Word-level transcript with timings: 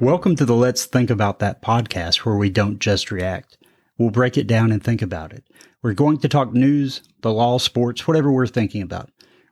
Welcome 0.00 0.34
to 0.36 0.44
the 0.44 0.56
Let's 0.56 0.86
Think 0.86 1.08
About 1.08 1.38
That 1.38 1.62
podcast, 1.62 2.24
where 2.24 2.34
we 2.34 2.50
don't 2.50 2.80
just 2.80 3.12
react. 3.12 3.56
We'll 3.96 4.10
break 4.10 4.36
it 4.36 4.48
down 4.48 4.72
and 4.72 4.82
think 4.82 5.00
about 5.00 5.32
it. 5.32 5.44
We're 5.82 5.94
going 5.94 6.18
to 6.18 6.28
talk 6.28 6.52
news, 6.52 7.00
the 7.22 7.32
law, 7.32 7.58
sports, 7.58 8.06
whatever 8.06 8.32
we're 8.32 8.48
thinking 8.48 8.82
about. 8.82 9.10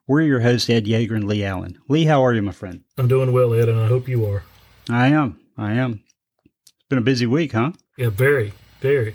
We're 0.09 0.23
your 0.23 0.41
hosts, 0.41 0.69
Ed 0.69 0.87
Yeager 0.87 1.13
and 1.15 1.29
Lee 1.29 1.45
Allen. 1.45 1.79
Lee, 1.89 2.07
how 2.07 2.25
are 2.25 2.35
you, 2.35 2.43
my 2.43 2.51
friend? 2.51 2.83
I'm 2.99 3.07
doing 3.07 3.33
well, 3.33 3.55
Ed, 3.55 3.69
and 3.69 3.79
I 3.79 3.87
hope 3.87 4.09
you 4.09 4.27
are. 4.27 4.43
I 4.91 5.07
am. 5.09 5.39
I 5.57 5.75
am. 5.75 6.03
It's 6.45 6.89
been 6.89 6.99
a 6.99 7.03
busy 7.03 7.25
week, 7.27 7.53
huh? 7.53 7.71
Yeah, 7.97 8.11
very, 8.11 8.53
very. 8.81 9.15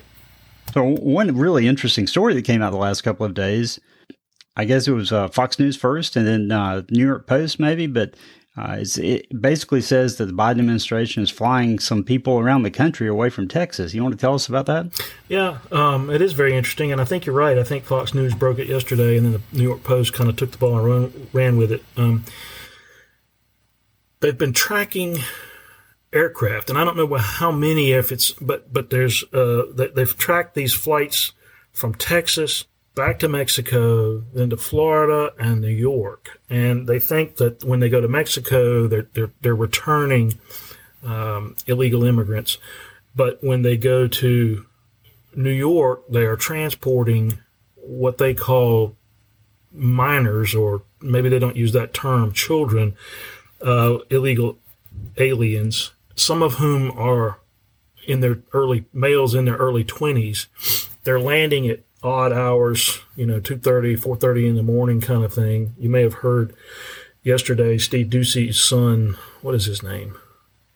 So, 0.74 0.84
one 0.84 1.38
really 1.38 1.68
interesting 1.68 2.08
story 2.08 2.36
that 2.36 2.46
came 2.46 2.62
out 2.62 2.72
the 2.72 2.78
last 2.78 3.02
couple 3.02 3.26
of 3.26 3.34
days, 3.34 3.82
I 4.56 4.64
guess 4.64 4.88
it 4.88 4.94
was 4.94 5.12
uh, 5.12 5.28
Fox 5.28 5.60
News 5.60 5.76
first 5.76 6.16
and 6.16 6.26
then 6.26 6.52
uh, 6.52 6.84
New 6.90 7.06
York 7.06 7.28
Post, 7.28 7.60
maybe, 7.60 7.86
but 7.86 8.16
uh, 8.58 8.84
it 8.98 9.42
basically 9.42 9.82
says 9.82 10.18
that 10.18 10.26
the 10.26 10.34
Biden 10.34 10.60
administration 10.60 11.22
is 11.22 11.30
flying 11.30 11.78
some 11.78 12.04
people 12.04 12.40
around 12.40 12.64
the 12.64 12.72
country 12.72 13.08
away 13.08 13.30
from 13.30 13.48
Texas. 13.48 13.94
You 13.94 14.02
want 14.02 14.14
to 14.14 14.20
tell 14.20 14.34
us 14.34 14.50
about 14.50 14.66
that? 14.66 14.88
Yeah, 15.30 15.60
um, 15.72 16.10
it 16.10 16.24
is 16.24 16.34
very 16.34 16.56
interesting, 16.56 16.92
and 16.92 17.00
I 17.00 17.06
think 17.06 17.26
you're 17.26 17.36
right. 17.36 17.60
I 17.60 17.64
think 17.64 17.84
Fox 17.84 18.16
News 18.16 18.34
broke 18.34 18.58
it 18.58 18.68
yesterday, 18.68 19.16
and 19.16 19.26
then 19.26 19.34
the 19.34 19.58
New 19.58 19.64
York 19.64 19.84
Post 19.84 20.14
kind 20.14 20.28
of 20.28 20.36
took 20.38 20.52
the 20.52 20.58
ball 20.58 20.78
and 20.78 20.88
run, 20.88 21.28
ran 21.34 21.58
with 21.58 21.72
it. 21.72 21.84
Um, 21.96 22.26
they've 24.22 24.38
been 24.38 24.54
tracking 24.54 25.20
aircraft, 26.12 26.72
and 26.72 26.80
I 26.80 26.84
don't 26.84 26.98
know 26.98 27.16
how 27.16 27.52
many, 27.52 27.92
if 27.92 28.12
it's, 28.12 28.32
but 28.32 28.74
but 28.74 28.90
there's 28.90 29.24
uh, 29.34 29.64
they've 29.74 30.18
tracked 30.18 30.56
these 30.56 30.74
flights 30.74 31.32
from 31.72 31.94
Texas 31.94 32.66
back 32.98 33.20
to 33.20 33.30
Mexico, 33.30 34.24
then 34.34 34.50
to 34.50 34.58
Florida 34.58 35.32
and 35.38 35.62
New 35.62 35.68
York. 35.68 36.42
And 36.50 36.88
they 36.88 37.00
think 37.00 37.36
that 37.36 37.64
when 37.64 37.80
they 37.80 37.90
go 37.90 38.02
to 38.02 38.08
Mexico, 38.08 38.88
they're, 38.88 39.08
they're, 39.14 39.32
they're 39.40 39.56
returning 39.56 40.40
um, 41.04 41.56
illegal 41.68 42.04
immigrants. 42.04 42.58
But 43.16 43.44
when 43.44 43.62
they 43.62 43.78
go 43.78 44.08
to 44.08 44.66
New 45.36 45.52
York, 45.52 46.06
they 46.10 46.24
are 46.24 46.36
transporting 46.36 47.38
what 47.76 48.18
they 48.18 48.34
call 48.34 48.96
minors, 49.72 50.56
or 50.56 50.82
maybe 51.00 51.30
they 51.30 51.40
don't 51.40 51.56
use 51.56 51.74
that 51.74 51.94
term, 51.94 52.32
children, 52.32 52.96
uh, 53.62 54.00
illegal 54.10 54.58
aliens, 55.18 55.92
some 56.16 56.42
of 56.42 56.56
whom 56.56 56.90
are 56.98 57.40
in 58.08 58.22
their 58.22 58.40
early 58.54 58.86
males 58.92 59.36
in 59.36 59.46
their 59.46 59.58
early 59.58 59.84
20s. 59.84 60.48
They're 61.04 61.20
landing 61.20 61.68
at 61.70 61.82
odd 62.04 62.32
hours, 62.32 63.02
you 63.16 63.26
know, 63.26 63.40
2.30, 63.40 64.00
4.30 64.00 64.50
in 64.50 64.56
the 64.56 64.64
morning 64.64 65.02
kind 65.02 65.24
of 65.24 65.34
thing. 65.34 65.74
You 65.78 65.90
may 65.90 66.02
have 66.02 66.16
heard 66.16 66.54
yesterday 67.24 67.78
Steve 67.78 68.08
Doocy's 68.08 68.60
son, 68.60 69.18
what 69.42 69.56
is 69.56 69.66
his 69.66 69.82
name? 69.82 70.18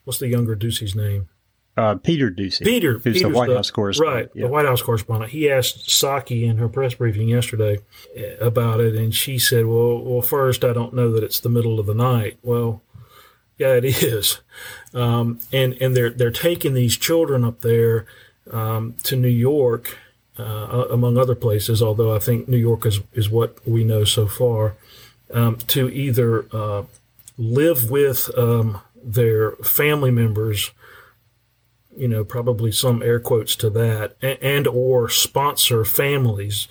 What's 0.04 0.18
the 0.18 0.28
younger 0.28 0.56
Doocy's 0.56 0.94
name? 0.94 1.28
Uh, 1.76 1.94
Peter 1.94 2.30
Doocy. 2.30 2.64
Peter. 2.64 2.94
Who's 2.94 3.02
Peter's 3.02 3.22
the 3.22 3.28
White 3.30 3.48
House 3.48 3.70
correspondent. 3.70 4.16
Right, 4.16 4.28
yeah. 4.34 4.46
the 4.46 4.52
White 4.52 4.66
House 4.66 4.82
correspondent. 4.82 5.32
He 5.32 5.50
asked 5.50 5.88
Psaki 5.88 6.42
in 6.42 6.58
her 6.58 6.68
press 6.68 6.94
briefing 6.94 7.28
yesterday 7.28 7.78
eh, 8.14 8.34
about 8.40 8.80
it, 8.80 8.94
and 8.94 9.14
she 9.14 9.38
said, 9.38 9.64
well, 9.66 10.02
well, 10.02 10.20
first, 10.20 10.64
I 10.64 10.74
don't 10.74 10.92
know 10.92 11.10
that 11.12 11.24
it's 11.24 11.40
the 11.40 11.48
middle 11.48 11.80
of 11.80 11.86
the 11.86 11.94
night. 11.94 12.38
Well, 12.42 12.82
yeah, 13.56 13.74
it 13.74 13.84
is. 14.02 14.40
Um, 14.92 15.40
and, 15.50 15.74
and 15.80 15.96
they're, 15.96 16.10
they're 16.10 16.30
taking 16.30 16.74
these 16.74 16.98
children 16.98 17.42
up 17.42 17.62
there 17.62 18.06
um, 18.50 18.96
to 19.04 19.16
New 19.16 19.28
York– 19.28 19.96
uh, 20.38 20.86
among 20.90 21.18
other 21.18 21.34
places, 21.34 21.82
although 21.82 22.14
I 22.14 22.18
think 22.18 22.48
New 22.48 22.56
York 22.56 22.86
is, 22.86 23.00
is 23.12 23.28
what 23.28 23.58
we 23.66 23.84
know 23.84 24.04
so 24.04 24.26
far, 24.26 24.76
um, 25.32 25.56
to 25.68 25.88
either 25.90 26.46
uh, 26.52 26.84
live 27.36 27.90
with 27.90 28.30
um, 28.36 28.80
their 29.02 29.52
family 29.56 30.10
members, 30.10 30.70
you 31.96 32.08
know, 32.08 32.24
probably 32.24 32.72
some 32.72 33.02
air 33.02 33.20
quotes 33.20 33.56
to 33.56 33.70
that, 33.70 34.16
and, 34.22 34.38
and 34.40 34.66
or 34.66 35.08
sponsor 35.08 35.84
families. 35.84 36.68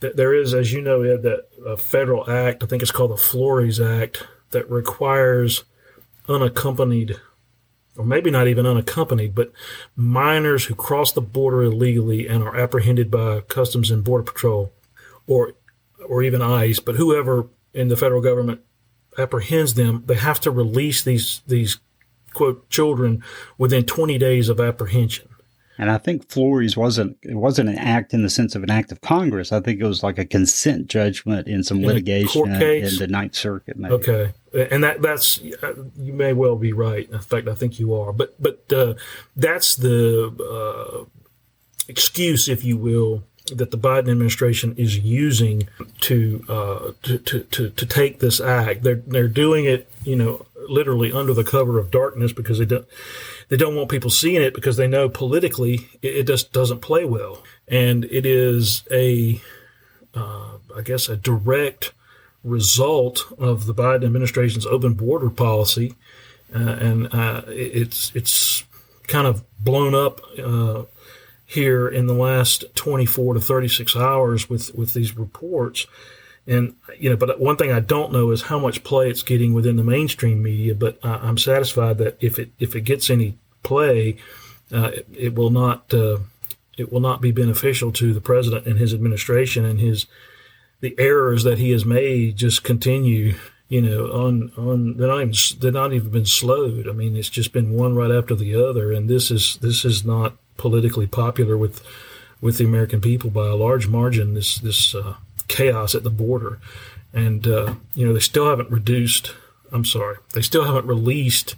There 0.00 0.34
is, 0.34 0.52
as 0.52 0.72
you 0.72 0.80
know, 0.80 1.02
Ed, 1.02 1.22
that 1.22 1.46
a 1.64 1.76
federal 1.76 2.28
act, 2.28 2.62
I 2.62 2.66
think 2.66 2.82
it's 2.82 2.90
called 2.90 3.12
the 3.12 3.16
Flores 3.16 3.78
Act, 3.78 4.26
that 4.50 4.68
requires 4.70 5.64
unaccompanied 6.28 7.20
or 7.96 8.04
maybe 8.04 8.30
not 8.30 8.48
even 8.48 8.66
unaccompanied, 8.66 9.34
but 9.34 9.52
minors 9.94 10.64
who 10.64 10.74
cross 10.74 11.12
the 11.12 11.20
border 11.20 11.62
illegally 11.62 12.26
and 12.26 12.42
are 12.42 12.56
apprehended 12.56 13.10
by 13.10 13.40
Customs 13.42 13.90
and 13.90 14.04
Border 14.04 14.24
Patrol 14.24 14.72
or 15.26 15.54
or 16.06 16.22
even 16.22 16.42
ICE, 16.42 16.80
but 16.80 16.96
whoever 16.96 17.46
in 17.72 17.88
the 17.88 17.96
federal 17.96 18.20
government 18.20 18.60
apprehends 19.18 19.74
them, 19.74 20.02
they 20.06 20.14
have 20.14 20.40
to 20.40 20.50
release 20.50 21.02
these 21.02 21.42
these 21.46 21.78
quote 22.32 22.68
children 22.70 23.22
within 23.58 23.84
20 23.84 24.18
days 24.18 24.48
of 24.48 24.58
apprehension. 24.58 25.28
And 25.82 25.90
I 25.90 25.98
think 25.98 26.28
Flores 26.28 26.76
wasn't 26.76 27.18
it 27.22 27.34
wasn't 27.34 27.68
an 27.68 27.76
act 27.76 28.14
in 28.14 28.22
the 28.22 28.30
sense 28.30 28.54
of 28.54 28.62
an 28.62 28.70
act 28.70 28.92
of 28.92 29.00
Congress. 29.00 29.50
I 29.50 29.58
think 29.58 29.80
it 29.80 29.84
was 29.84 30.04
like 30.04 30.16
a 30.16 30.24
consent 30.24 30.86
judgment 30.86 31.48
in 31.48 31.64
some 31.64 31.78
in 31.78 31.86
litigation 31.88 32.52
in 32.52 32.98
the 32.98 33.08
Ninth 33.08 33.34
Circuit. 33.34 33.76
Maybe. 33.76 33.92
Okay, 33.94 34.32
and 34.70 34.84
that 34.84 35.02
that's 35.02 35.40
uh, 35.60 35.74
you 35.98 36.12
may 36.12 36.34
well 36.34 36.54
be 36.54 36.72
right. 36.72 37.10
In 37.10 37.18
fact, 37.18 37.48
I 37.48 37.56
think 37.56 37.80
you 37.80 37.94
are. 37.94 38.12
But 38.12 38.40
but 38.40 38.72
uh, 38.72 38.94
that's 39.34 39.74
the 39.74 40.30
uh, 40.38 41.04
excuse, 41.88 42.48
if 42.48 42.62
you 42.62 42.76
will, 42.76 43.24
that 43.52 43.72
the 43.72 43.76
Biden 43.78 44.08
administration 44.08 44.76
is 44.76 45.00
using 45.00 45.68
to, 46.02 46.44
uh, 46.48 46.92
to, 47.02 47.18
to 47.18 47.40
to 47.40 47.70
to 47.70 47.86
take 47.86 48.20
this 48.20 48.40
act. 48.40 48.84
They're 48.84 49.02
they're 49.04 49.26
doing 49.26 49.64
it, 49.64 49.90
you 50.04 50.14
know, 50.14 50.46
literally 50.68 51.12
under 51.12 51.34
the 51.34 51.44
cover 51.44 51.78
of 51.78 51.90
darkness 51.90 52.32
because 52.32 52.58
they 52.58 52.64
don't 52.64 52.86
they 53.48 53.56
don't 53.56 53.76
want 53.76 53.90
people 53.90 54.10
seeing 54.10 54.42
it 54.42 54.54
because 54.54 54.76
they 54.76 54.88
know 54.88 55.08
politically 55.08 55.88
it, 56.00 56.16
it 56.16 56.26
just 56.26 56.52
doesn't 56.52 56.80
play 56.80 57.04
well, 57.04 57.42
and 57.68 58.04
it 58.06 58.26
is 58.26 58.84
a 58.90 59.40
uh, 60.14 60.58
I 60.76 60.82
guess 60.82 61.08
a 61.08 61.16
direct 61.16 61.92
result 62.44 63.24
of 63.38 63.66
the 63.66 63.74
Biden 63.74 64.04
administration's 64.04 64.66
open 64.66 64.94
border 64.94 65.30
policy, 65.30 65.94
uh, 66.54 66.58
and 66.58 67.14
uh, 67.14 67.42
it's 67.46 68.12
it's 68.14 68.64
kind 69.06 69.26
of 69.26 69.44
blown 69.60 69.94
up 69.94 70.20
uh, 70.42 70.84
here 71.44 71.88
in 71.88 72.06
the 72.06 72.14
last 72.14 72.64
24 72.74 73.34
to 73.34 73.40
36 73.40 73.96
hours 73.96 74.48
with 74.48 74.74
with 74.74 74.94
these 74.94 75.16
reports. 75.16 75.86
And 76.46 76.74
you 76.98 77.10
know, 77.10 77.16
but 77.16 77.38
one 77.40 77.56
thing 77.56 77.72
I 77.72 77.80
don't 77.80 78.12
know 78.12 78.30
is 78.30 78.42
how 78.42 78.58
much 78.58 78.82
play 78.82 79.08
it's 79.08 79.22
getting 79.22 79.54
within 79.54 79.76
the 79.76 79.84
mainstream 79.84 80.42
media. 80.42 80.74
But 80.74 80.98
I'm 81.04 81.38
satisfied 81.38 81.98
that 81.98 82.16
if 82.20 82.38
it 82.38 82.50
if 82.58 82.74
it 82.74 82.80
gets 82.82 83.10
any 83.10 83.38
play, 83.62 84.16
uh, 84.72 84.90
it, 84.94 85.06
it, 85.16 85.34
will 85.34 85.50
not 85.50 85.92
uh, 85.94 86.18
it 86.76 86.92
will 86.92 87.00
not 87.00 87.20
be 87.20 87.30
beneficial 87.30 87.92
to 87.92 88.12
the 88.12 88.20
president 88.20 88.66
and 88.66 88.78
his 88.78 88.92
administration 88.92 89.64
and 89.64 89.78
his 89.78 90.06
the 90.80 90.94
errors 90.98 91.44
that 91.44 91.58
he 91.58 91.70
has 91.70 91.84
made 91.84 92.36
just 92.36 92.64
continue. 92.64 93.34
You 93.68 93.80
know, 93.80 94.06
on 94.06 94.52
on 94.58 94.96
they're 94.98 95.08
not 95.08 95.22
even 95.22 95.34
they're 95.60 95.72
not 95.72 95.92
even 95.92 96.10
been 96.10 96.26
slowed. 96.26 96.88
I 96.88 96.92
mean, 96.92 97.16
it's 97.16 97.30
just 97.30 97.52
been 97.52 97.72
one 97.72 97.94
right 97.94 98.10
after 98.10 98.34
the 98.34 98.54
other, 98.54 98.92
and 98.92 99.08
this 99.08 99.30
is 99.30 99.58
this 99.62 99.84
is 99.84 100.04
not 100.04 100.36
politically 100.56 101.06
popular 101.06 101.56
with 101.56 101.82
with 102.42 102.58
the 102.58 102.64
American 102.64 103.00
people 103.00 103.30
by 103.30 103.46
a 103.46 103.54
large 103.54 103.88
margin. 103.88 104.34
This 104.34 104.58
this 104.58 104.94
uh, 104.94 105.14
chaos 105.52 105.94
at 105.94 106.02
the 106.02 106.10
border, 106.10 106.58
and 107.12 107.46
uh, 107.46 107.74
you 107.94 108.06
know 108.06 108.12
they 108.12 108.20
still 108.20 108.48
haven't 108.48 108.70
reduced. 108.70 109.34
I'm 109.70 109.84
sorry, 109.84 110.16
they 110.34 110.42
still 110.42 110.64
haven't 110.64 110.86
released 110.86 111.54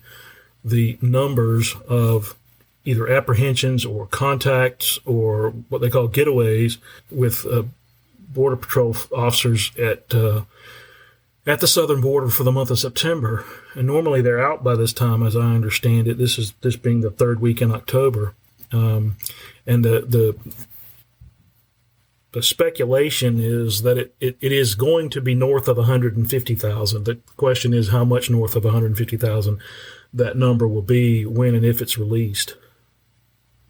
the 0.65 0.99
numbers 1.01 1.75
of 1.89 2.35
either 2.85 3.09
apprehensions 3.09 3.85
or 3.85 4.07
contacts 4.07 4.99
or 5.07 5.51
what 5.69 5.81
they 5.81 5.91
call 5.91 6.09
getaways 6.09 6.79
with 7.11 7.47
uh, 7.47 7.63
border 8.19 8.57
patrol 8.57 8.97
officers 9.17 9.71
at 9.79 10.15
uh, 10.15 10.43
at 11.47 11.61
the 11.61 11.67
southern 11.67 12.01
border 12.01 12.29
for 12.29 12.43
the 12.43 12.53
month 12.53 12.71
of 12.71 12.79
September. 12.79 13.45
And 13.75 13.87
normally 13.87 14.23
they're 14.23 14.45
out 14.45 14.65
by 14.65 14.75
this 14.77 14.93
time, 14.93 15.23
as 15.23 15.37
I 15.37 15.55
understand 15.55 16.09
it. 16.09 16.19
This 16.19 16.39
is 16.39 16.53
this 16.63 16.77
being 16.77 17.01
the 17.01 17.11
third 17.11 17.41
week 17.41 17.61
in 17.61 17.73
October, 17.73 18.35
um, 18.73 19.17
and 19.67 19.85
the 19.85 20.01
the 20.01 20.37
the 22.35 22.43
speculation 22.43 23.39
is 23.39 23.83
that 23.83 23.97
it, 23.97 24.15
it, 24.19 24.37
it 24.41 24.51
is 24.51 24.75
going 24.75 25.09
to 25.11 25.21
be 25.21 25.37
north 25.37 25.69
of 25.69 25.77
150,000. 25.77 27.05
The 27.05 27.21
question 27.37 27.73
is 27.73 27.91
how 27.91 28.05
much 28.05 28.29
north 28.29 28.57
of 28.57 28.65
150,000 28.65 29.59
that 30.13 30.37
number 30.37 30.67
will 30.67 30.83
be 30.83 31.25
when 31.25 31.55
and 31.55 31.65
if 31.65 31.81
it's 31.81 31.97
released. 31.97 32.57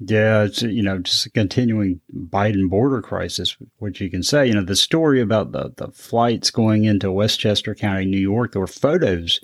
Yeah, 0.01 0.45
it's 0.45 0.63
you 0.63 0.83
know 0.83 0.99
just 0.99 1.27
a 1.27 1.31
continuing 1.31 2.01
Biden 2.13 2.69
border 2.69 3.01
crisis, 3.01 3.57
which 3.79 4.01
you 4.01 4.11
can 4.11 4.23
say. 4.23 4.47
You 4.47 4.55
know 4.55 4.65
the 4.65 4.77
story 4.77 5.21
about 5.21 5.53
the 5.53 5.73
the 5.77 5.93
flights 5.93 6.51
going 6.51 6.85
into 6.85 7.13
Westchester 7.13 7.75
County, 7.75 8.07
New 8.07 8.19
York. 8.19 8.53
There 8.53 8.61
were 8.61 8.67
photos 8.67 9.41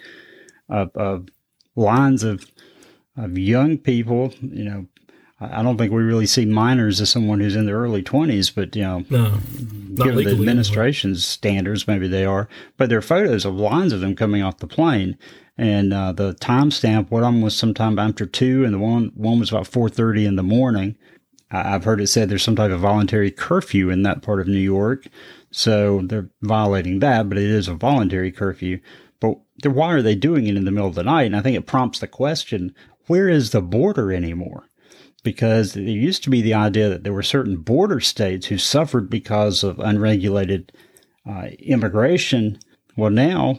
of, 0.69 0.91
of 0.97 1.29
lines 1.77 2.25
of 2.25 2.51
of 3.17 3.39
young 3.39 3.79
people. 3.79 4.33
You 4.41 4.65
know, 4.65 4.87
I 5.41 5.63
don't 5.63 5.79
think 5.79 5.91
we 5.91 6.03
really 6.03 6.27
see 6.27 6.45
minors 6.45 7.01
as 7.01 7.09
someone 7.09 7.41
who's 7.41 7.57
in 7.57 7.65
their 7.65 7.79
early 7.79 8.03
twenties, 8.03 8.51
but 8.51 8.77
you 8.77 8.83
know, 8.83 9.05
no, 9.09 9.39
given 9.95 10.25
the 10.25 10.33
administration's 10.33 11.25
standards, 11.25 11.89
maybe 11.89 12.09
they 12.09 12.27
are. 12.27 12.47
But 12.77 12.91
there 12.91 12.99
are 12.99 13.03
photos 13.03 13.47
of 13.47 13.55
lines 13.55 13.95
of 13.95 14.01
them 14.01 14.15
coming 14.15 14.43
off 14.43 14.59
the 14.59 14.67
plane, 14.67 15.17
and 15.57 15.95
uh, 15.95 16.13
the 16.13 16.35
timestamp, 16.35 17.11
one 17.11 17.25
of 17.25 17.33
them 17.33 17.41
was 17.41 17.57
sometime 17.57 17.99
after 17.99 18.27
two, 18.27 18.65
and 18.65 18.75
the 18.75 18.79
one 18.79 19.13
one 19.15 19.41
was 19.41 19.51
about 19.51 19.67
four 19.67 19.89
thirty 19.89 20.27
in 20.27 20.37
the 20.37 20.43
morning. 20.43 20.97
I've 21.51 21.85
heard 21.85 22.01
it 22.01 22.07
said 22.09 22.29
there's 22.29 22.45
some 22.45 22.55
type 22.57 22.71
of 22.71 22.81
voluntary 22.81 23.31
curfew 23.31 23.91
in 23.91 24.03
that 24.03 24.23
part 24.23 24.41
of 24.41 24.47
New 24.47 24.59
York, 24.59 25.07
so 25.51 26.03
they're 26.05 26.31
violating 26.43 27.01
that, 27.01 27.29
but 27.29 27.39
it 27.39 27.51
is 27.51 27.67
a 27.67 27.75
voluntary 27.75 28.31
curfew. 28.31 28.79
But 29.21 29.39
why 29.65 29.93
are 29.93 30.03
they 30.03 30.15
doing 30.15 30.47
it 30.47 30.57
in 30.57 30.65
the 30.65 30.71
middle 30.71 30.89
of 30.89 30.95
the 30.95 31.03
night? 31.03 31.27
And 31.27 31.37
I 31.37 31.41
think 31.41 31.57
it 31.57 31.67
prompts 31.67 31.99
the 31.99 32.07
question: 32.07 32.75
Where 33.07 33.29
is 33.29 33.51
the 33.51 33.63
border 33.63 34.13
anymore? 34.13 34.65
Because 35.23 35.75
there 35.75 35.83
used 35.83 36.25
to 36.25 36.31
be 36.31 36.43
the 36.43 36.55
idea 36.55 36.89
that 36.89 37.05
there 37.05 37.13
were 37.13 37.23
certain 37.23 37.57
border 37.57 38.01
states 38.01 38.47
who 38.47 38.59
suffered 38.59 39.11
because 39.11 39.63
of 39.63 39.79
unregulated 39.79 40.73
uh, 41.29 41.49
immigration. 41.59 42.59
Well, 42.97 43.11
now 43.11 43.59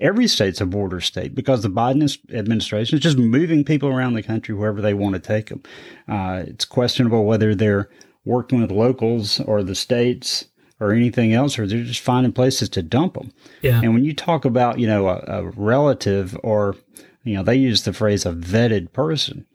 every 0.00 0.26
state's 0.26 0.60
a 0.60 0.66
border 0.66 1.00
state 1.00 1.34
because 1.34 1.62
the 1.62 1.70
Biden 1.70 2.02
administration 2.34 2.98
is 2.98 3.02
just 3.02 3.16
moving 3.16 3.64
people 3.64 3.88
around 3.88 4.14
the 4.14 4.22
country 4.22 4.54
wherever 4.54 4.80
they 4.80 4.94
want 4.94 5.14
to 5.14 5.20
take 5.20 5.48
them. 5.48 5.62
Uh, 6.08 6.42
it's 6.46 6.64
questionable 6.64 7.24
whether 7.24 7.54
they're 7.54 7.88
working 8.24 8.60
with 8.60 8.70
locals 8.70 9.40
or 9.40 9.62
the 9.62 9.74
states 9.74 10.46
or 10.80 10.92
anything 10.92 11.32
else, 11.32 11.58
or 11.58 11.66
they're 11.66 11.84
just 11.84 12.00
finding 12.00 12.32
places 12.32 12.68
to 12.68 12.82
dump 12.82 13.14
them. 13.14 13.32
Yeah. 13.62 13.80
And 13.80 13.94
when 13.94 14.04
you 14.04 14.14
talk 14.14 14.44
about, 14.44 14.80
you 14.80 14.86
know, 14.88 15.06
a, 15.08 15.22
a 15.28 15.50
relative 15.50 16.36
or, 16.42 16.74
you 17.22 17.36
know, 17.36 17.44
they 17.44 17.54
use 17.54 17.84
the 17.84 17.92
phrase 17.92 18.26
a 18.26 18.32
vetted 18.32 18.92
person. 18.92 19.46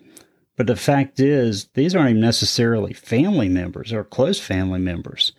But 0.57 0.68
the 0.68 0.75
fact 0.75 1.19
is, 1.19 1.69
these 1.75 1.95
aren't 1.95 2.09
even 2.09 2.21
necessarily 2.21 2.92
family 2.92 3.48
members 3.48 3.94
or 3.94 4.04
close 4.04 4.39
family 4.39 4.80
members 4.80 5.31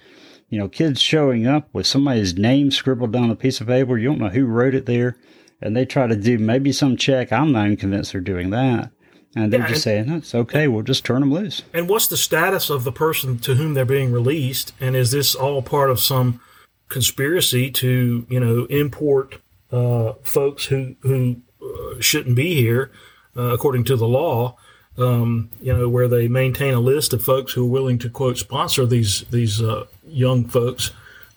you 0.48 0.58
know, 0.58 0.68
kids 0.68 1.00
showing 1.00 1.46
up 1.46 1.68
with 1.72 1.86
somebody's 1.86 2.36
name 2.36 2.70
scribbled 2.70 3.14
on 3.14 3.30
a 3.30 3.36
piece 3.36 3.60
of 3.60 3.66
paper. 3.66 3.98
You 3.98 4.08
don't 4.08 4.18
know 4.18 4.28
who 4.28 4.46
wrote 4.46 4.74
it 4.74 4.86
there. 4.86 5.18
And 5.60 5.76
they 5.76 5.84
try 5.84 6.06
to 6.06 6.16
do 6.16 6.38
maybe 6.38 6.72
some 6.72 6.96
check. 6.96 7.32
I'm 7.32 7.52
not 7.52 7.66
even 7.66 7.76
convinced 7.76 8.12
they're 8.12 8.20
doing 8.20 8.50
that. 8.50 8.90
And 9.36 9.52
they're 9.52 9.60
yeah, 9.60 9.68
just 9.68 9.86
and, 9.86 10.06
saying, 10.08 10.18
it's 10.18 10.34
okay, 10.34 10.68
we'll 10.68 10.82
just 10.82 11.04
turn 11.04 11.20
them 11.20 11.32
loose. 11.32 11.62
And 11.74 11.88
what's 11.88 12.06
the 12.06 12.16
status 12.16 12.70
of 12.70 12.84
the 12.84 12.92
person 12.92 13.38
to 13.40 13.56
whom 13.56 13.74
they're 13.74 13.84
being 13.84 14.10
released? 14.10 14.72
And 14.80 14.96
is 14.96 15.10
this 15.10 15.34
all 15.34 15.60
part 15.60 15.90
of 15.90 16.00
some 16.00 16.40
conspiracy 16.88 17.70
to, 17.72 18.26
you 18.28 18.40
know, 18.40 18.64
import 18.66 19.38
uh, 19.70 20.14
folks 20.22 20.66
who, 20.66 20.96
who 21.00 21.42
uh, 21.62 22.00
shouldn't 22.00 22.36
be 22.36 22.54
here 22.54 22.90
uh, 23.36 23.52
according 23.52 23.84
to 23.84 23.96
the 23.96 24.08
law? 24.08 24.56
Um, 24.98 25.50
you 25.62 25.72
know, 25.72 25.88
where 25.88 26.08
they 26.08 26.26
maintain 26.26 26.74
a 26.74 26.80
list 26.80 27.12
of 27.12 27.22
folks 27.22 27.52
who 27.52 27.64
are 27.64 27.70
willing 27.70 27.98
to 28.00 28.10
quote 28.10 28.36
sponsor 28.36 28.84
these 28.84 29.20
these 29.30 29.62
uh, 29.62 29.86
young 30.04 30.44
folks, 30.44 30.90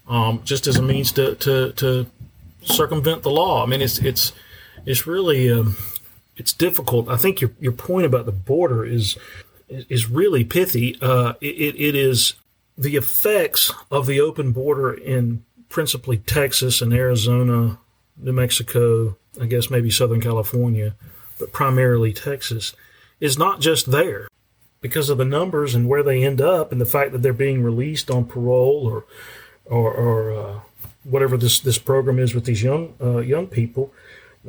um, 0.07 0.41
just 0.43 0.65
as 0.65 0.77
a 0.77 0.81
means 0.81 1.11
to, 1.11 1.35
to, 1.35 1.71
to 1.73 2.07
circumvent 2.63 3.21
the 3.21 3.29
law. 3.29 3.63
I 3.63 3.67
mean, 3.67 3.81
it's 3.81 3.99
it's 3.99 4.33
it's 4.85 5.05
really 5.05 5.51
um, 5.51 5.77
it's 6.37 6.53
difficult. 6.53 7.07
I 7.07 7.17
think 7.17 7.39
your 7.39 7.51
your 7.59 7.71
point 7.71 8.05
about 8.05 8.25
the 8.25 8.31
border 8.31 8.83
is 8.83 9.17
is 9.69 10.09
really 10.09 10.43
pithy. 10.43 10.97
Uh, 11.01 11.33
it, 11.39 11.75
it 11.75 11.95
is 11.95 12.33
the 12.77 12.95
effects 12.95 13.71
of 13.89 14.07
the 14.07 14.19
open 14.19 14.51
border 14.51 14.93
in 14.93 15.43
principally 15.69 16.17
Texas 16.17 16.81
and 16.81 16.93
Arizona, 16.93 17.77
New 18.17 18.33
Mexico, 18.33 19.17
I 19.39 19.45
guess 19.45 19.69
maybe 19.69 19.89
Southern 19.89 20.21
California, 20.21 20.95
but 21.39 21.53
primarily 21.53 22.11
Texas, 22.11 22.75
is 23.21 23.37
not 23.37 23.61
just 23.61 23.91
there 23.91 24.27
because 24.81 25.09
of 25.09 25.19
the 25.19 25.25
numbers 25.25 25.75
and 25.75 25.87
where 25.87 26.03
they 26.03 26.23
end 26.23 26.41
up, 26.41 26.71
and 26.71 26.81
the 26.81 26.85
fact 26.85 27.13
that 27.13 27.21
they're 27.21 27.31
being 27.31 27.63
released 27.63 28.11
on 28.11 28.25
parole 28.25 28.85
or 28.85 29.05
or, 29.65 29.93
or 29.93 30.33
uh, 30.33 30.59
whatever 31.03 31.37
this 31.37 31.59
this 31.59 31.77
program 31.77 32.19
is 32.19 32.35
with 32.35 32.45
these 32.45 32.61
young 32.61 32.93
uh, 33.01 33.19
young 33.19 33.47
people. 33.47 33.93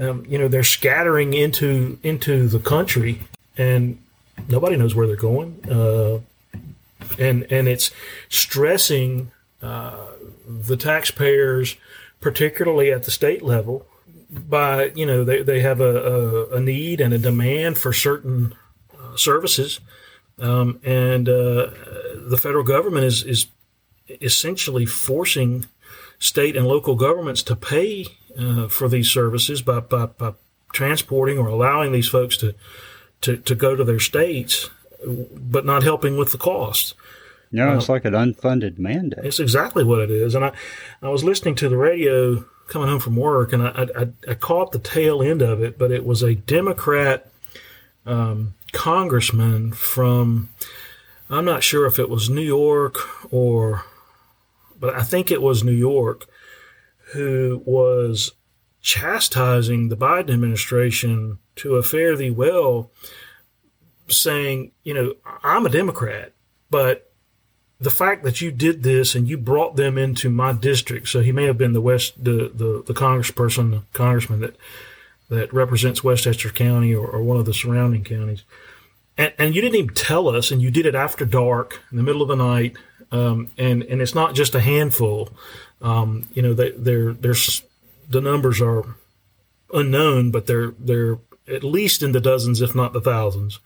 Um, 0.01 0.25
you 0.27 0.39
know, 0.39 0.49
they're 0.49 0.65
scattering 0.65 1.35
into 1.35 1.99
into 2.03 2.49
the 2.49 2.59
country, 2.59 3.21
and 3.57 3.99
nobody 4.49 4.77
knows 4.77 4.95
where 4.95 5.07
they're 5.07 5.17
going. 5.17 5.61
Uh, 5.71 6.21
and 7.19 7.47
and 7.53 7.69
it's 7.69 7.91
stressing 8.31 9.31
uh, 9.61 10.07
the 10.47 10.77
taxpayers, 10.77 11.77
particularly 12.21 12.91
at 12.91 13.03
the 13.03 13.11
state 13.11 13.43
level, 13.43 13.87
by 14.31 14.93
you 14.95 15.05
know 15.05 15.25
they, 15.25 15.43
they 15.43 15.61
have 15.61 15.81
a, 15.81 15.97
a, 15.97 16.57
a 16.57 16.61
need 16.61 17.01
and 17.01 17.13
a 17.13 17.19
demand 17.19 17.77
for 17.77 17.93
certain 17.93 18.55
services 19.17 19.81
um, 20.39 20.81
and 20.83 21.29
uh, 21.29 21.71
the 22.17 22.39
federal 22.41 22.65
government 22.65 23.05
is, 23.05 23.23
is 23.23 23.47
essentially 24.21 24.87
forcing 24.87 25.67
state 26.19 26.57
and 26.57 26.67
local 26.67 26.95
governments 26.95 27.43
to 27.45 27.57
pay 27.57 28.07
uh, 28.39 28.69
for 28.69 28.89
these 28.89 29.11
services 29.11 29.63
by, 29.63 29.81
by, 29.81 30.07
by, 30.07 30.35
transporting 30.73 31.37
or 31.37 31.49
allowing 31.49 31.93
these 31.93 32.09
folks 32.09 32.35
to, 32.39 32.55
to, 33.21 33.37
to 33.37 33.55
go 33.55 33.77
to 33.77 33.85
their 33.85 34.01
states, 34.01 34.71
but 35.07 35.67
not 35.67 35.83
helping 35.83 36.17
with 36.17 36.33
the 36.33 36.39
cost. 36.39 36.95
No, 37.51 37.77
it's 37.77 37.91
uh, 37.91 37.93
like 37.93 38.07
an 38.07 38.15
unfunded 38.15 38.79
mandate. 38.79 39.23
It's 39.23 39.39
exactly 39.39 39.85
what 39.85 40.01
it 40.01 40.11
is. 40.11 40.35
And 40.35 40.47
I, 40.47 40.53
I 41.03 41.11
was 41.11 41.25
listening 41.25 41.57
to 41.57 41.69
the 41.69 41.77
radio 41.77 42.43
coming 42.69 42.89
home 42.89 43.01
from 43.01 43.17
work, 43.17 43.53
and 43.53 43.63
I, 43.63 43.87
I, 43.95 44.31
I 44.31 44.35
caught 44.35 44.73
the 44.73 44.79
tail 44.79 45.23
end 45.23 45.43
of 45.43 45.63
it, 45.63 45.77
but 45.77 45.93
it 45.93 46.07
was 46.07 46.23
a 46.23 46.35
Democrat 46.35 47.31
um, 48.07 48.55
congressman 48.73 49.73
from, 49.73 50.49
I'm 51.31 51.45
not 51.45 51.63
sure 51.63 51.87
if 51.87 51.99
it 51.99 52.09
was 52.09 52.29
New 52.29 52.43
York 52.43 52.97
or, 53.33 53.85
but 54.79 54.95
I 54.95 55.03
think 55.03 55.31
it 55.31 55.43
was 55.43 55.63
New 55.63 55.73
York, 55.73 56.27
who 57.13 57.63
was 57.65 58.33
chastising 58.81 59.89
the 59.89 59.97
Biden 59.97 60.33
administration 60.33 61.39
to 61.57 61.77
a 61.77 61.83
fare 61.83 62.17
thee 62.17 62.31
well, 62.31 62.91
saying, 64.09 64.73
you 64.83 64.93
know, 64.93 65.15
I'm 65.45 65.67
a 65.67 65.71
Democrat, 65.71 66.33
but 66.71 67.13
the 67.79 67.91
fact 67.91 68.23
that 68.25 68.41
you 68.41 68.51
did 68.51 68.83
this 68.83 69.15
and 69.15 69.29
you 69.29 69.37
brought 69.37 69.77
them 69.77 69.99
into 69.99 70.31
my 70.31 70.53
district, 70.53 71.09
so 71.09 71.21
he 71.21 71.33
may 71.33 71.45
have 71.45 71.59
been 71.59 71.73
the 71.73 71.81
West, 71.81 72.23
the, 72.23 72.51
the, 72.55 72.83
the 72.87 72.95
congressperson, 72.95 73.71
the 73.71 73.83
congressman 73.93 74.41
that 74.41 74.57
that 75.33 75.53
represents 75.53 76.05
Westchester 76.05 76.51
County 76.51 76.95
or, 76.95 77.07
or 77.07 77.23
one 77.23 77.39
of 77.39 77.47
the 77.47 77.55
surrounding 77.55 78.05
counties. 78.05 78.45
And, 79.17 79.33
and, 79.39 79.55
you 79.55 79.63
didn't 79.63 79.77
even 79.77 79.95
tell 79.95 80.29
us, 80.29 80.51
and 80.51 80.61
you 80.61 80.71
did 80.71 80.85
it 80.85 80.95
after 80.95 81.25
dark 81.25 81.81
in 81.91 81.97
the 81.97 82.03
middle 82.03 82.21
of 82.21 82.29
the 82.29 82.37
night. 82.37 82.77
Um, 83.11 83.51
and 83.59 83.83
and 83.83 84.01
it's 84.01 84.15
not 84.15 84.35
just 84.35 84.55
a 84.55 84.61
handful. 84.61 85.31
Um, 85.81 86.29
you 86.33 86.43
know, 86.43 86.55
they, 86.55 86.71
they're, 86.71 87.13
there's 87.13 87.63
the 88.09 88.21
numbers 88.21 88.61
are 88.61 88.97
unknown, 89.73 90.31
but 90.31 90.47
they're 90.47 90.75
they're 90.79 91.19
at 91.49 91.65
least 91.65 92.03
in 92.03 92.13
the 92.13 92.21
dozens, 92.21 92.61
if 92.61 92.75
not 92.75 92.93
the 92.93 93.01
thousands. 93.01 93.59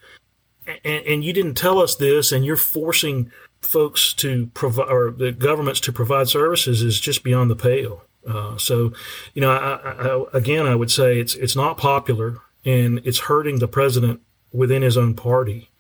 And, 0.67 1.07
and 1.07 1.25
you 1.25 1.33
didn't 1.33 1.55
tell 1.55 1.79
us 1.81 1.95
this, 1.95 2.33
and 2.33 2.45
you're 2.45 2.57
forcing 2.57 3.31
folks 3.61 4.13
to 4.15 4.47
provide 4.55 4.89
or 4.89 5.11
the 5.11 5.33
governments 5.33 5.81
to 5.81 5.93
provide 5.93 6.29
services 6.29 6.83
is 6.83 7.01
just 7.01 7.25
beyond 7.25 7.51
the 7.51 7.57
pale. 7.57 8.03
Uh, 8.27 8.57
so, 8.59 8.93
you 9.35 9.41
know, 9.41 9.51
I, 9.51 9.93
I, 9.93 10.25
again, 10.37 10.67
I 10.67 10.75
would 10.75 10.91
say 10.91 11.21
it's 11.21 11.35
it's 11.35 11.57
not 11.57 11.79
popular 11.79 12.39
and 12.65 13.01
it's 13.05 13.21
hurting 13.21 13.61
the 13.61 13.69
president 13.69 14.21
within 14.53 14.83
his 14.83 14.97
own 14.97 15.15
party. 15.15 15.71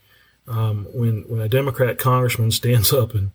Um, 0.48 0.86
when 0.92 1.22
when 1.22 1.40
a 1.40 1.48
Democrat 1.48 1.98
congressman 1.98 2.52
stands 2.52 2.92
up 2.92 3.14
and, 3.14 3.32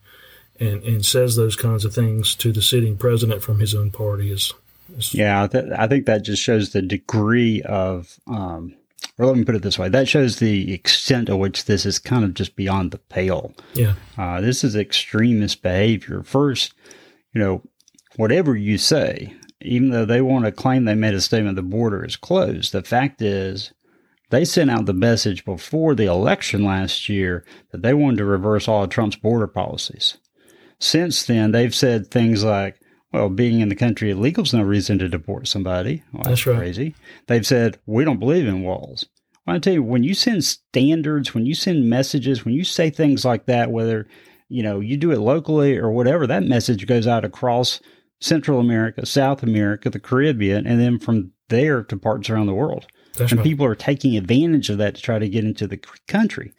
and 0.59 0.81
and 0.83 1.05
says 1.05 1.35
those 1.35 1.57
kinds 1.57 1.83
of 1.83 1.93
things 1.93 2.35
to 2.35 2.53
the 2.53 2.61
sitting 2.61 2.95
president 2.97 3.43
from 3.43 3.59
his 3.59 3.75
own 3.75 3.91
party 3.91 4.31
is, 4.31 4.53
is 4.97 5.13
yeah, 5.13 5.45
th- 5.45 5.65
I 5.77 5.87
think 5.87 6.05
that 6.05 6.23
just 6.23 6.41
shows 6.41 6.71
the 6.71 6.81
degree 6.81 7.61
of. 7.63 8.17
Um, 8.27 8.75
or 9.17 9.25
let 9.25 9.35
me 9.35 9.43
put 9.43 9.55
it 9.55 9.61
this 9.61 9.77
way: 9.77 9.89
that 9.89 10.07
shows 10.07 10.39
the 10.39 10.73
extent 10.73 11.27
to 11.27 11.35
which 11.35 11.65
this 11.65 11.85
is 11.85 11.99
kind 11.99 12.23
of 12.23 12.33
just 12.33 12.55
beyond 12.55 12.91
the 12.91 12.97
pale. 12.97 13.53
Yeah, 13.73 13.95
uh, 14.17 14.39
this 14.39 14.63
is 14.63 14.75
extremist 14.75 15.61
behavior. 15.61 16.23
First, 16.23 16.73
you 17.33 17.41
know, 17.41 17.61
whatever 18.15 18.55
you 18.55 18.77
say, 18.77 19.33
even 19.61 19.89
though 19.89 20.05
they 20.05 20.21
want 20.21 20.45
to 20.45 20.51
claim 20.51 20.85
they 20.85 20.95
made 20.95 21.13
a 21.13 21.21
statement 21.21 21.55
the 21.55 21.61
border 21.61 22.03
is 22.03 22.15
closed, 22.15 22.71
the 22.71 22.83
fact 22.83 23.21
is 23.21 23.73
they 24.29 24.45
sent 24.45 24.71
out 24.71 24.85
the 24.85 24.93
message 24.93 25.45
before 25.45 25.93
the 25.93 26.05
election 26.05 26.63
last 26.63 27.09
year 27.09 27.45
that 27.71 27.81
they 27.81 27.93
wanted 27.93 28.17
to 28.17 28.25
reverse 28.25 28.67
all 28.67 28.83
of 28.83 28.89
Trump's 28.89 29.17
border 29.17 29.47
policies. 29.47 30.17
Since 30.79 31.23
then, 31.23 31.51
they've 31.51 31.75
said 31.75 32.09
things 32.09 32.43
like, 32.43 32.79
well, 33.13 33.29
being 33.29 33.59
in 33.59 33.69
the 33.69 33.75
country 33.75 34.09
illegal 34.09 34.43
is 34.43 34.53
no 34.53 34.63
reason 34.63 34.97
to 34.99 35.09
deport 35.09 35.47
somebody. 35.47 36.01
Well, 36.13 36.23
that's, 36.23 36.29
that's 36.29 36.47
right. 36.47 36.57
crazy. 36.57 36.95
They've 37.27 37.45
said, 37.45 37.77
we 37.85 38.05
don't 38.05 38.19
believe 38.19 38.47
in 38.47 38.63
walls. 38.63 39.05
Well, 39.45 39.57
I 39.57 39.59
tell 39.59 39.73
you, 39.73 39.83
when 39.83 40.03
you 40.03 40.13
send 40.13 40.43
standards, 40.43 41.33
when 41.33 41.45
you 41.45 41.53
send 41.53 41.89
messages, 41.89 42.45
when 42.45 42.53
you 42.53 42.63
say 42.63 42.89
things 42.89 43.25
like 43.25 43.47
that, 43.47 43.71
whether 43.71 44.07
you 44.47 44.63
know 44.63 44.79
you 44.79 44.97
do 44.97 45.11
it 45.11 45.19
locally 45.19 45.77
or 45.77 45.91
whatever, 45.91 46.25
that 46.27 46.43
message 46.43 46.87
goes 46.87 47.07
out 47.07 47.25
across 47.25 47.81
Central 48.21 48.59
America, 48.59 49.05
South 49.05 49.43
America, 49.43 49.89
the 49.89 49.99
Caribbean, 49.99 50.65
and 50.65 50.79
then 50.79 50.99
from 50.99 51.31
there 51.49 51.83
to 51.83 51.97
parts 51.97 52.29
around 52.29 52.45
the 52.45 52.53
world. 52.53 52.87
That's 53.17 53.31
and 53.31 53.39
right. 53.39 53.45
people 53.45 53.65
are 53.65 53.75
taking 53.75 54.15
advantage 54.15 54.69
of 54.69 54.77
that 54.77 54.95
to 54.95 55.01
try 55.01 55.19
to 55.19 55.27
get 55.27 55.43
into 55.43 55.67
the 55.67 55.77
country. 56.07 56.53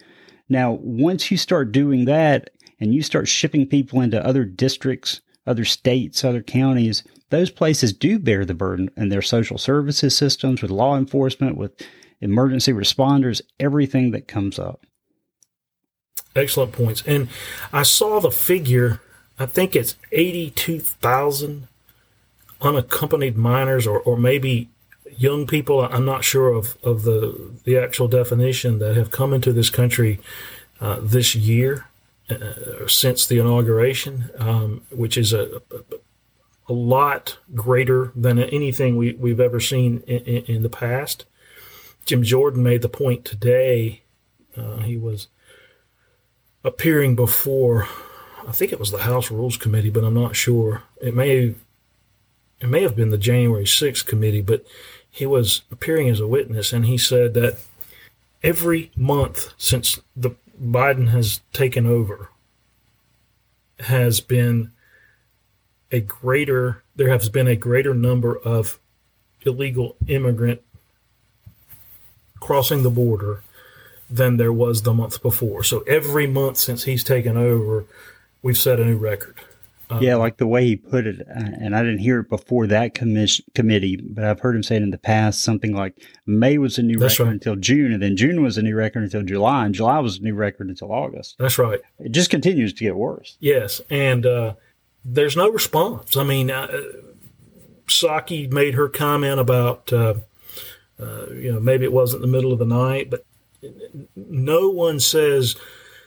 Now, 0.48 0.72
once 0.82 1.30
you 1.30 1.38
start 1.38 1.72
doing 1.72 2.04
that 2.04 2.50
and 2.78 2.92
you 2.92 3.02
start 3.02 3.28
shipping 3.28 3.66
people 3.66 4.00
into 4.00 4.24
other 4.24 4.44
districts, 4.44 5.20
other 5.46 5.64
states, 5.64 6.24
other 6.24 6.42
counties, 6.42 7.04
those 7.30 7.50
places 7.50 7.92
do 7.92 8.18
bear 8.18 8.44
the 8.44 8.54
burden 8.54 8.90
in 8.96 9.08
their 9.08 9.22
social 9.22 9.56
services 9.56 10.16
systems, 10.16 10.60
with 10.60 10.70
law 10.70 10.98
enforcement, 10.98 11.56
with 11.56 11.72
emergency 12.20 12.72
responders, 12.72 13.40
everything 13.58 14.10
that 14.10 14.28
comes 14.28 14.58
up. 14.58 14.84
Excellent 16.36 16.72
points. 16.72 17.02
And 17.06 17.28
I 17.72 17.82
saw 17.82 18.20
the 18.20 18.30
figure, 18.30 19.00
I 19.42 19.46
think 19.46 19.74
it's 19.74 19.96
82,000 20.12 21.66
unaccompanied 22.60 23.36
minors 23.36 23.88
or, 23.88 23.98
or 23.98 24.16
maybe 24.16 24.70
young 25.16 25.48
people, 25.48 25.80
I'm 25.80 26.04
not 26.04 26.22
sure 26.22 26.50
of, 26.52 26.78
of 26.84 27.02
the, 27.02 27.50
the 27.64 27.76
actual 27.76 28.06
definition, 28.06 28.78
that 28.78 28.96
have 28.96 29.10
come 29.10 29.34
into 29.34 29.52
this 29.52 29.68
country 29.68 30.20
uh, 30.80 30.98
this 31.02 31.34
year 31.34 31.86
uh, 32.30 32.86
since 32.86 33.26
the 33.26 33.38
inauguration, 33.40 34.30
um, 34.38 34.82
which 34.90 35.18
is 35.18 35.32
a, 35.32 35.60
a, 35.72 35.96
a, 36.68 36.72
lot 36.72 37.38
greater 37.52 38.12
than 38.14 38.38
anything 38.38 38.96
we, 38.96 39.14
we've 39.14 39.40
ever 39.40 39.58
seen 39.58 40.04
in, 40.06 40.18
in, 40.20 40.44
in, 40.44 40.62
the 40.62 40.70
past. 40.70 41.24
Jim 42.06 42.22
Jordan 42.22 42.62
made 42.62 42.82
the 42.82 42.88
point 42.88 43.24
today. 43.24 44.02
Uh, 44.56 44.78
he 44.78 44.96
was 44.96 45.26
appearing 46.62 47.16
before, 47.16 47.88
I 48.46 48.52
think 48.52 48.72
it 48.72 48.80
was 48.80 48.90
the 48.90 48.98
House 48.98 49.30
Rules 49.30 49.56
Committee, 49.56 49.90
but 49.90 50.04
I'm 50.04 50.14
not 50.14 50.36
sure. 50.36 50.82
It 51.00 51.14
may 51.14 51.54
it 52.60 52.68
may 52.68 52.82
have 52.82 52.94
been 52.94 53.10
the 53.10 53.18
January 53.18 53.64
6th 53.64 54.06
committee, 54.06 54.40
but 54.40 54.64
he 55.10 55.26
was 55.26 55.62
appearing 55.70 56.08
as 56.08 56.20
a 56.20 56.26
witness, 56.26 56.72
and 56.72 56.86
he 56.86 56.96
said 56.96 57.34
that 57.34 57.58
every 58.42 58.90
month 58.96 59.52
since 59.56 60.00
the 60.16 60.30
Biden 60.60 61.08
has 61.08 61.40
taken 61.52 61.86
over 61.86 62.30
has 63.80 64.20
been 64.20 64.70
a 65.90 66.00
greater 66.00 66.82
there 66.94 67.10
has 67.10 67.28
been 67.28 67.48
a 67.48 67.56
greater 67.56 67.94
number 67.94 68.36
of 68.38 68.78
illegal 69.44 69.96
immigrant 70.06 70.60
crossing 72.40 72.82
the 72.82 72.90
border 72.90 73.42
than 74.10 74.36
there 74.36 74.52
was 74.52 74.82
the 74.82 74.92
month 74.92 75.22
before. 75.22 75.62
So 75.62 75.80
every 75.80 76.26
month 76.26 76.58
since 76.58 76.84
he's 76.84 77.02
taken 77.02 77.36
over, 77.36 77.86
we've 78.42 78.58
set 78.58 78.80
a 78.80 78.84
new 78.84 78.96
record. 78.96 79.36
Um, 79.90 80.02
yeah, 80.02 80.16
like 80.16 80.38
the 80.38 80.46
way 80.46 80.64
he 80.64 80.76
put 80.76 81.06
it, 81.06 81.20
uh, 81.20 81.32
and 81.34 81.76
I 81.76 81.82
didn't 81.82 81.98
hear 81.98 82.20
it 82.20 82.30
before 82.30 82.66
that 82.68 82.94
commission, 82.94 83.44
committee, 83.54 83.96
but 83.96 84.24
I've 84.24 84.40
heard 84.40 84.56
him 84.56 84.62
say 84.62 84.76
it 84.76 84.82
in 84.82 84.90
the 84.90 84.96
past 84.96 85.42
something 85.42 85.74
like 85.74 85.94
May 86.24 86.56
was 86.56 86.78
a 86.78 86.82
new 86.82 86.98
record 86.98 87.20
right. 87.20 87.32
until 87.32 87.56
June, 87.56 87.92
and 87.92 88.02
then 88.02 88.16
June 88.16 88.42
was 88.42 88.56
a 88.56 88.62
new 88.62 88.74
record 88.74 89.02
until 89.02 89.22
July, 89.22 89.66
and 89.66 89.74
July 89.74 89.98
was 89.98 90.18
a 90.18 90.22
new 90.22 90.34
record 90.34 90.68
until 90.68 90.92
August. 90.92 91.36
That's 91.38 91.58
right. 91.58 91.80
It 91.98 92.12
just 92.12 92.30
continues 92.30 92.72
to 92.74 92.84
get 92.84 92.96
worse. 92.96 93.36
Yes, 93.40 93.82
and 93.90 94.24
uh, 94.24 94.54
there's 95.04 95.36
no 95.36 95.50
response. 95.50 96.16
I 96.16 96.24
mean, 96.24 96.50
uh, 96.50 96.68
Psaki 97.86 98.50
made 98.50 98.74
her 98.74 98.88
comment 98.88 99.40
about, 99.40 99.92
uh, 99.92 100.14
uh, 100.98 101.26
you 101.32 101.52
know, 101.52 101.60
maybe 101.60 101.84
it 101.84 101.92
wasn't 101.92 102.22
the 102.22 102.28
middle 102.28 102.52
of 102.52 102.58
the 102.58 102.64
night, 102.64 103.10
but 103.10 103.26
no 104.16 104.70
one 104.70 105.00
says, 105.00 105.56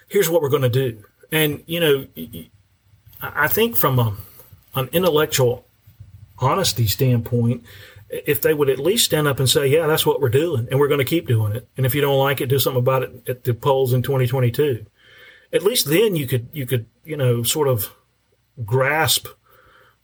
here's 0.07 0.29
what 0.29 0.41
we're 0.41 0.49
going 0.49 0.63
to 0.63 0.69
do. 0.69 1.03
And, 1.35 1.63
you 1.65 1.81
know, 1.81 2.07
I 3.21 3.49
think 3.49 3.75
from 3.75 3.99
a, 3.99 4.15
an 4.73 4.87
intellectual 4.93 5.65
honesty 6.39 6.87
standpoint, 6.87 7.65
if 8.09 8.41
they 8.41 8.53
would 8.53 8.69
at 8.69 8.79
least 8.79 9.03
stand 9.03 9.27
up 9.27 9.39
and 9.39 9.49
say, 9.49 9.67
yeah, 9.67 9.85
that's 9.85 10.05
what 10.05 10.21
we're 10.21 10.29
doing 10.29 10.69
and 10.71 10.79
we're 10.79 10.87
going 10.87 10.99
to 10.99 11.03
keep 11.03 11.27
doing 11.27 11.51
it. 11.51 11.67
And 11.75 11.85
if 11.85 11.93
you 11.93 11.99
don't 11.99 12.17
like 12.17 12.39
it, 12.39 12.47
do 12.47 12.57
something 12.57 12.79
about 12.79 13.03
it 13.03 13.27
at 13.27 13.43
the 13.43 13.53
polls 13.53 13.91
in 13.91 14.01
2022. 14.01 14.85
At 15.51 15.61
least 15.61 15.87
then 15.87 16.15
you 16.15 16.25
could, 16.25 16.47
you 16.53 16.65
could, 16.65 16.85
you 17.03 17.17
know, 17.17 17.43
sort 17.43 17.67
of 17.67 17.93
grasp 18.63 19.27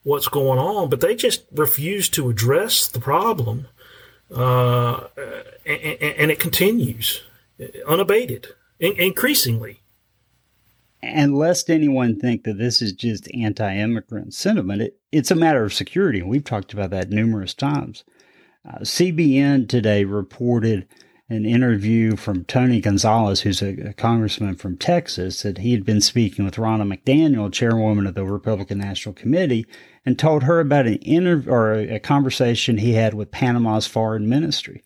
what's 0.03 0.27
going 0.27 0.59
on, 0.59 0.89
but 0.89 0.99
they 0.99 1.15
just 1.15 1.45
refuse 1.53 2.09
to 2.09 2.29
address 2.29 2.89
the 2.89 2.99
problem. 2.99 3.67
Uh, 4.29 5.05
and, 5.65 6.01
and, 6.01 6.31
it 6.31 6.39
continues 6.39 7.21
unabated, 7.87 8.47
in- 8.79 8.99
increasingly. 8.99 9.80
And 11.03 11.35
lest 11.35 11.69
anyone 11.69 12.19
think 12.19 12.43
that 12.43 12.57
this 12.57 12.81
is 12.81 12.93
just 12.93 13.27
anti 13.33 13.75
immigrant 13.75 14.33
sentiment, 14.33 14.81
it, 14.81 14.99
it's 15.11 15.31
a 15.31 15.35
matter 15.35 15.63
of 15.63 15.73
security. 15.73 16.21
We've 16.21 16.43
talked 16.43 16.73
about 16.73 16.91
that 16.91 17.09
numerous 17.09 17.53
times. 17.53 18.03
Uh, 18.67 18.79
CBN 18.79 19.67
today 19.67 20.03
reported 20.03 20.87
an 21.31 21.45
interview 21.45 22.17
from 22.17 22.43
Tony 22.43 22.81
Gonzalez, 22.81 23.41
who's 23.41 23.61
a, 23.61 23.89
a, 23.89 23.93
congressman 23.93 24.55
from 24.55 24.77
Texas, 24.77 25.43
that 25.43 25.59
he 25.59 25.71
had 25.71 25.85
been 25.85 26.01
speaking 26.01 26.43
with 26.43 26.55
Ronna 26.55 26.83
McDaniel, 26.83 27.51
chairwoman 27.51 28.05
of 28.05 28.15
the 28.15 28.25
Republican 28.25 28.79
National 28.79 29.15
Committee, 29.15 29.65
and 30.05 30.19
told 30.19 30.43
her 30.43 30.59
about 30.59 30.87
an 30.87 30.97
interview 30.97 31.49
or 31.49 31.73
a, 31.73 31.95
a 31.95 31.99
conversation 31.99 32.77
he 32.77 32.93
had 32.93 33.13
with 33.13 33.31
Panama's 33.31 33.87
foreign 33.87 34.27
ministry. 34.27 34.83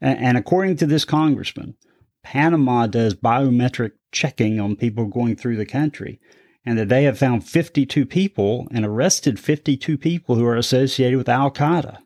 And, 0.00 0.18
and 0.18 0.36
according 0.36 0.76
to 0.76 0.86
this 0.86 1.06
congressman, 1.06 1.74
Panama 2.22 2.86
does 2.86 3.14
biometric 3.14 3.92
checking 4.12 4.60
on 4.60 4.76
people 4.76 5.06
going 5.06 5.36
through 5.36 5.56
the 5.56 5.66
country, 5.66 6.20
and 6.64 6.78
that 6.78 6.88
they 6.88 7.04
have 7.04 7.18
found 7.18 7.44
52 7.48 8.06
people 8.06 8.68
and 8.70 8.84
arrested 8.84 9.40
52 9.40 9.98
people 9.98 10.36
who 10.36 10.46
are 10.46 10.56
associated 10.56 11.16
with 11.16 11.28
Al 11.28 11.50
Qaeda. 11.50 11.98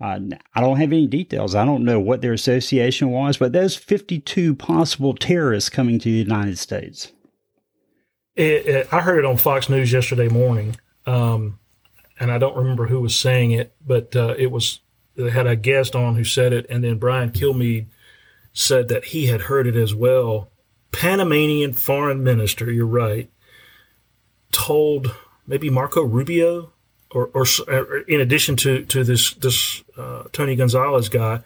Uh, 0.00 0.20
I 0.54 0.60
don't 0.60 0.76
have 0.76 0.92
any 0.92 1.06
details. 1.06 1.54
I 1.54 1.64
don't 1.64 1.84
know 1.84 1.98
what 1.98 2.20
their 2.20 2.32
association 2.32 3.10
was, 3.10 3.36
but 3.36 3.52
there's 3.52 3.76
52 3.76 4.54
possible 4.54 5.14
terrorists 5.14 5.70
coming 5.70 5.98
to 5.98 6.10
the 6.10 6.18
United 6.18 6.58
States. 6.58 7.12
It, 8.36 8.66
it, 8.66 8.92
I 8.92 9.00
heard 9.00 9.18
it 9.18 9.24
on 9.24 9.36
Fox 9.36 9.68
News 9.68 9.92
yesterday 9.92 10.28
morning, 10.28 10.76
um, 11.06 11.58
and 12.18 12.32
I 12.32 12.38
don't 12.38 12.56
remember 12.56 12.86
who 12.86 13.00
was 13.00 13.18
saying 13.18 13.52
it, 13.52 13.74
but 13.86 14.14
uh, 14.16 14.34
it 14.36 14.50
was 14.50 14.80
they 15.16 15.30
had 15.30 15.46
a 15.46 15.56
guest 15.56 15.94
on 15.94 16.16
who 16.16 16.24
said 16.24 16.52
it, 16.52 16.66
and 16.68 16.82
then 16.82 16.98
Brian 16.98 17.30
Kilmeade 17.30 17.86
said 18.52 18.88
that 18.88 19.06
he 19.06 19.26
had 19.26 19.42
heard 19.42 19.66
it 19.66 19.76
as 19.76 19.94
well. 19.94 20.50
Panamanian 20.94 21.72
foreign 21.72 22.22
minister, 22.22 22.70
you're 22.70 22.86
right, 22.86 23.28
told 24.52 25.12
maybe 25.44 25.68
Marco 25.68 26.02
Rubio, 26.02 26.72
or, 27.10 27.30
or, 27.34 27.44
or 27.66 27.98
in 27.98 28.20
addition 28.20 28.54
to 28.56 28.84
to 28.84 29.02
this 29.02 29.34
this 29.34 29.82
uh, 29.96 30.24
Tony 30.32 30.54
Gonzalez 30.54 31.08
guy, 31.08 31.40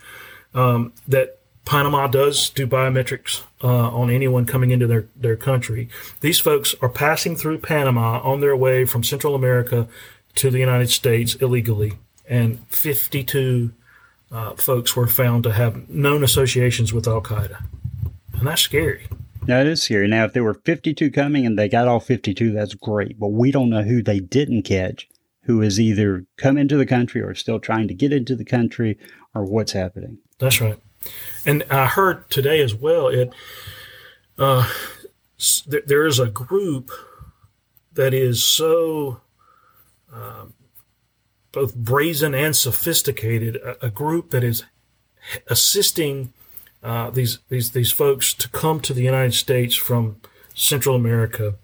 um, 0.53 0.93
that 1.07 1.39
Panama 1.65 2.07
does 2.07 2.51
do 2.51 2.67
biometrics 2.67 3.43
uh, 3.65 3.67
on 3.67 4.11
anyone 4.11 4.45
coming 4.45 4.71
into 4.71 4.87
their, 4.87 5.07
their 5.17 5.37
country. 5.37 5.89
These 6.21 6.41
folks 6.41 6.75
are 6.83 6.89
passing 6.89 7.35
through 7.35 7.59
Panama 7.59 8.21
on 8.21 8.41
their 8.41 8.57
way 8.57 8.85
from 8.85 9.03
Central 9.03 9.35
America 9.35 9.89
to 10.35 10.51
the 10.51 10.59
United 10.59 10.91
States 10.91 11.35
illegally, 11.37 11.95
and 12.29 12.67
52 12.69 13.73
uh, 14.31 14.53
folks 14.57 14.95
were 14.95 15.07
found 15.07 15.43
to 15.45 15.53
have 15.53 15.89
known 15.89 16.23
associations 16.23 16.93
with 16.93 17.09
Al 17.09 17.23
Qaeda. 17.23 17.65
And 18.35 18.47
that's 18.47 18.63
scary. 18.63 19.07
It 19.49 19.67
is 19.67 19.83
scary. 19.83 20.09
Now, 20.09 20.25
if 20.25 20.33
there 20.35 20.45
were 20.45 20.55
52 20.55 21.11
coming 21.11 21.47
and 21.47 21.59
they 21.59 21.69
got 21.69 21.89
all 21.89 22.01
52, 22.01 22.53
that's 22.53 22.75
great. 22.75 23.19
But 23.19 23.29
we 23.29 23.51
don't 23.51 23.71
know 23.71 23.83
who 23.83 24.03
they 24.03 24.21
didn't 24.21 24.63
catch, 24.63 25.09
who 25.45 25.61
has 25.61 25.81
either 25.81 26.27
come 26.37 26.59
into 26.59 26.77
the 26.77 26.87
country 26.87 27.23
or 27.23 27.35
still 27.35 27.59
trying 27.59 27.89
to 27.89 27.95
get 27.95 28.13
into 28.13 28.37
the 28.37 28.45
country 28.45 28.99
or 29.35 29.45
what's 29.45 29.73
happening. 29.73 30.19
That's 30.39 30.61
right. 30.61 30.79
And 31.47 31.65
I 31.71 31.87
heard 31.87 32.29
today 32.29 32.61
as 32.61 32.75
well, 32.75 33.09
it 33.09 33.33
uh, 34.39 34.71
there 35.67 36.07
is 36.07 36.19
a 36.19 36.27
group 36.27 36.91
that 37.93 38.13
is 38.15 38.43
so 38.43 39.21
um, 40.13 40.55
both 41.53 41.75
brazen 41.75 42.35
and 42.35 42.55
sophisticated, 42.55 43.57
a, 43.57 43.87
a 43.87 43.91
group 43.91 44.31
that 44.31 44.45
is 44.45 44.65
assisting 45.49 46.33
uh, 46.89 47.11
these 47.11 47.39
these 47.51 47.73
these 47.73 47.93
folks 47.93 48.33
to 48.33 48.49
come 48.49 48.81
to 48.81 48.95
the 48.95 49.03
United 49.03 49.35
States 49.35 49.77
from 49.77 50.17
Central 50.55 50.97
America. 50.97 51.57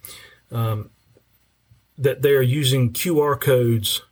Um, 0.52 0.90
that 1.96 2.20
they 2.20 2.32
are 2.32 2.42
using 2.42 2.92
QR 2.92 3.40
codes 3.40 4.02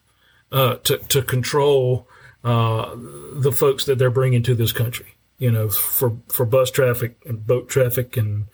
uh, 0.51 0.77
to 0.77 0.97
to 0.97 1.21
control 1.21 2.09
uh, 2.45 2.95
the 3.35 3.53
folks 3.53 3.85
that 3.85 3.99
they're 3.99 4.11
bringing 4.11 4.43
to 4.45 4.55
this 4.55 4.73
country. 4.73 5.15
You 5.37 5.51
know, 5.51 5.69
for 5.69 6.17
for 6.29 6.47
bus 6.47 6.71
traffic 6.71 7.17
and 7.27 7.47
boat 7.47 7.69
traffic 7.69 8.17
and 8.17 8.47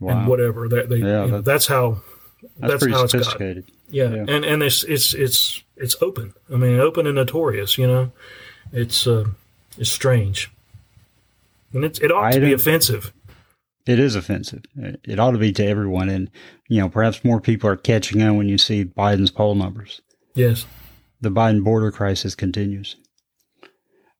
wow. 0.00 0.16
and 0.16 0.26
whatever. 0.26 0.70
That 0.70 0.88
they, 0.88 0.98
yeah, 0.98 1.26
you 1.26 1.30
know, 1.32 1.40
that's 1.42 1.66
how 1.66 2.00
that's, 2.58 2.80
that's 2.80 2.86
how 2.94 3.02
it's 3.02 3.12
sophisticated. 3.12 3.66
Got. 3.66 3.74
Yeah. 3.90 4.10
yeah, 4.10 4.24
and 4.26 4.42
and 4.42 4.62
it's 4.62 4.84
it's 4.84 5.12
it's 5.12 5.62
it's 5.76 5.96
open. 6.00 6.32
I 6.50 6.56
mean, 6.56 6.80
open 6.80 7.06
and 7.06 7.16
notorious. 7.16 7.76
You 7.76 7.88
know, 7.88 8.12
it's 8.72 9.06
uh, 9.06 9.26
it's 9.76 9.90
strange, 9.90 10.50
and 11.76 11.84
it's, 11.84 11.98
it 12.00 12.10
ought 12.10 12.24
I 12.24 12.32
to 12.32 12.40
be 12.40 12.52
offensive. 12.52 13.12
It 13.86 14.00
is 14.00 14.16
offensive. 14.16 14.62
It 14.76 15.20
ought 15.20 15.30
to 15.30 15.38
be 15.38 15.52
to 15.52 15.64
everyone, 15.64 16.08
and 16.08 16.30
you 16.68 16.80
know, 16.80 16.88
perhaps 16.88 17.24
more 17.24 17.40
people 17.40 17.70
are 17.70 17.76
catching 17.76 18.20
on 18.22 18.36
when 18.36 18.48
you 18.48 18.58
see 18.58 18.84
Biden's 18.84 19.30
poll 19.30 19.54
numbers. 19.54 20.00
Yes, 20.34 20.66
the 21.20 21.30
Biden 21.30 21.62
border 21.62 21.92
crisis 21.92 22.34
continues. 22.34 22.96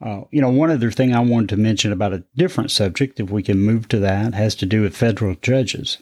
Uh, 0.01 0.23
you 0.31 0.43
know, 0.43 0.51
one 0.51 0.71
other 0.71 0.91
thing 0.91 1.15
I 1.15 1.21
wanted 1.21 1.49
to 1.51 1.57
mention 1.57 1.91
about 1.91 2.13
a 2.13 2.25
different 2.37 2.71
subject, 2.71 3.19
if 3.19 3.31
we 3.31 3.43
can 3.43 3.59
move 3.59 3.89
to 3.89 3.99
that, 4.01 4.35
has 4.35 4.55
to 4.57 4.67
do 4.67 4.83
with 4.83 4.97
federal 4.97 5.35
judges. 5.37 5.99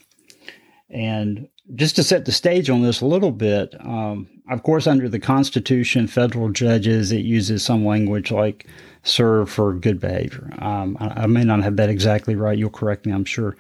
And 0.90 1.48
just 1.74 1.96
to 1.96 2.02
set 2.02 2.24
the 2.24 2.32
stage 2.32 2.68
on 2.68 2.82
this 2.82 3.00
a 3.00 3.06
little 3.06 3.30
bit, 3.30 3.74
um, 3.80 4.28
of 4.50 4.62
course, 4.62 4.86
under 4.86 5.08
the 5.08 5.18
Constitution, 5.18 6.06
federal 6.06 6.50
judges, 6.50 7.12
it 7.12 7.24
uses 7.24 7.64
some 7.64 7.84
language 7.84 8.30
like 8.30 8.66
serve 9.02 9.50
for 9.50 9.72
good 9.72 10.00
behavior. 10.00 10.50
Um, 10.58 10.96
I, 11.00 11.22
I, 11.22 11.26
may 11.26 11.44
not 11.44 11.62
have 11.62 11.76
that 11.76 11.88
exactly 11.88 12.34
right. 12.34 12.56
You'll 12.56 12.70
correct 12.70 13.06
me, 13.06 13.12
I'm 13.12 13.24
sure. 13.24 13.56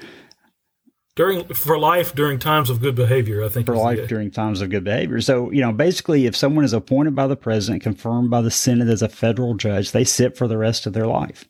During 1.16 1.44
for 1.54 1.78
life 1.78 2.14
during 2.14 2.38
times 2.40 2.70
of 2.70 2.80
good 2.80 2.96
behavior, 2.96 3.44
I 3.44 3.48
think 3.48 3.66
for 3.66 3.76
life 3.76 4.08
during 4.08 4.32
times 4.32 4.60
of 4.60 4.70
good 4.70 4.82
behavior. 4.82 5.20
So 5.20 5.50
you 5.52 5.60
know, 5.60 5.72
basically, 5.72 6.26
if 6.26 6.34
someone 6.34 6.64
is 6.64 6.72
appointed 6.72 7.14
by 7.14 7.28
the 7.28 7.36
president, 7.36 7.84
confirmed 7.84 8.30
by 8.30 8.42
the 8.42 8.50
Senate 8.50 8.88
as 8.88 9.00
a 9.00 9.08
federal 9.08 9.54
judge, 9.54 9.92
they 9.92 10.02
sit 10.02 10.36
for 10.36 10.48
the 10.48 10.58
rest 10.58 10.86
of 10.86 10.92
their 10.92 11.06
life. 11.06 11.44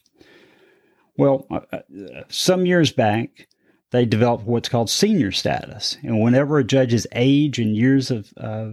Well, 1.16 1.46
uh, 1.50 1.60
uh 1.72 1.80
some 2.28 2.66
years 2.66 2.92
back, 2.92 3.48
they 3.90 4.04
developed 4.04 4.44
what's 4.44 4.68
called 4.68 4.90
senior 4.90 5.32
status, 5.32 5.96
and 6.02 6.20
whenever 6.20 6.58
a 6.58 6.64
judge's 6.64 7.06
age 7.12 7.58
and 7.58 7.74
years 7.74 8.10
of 8.10 8.34
uh, 8.36 8.72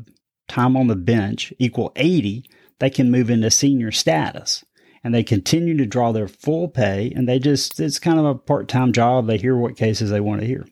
time 0.51 0.75
on 0.75 0.87
the 0.87 0.95
bench 0.95 1.53
equal 1.57 1.91
80, 1.95 2.45
they 2.79 2.89
can 2.89 3.09
move 3.09 3.29
into 3.29 3.49
senior 3.49 3.91
status. 3.91 4.65
And 5.03 5.15
they 5.15 5.23
continue 5.23 5.75
to 5.77 5.85
draw 5.87 6.11
their 6.11 6.27
full 6.27 6.67
pay 6.67 7.11
and 7.15 7.27
they 7.27 7.39
just 7.39 7.79
it's 7.79 7.97
kind 7.97 8.19
of 8.19 8.25
a 8.25 8.35
part-time 8.35 8.91
job. 8.91 9.25
They 9.25 9.39
hear 9.39 9.55
what 9.55 9.75
cases 9.75 10.11
they 10.11 10.19
want 10.19 10.41
to 10.41 10.47
hear. 10.47 10.67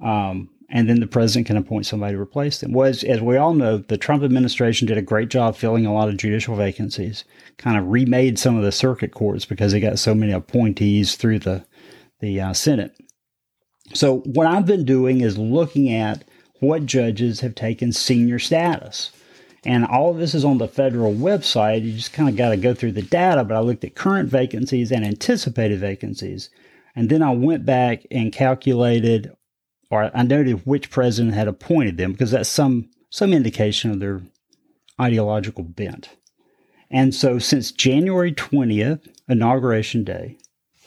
Um, 0.00 0.50
and 0.68 0.88
then 0.88 1.00
the 1.00 1.06
president 1.06 1.46
can 1.46 1.56
appoint 1.56 1.86
somebody 1.86 2.14
to 2.14 2.20
replace 2.20 2.58
them. 2.58 2.72
Well 2.72 2.88
as, 2.88 3.04
as, 3.04 3.20
we 3.20 3.36
all 3.36 3.54
know 3.54 3.78
the 3.78 3.96
trump 3.96 4.22
administration 4.22 4.86
did 4.86 4.98
a 4.98 5.02
great 5.02 5.28
job 5.28 5.56
filling 5.56 5.86
a 5.86 5.94
lot 5.94 6.08
of 6.08 6.16
judicial 6.16 6.56
vacancies 6.56 7.24
kind 7.56 7.78
of 7.78 7.88
remade 7.88 8.38
some 8.38 8.56
of 8.56 8.64
the 8.64 8.72
circuit 8.72 9.12
courts 9.12 9.44
because 9.44 9.72
they 9.72 9.80
got 9.80 9.98
so 9.98 10.14
many 10.14 10.32
appointees 10.32 11.14
through 11.14 11.38
the 11.38 11.64
the 12.20 12.40
uh, 12.40 12.52
senate. 12.52 12.94
So 13.94 14.18
what 14.20 14.46
i've 14.46 14.66
been 14.66 14.84
doing 14.84 15.20
is 15.20 15.38
looking 15.38 15.90
at 15.90 16.24
what 16.62 16.86
judges 16.86 17.40
have 17.40 17.54
taken 17.54 17.92
senior 17.92 18.38
status 18.38 19.10
and 19.64 19.84
all 19.84 20.10
of 20.10 20.18
this 20.18 20.34
is 20.34 20.44
on 20.44 20.58
the 20.58 20.66
federal 20.66 21.14
website. 21.14 21.84
You 21.84 21.92
just 21.92 22.12
kind 22.12 22.28
of 22.28 22.36
got 22.36 22.50
to 22.50 22.56
go 22.56 22.74
through 22.74 22.92
the 22.92 23.02
data, 23.02 23.44
but 23.44 23.56
I 23.56 23.60
looked 23.60 23.84
at 23.84 23.94
current 23.94 24.28
vacancies 24.28 24.90
and 24.90 25.04
anticipated 25.04 25.78
vacancies. 25.78 26.50
And 26.96 27.08
then 27.08 27.22
I 27.22 27.32
went 27.32 27.64
back 27.64 28.04
and 28.10 28.32
calculated, 28.32 29.32
or 29.90 30.10
I 30.14 30.22
noted 30.24 30.66
which 30.66 30.90
president 30.90 31.34
had 31.34 31.48
appointed 31.48 31.96
them 31.96 32.12
because 32.12 32.32
that's 32.32 32.48
some, 32.48 32.90
some 33.08 33.32
indication 33.32 33.92
of 33.92 34.00
their 34.00 34.20
ideological 35.00 35.64
bent. 35.64 36.10
And 36.90 37.14
so 37.14 37.38
since 37.38 37.70
January 37.70 38.32
20th, 38.32 39.08
inauguration 39.28 40.02
day, 40.02 40.38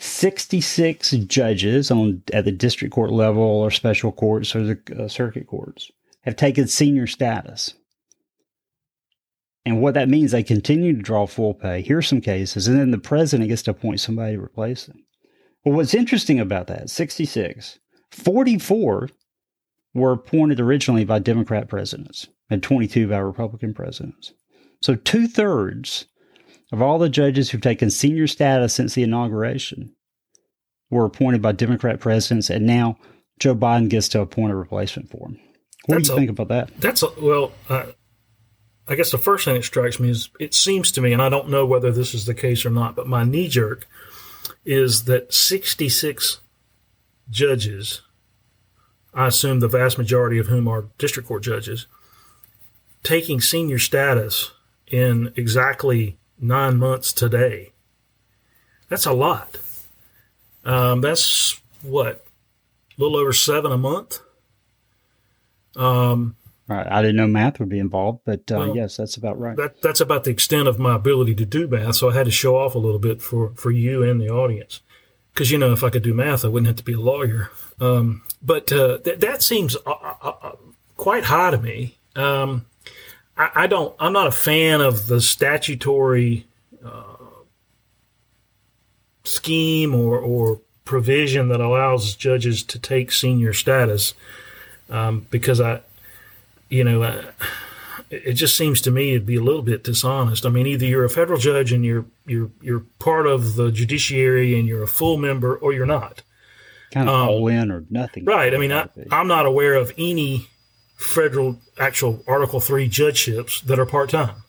66 0.05 1.11
judges 1.11 1.91
on 1.91 2.23
at 2.33 2.45
the 2.45 2.51
district 2.51 2.93
court 2.93 3.11
level 3.11 3.43
or 3.43 3.71
special 3.71 4.11
courts 4.11 4.55
or 4.55 4.63
the 4.63 5.03
uh, 5.03 5.07
circuit 5.07 5.47
courts 5.47 5.91
have 6.21 6.35
taken 6.35 6.67
senior 6.67 7.07
status. 7.07 7.73
And 9.65 9.81
what 9.81 9.95
that 9.95 10.09
means, 10.09 10.31
they 10.31 10.43
continue 10.43 10.93
to 10.93 11.01
draw 11.01 11.25
full 11.25 11.55
pay. 11.55 11.81
Hears 11.81 12.07
some 12.07 12.21
cases, 12.21 12.67
and 12.67 12.79
then 12.79 12.91
the 12.91 12.99
president 12.99 13.49
gets 13.49 13.63
to 13.63 13.71
appoint 13.71 13.99
somebody 13.99 14.35
to 14.35 14.41
replace 14.41 14.85
them. 14.85 15.03
Well, 15.63 15.75
what's 15.75 15.95
interesting 15.95 16.39
about 16.39 16.67
that, 16.67 16.91
66, 16.91 17.79
44 18.11 19.09
were 19.95 20.11
appointed 20.11 20.59
originally 20.59 21.05
by 21.05 21.17
Democrat 21.17 21.67
presidents 21.67 22.27
and 22.49 22.61
22 22.61 23.07
by 23.07 23.17
Republican 23.17 23.73
presidents. 23.73 24.33
So 24.81 24.95
two 24.95 25.27
thirds 25.27 26.05
of 26.71 26.81
all 26.81 26.97
the 26.97 27.09
judges 27.09 27.49
who've 27.49 27.61
taken 27.61 27.89
senior 27.89 28.27
status 28.27 28.73
since 28.73 28.93
the 28.93 29.03
inauguration 29.03 29.93
were 30.89 31.05
appointed 31.05 31.41
by 31.41 31.51
Democrat 31.51 31.99
presidents, 31.99 32.49
and 32.49 32.65
now 32.65 32.97
Joe 33.39 33.55
Biden 33.55 33.89
gets 33.89 34.07
to 34.09 34.21
appoint 34.21 34.51
a 34.51 34.55
replacement 34.55 35.09
for 35.09 35.27
him. 35.27 35.39
What 35.85 35.95
that's 35.95 36.07
do 36.07 36.13
you 36.13 36.17
a, 36.17 36.19
think 36.19 36.29
about 36.31 36.47
that? 36.49 36.79
That's 36.79 37.03
a, 37.03 37.09
well, 37.19 37.51
uh, 37.69 37.85
I 38.87 38.95
guess 38.95 39.11
the 39.11 39.17
first 39.17 39.45
thing 39.45 39.55
that 39.55 39.63
strikes 39.63 39.99
me 39.99 40.09
is 40.09 40.29
it 40.39 40.53
seems 40.53 40.91
to 40.93 41.01
me, 41.01 41.13
and 41.13 41.21
I 41.21 41.29
don't 41.29 41.49
know 41.49 41.65
whether 41.65 41.91
this 41.91 42.13
is 42.13 42.25
the 42.25 42.33
case 42.33 42.65
or 42.65 42.69
not, 42.69 42.95
but 42.95 43.07
my 43.07 43.23
knee 43.23 43.47
jerk 43.47 43.87
is 44.63 45.05
that 45.05 45.33
66 45.33 46.39
judges, 47.29 48.01
I 49.13 49.27
assume 49.27 49.59
the 49.59 49.67
vast 49.67 49.97
majority 49.97 50.37
of 50.37 50.47
whom 50.47 50.67
are 50.67 50.89
district 50.97 51.27
court 51.27 51.43
judges, 51.43 51.87
taking 53.03 53.41
senior 53.41 53.79
status 53.79 54.51
in 54.87 55.33
exactly 55.35 56.17
nine 56.39 56.77
months 56.77 57.13
today. 57.13 57.71
That's 58.89 59.05
a 59.05 59.13
lot. 59.13 59.57
Um, 60.63 61.01
that's 61.01 61.59
what, 61.81 62.25
a 62.97 63.01
little 63.01 63.17
over 63.17 63.33
seven 63.33 63.71
a 63.71 63.77
month. 63.77 64.19
Um, 65.75 66.35
Right. 66.67 66.87
I 66.89 67.03
didn't 67.03 67.17
know 67.17 67.27
math 67.27 67.59
would 67.59 67.69
be 67.69 67.77
involved, 67.77 68.21
but 68.25 68.51
uh, 68.51 68.57
well, 68.57 68.75
yes, 68.75 68.97
that's 68.97 69.17
about 69.17 69.39
right. 69.39 69.55
That, 69.55 69.83
that's 69.83 70.01
about 70.01 70.23
the 70.23 70.31
extent 70.31 70.67
of 70.67 70.79
my 70.79 70.95
ability 70.95 71.35
to 71.35 71.45
do 71.45 71.67
math. 71.67 71.97
So 71.97 72.09
I 72.09 72.15
had 72.15 72.25
to 72.25 72.31
show 72.31 72.55
off 72.55 72.73
a 72.73 72.79
little 72.79 72.97
bit 72.97 73.21
for, 73.21 73.51
for 73.55 73.69
you 73.69 74.01
and 74.01 74.19
the 74.19 74.29
audience. 74.29 74.81
Because, 75.31 75.51
you 75.51 75.59
know, 75.59 75.73
if 75.73 75.83
I 75.83 75.91
could 75.91 76.01
do 76.01 76.13
math, 76.13 76.43
I 76.43 76.47
wouldn't 76.47 76.67
have 76.67 76.77
to 76.77 76.83
be 76.83 76.93
a 76.93 76.99
lawyer. 76.99 77.51
Um, 77.79 78.23
but 78.41 78.71
uh, 78.71 78.97
th- 78.97 79.19
that 79.19 79.43
seems 79.43 79.75
uh, 79.85 79.91
uh, 79.91 80.33
uh, 80.41 80.55
quite 80.97 81.25
high 81.25 81.51
to 81.51 81.59
me. 81.59 81.97
Um, 82.15 82.65
I, 83.37 83.49
I, 83.55 83.67
don't, 83.67 83.95
I'm 83.99 84.13
not 84.13 84.27
a 84.27 84.31
fan 84.31 84.81
of 84.81 85.07
the 85.07 85.21
statutory 85.21 86.45
uh, 86.83 87.15
scheme 89.23 89.93
or, 89.93 90.17
or 90.17 90.61
provision 90.85 91.49
that 91.49 91.59
allows 91.59 92.15
judges 92.15 92.63
to 92.63 92.79
take 92.79 93.11
senior 93.11 93.53
status 93.53 94.13
um, 94.89 95.25
because 95.29 95.59
I, 95.59 95.81
you 96.69 96.83
know, 96.83 97.01
uh, 97.01 97.23
it 98.09 98.33
just 98.33 98.55
seems 98.55 98.81
to 98.81 98.91
me 98.91 99.11
it'd 99.11 99.25
be 99.25 99.35
a 99.35 99.41
little 99.41 99.61
bit 99.61 99.83
dishonest. 99.83 100.45
I 100.45 100.49
mean, 100.49 100.67
either 100.67 100.85
you're 100.85 101.03
a 101.03 101.09
federal 101.09 101.39
judge 101.39 101.71
and 101.71 101.83
you're 101.83 102.05
you're 102.25 102.51
you're 102.61 102.83
part 102.99 103.27
of 103.27 103.55
the 103.55 103.71
judiciary 103.71 104.57
and 104.57 104.67
you're 104.67 104.83
a 104.83 104.87
full 104.87 105.17
member, 105.17 105.55
or 105.55 105.73
you're 105.73 105.85
not. 105.85 106.21
Kind 106.91 107.09
of 107.09 107.15
um, 107.15 107.29
all 107.29 107.47
in 107.47 107.71
or 107.71 107.83
nothing. 107.89 108.25
Right. 108.25 108.53
I 108.53 108.57
mean, 108.57 108.71
I, 108.71 108.87
I'm 109.11 109.27
not 109.27 109.45
aware 109.45 109.75
of 109.75 109.91
any 109.97 110.47
federal 110.97 111.59
actual 111.79 112.23
Article 112.27 112.59
Three 112.59 112.87
judgeships 112.87 113.61
that 113.61 113.79
are 113.79 113.85
part 113.85 114.09
time. 114.09 114.43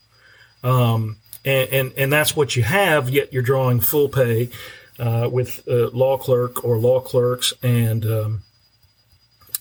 Um, 0.62 1.16
and, 1.44 1.68
and 1.70 1.92
and 1.96 2.12
that's 2.12 2.36
what 2.36 2.56
you 2.56 2.62
have. 2.62 3.08
Yet 3.10 3.32
you're 3.32 3.42
drawing 3.42 3.80
full 3.80 4.08
pay 4.08 4.50
uh, 4.98 5.28
with 5.30 5.66
a 5.68 5.90
law 5.92 6.16
clerk 6.16 6.64
or 6.64 6.76
law 6.78 7.00
clerks 7.00 7.52
and 7.62 8.04
um, 8.04 8.42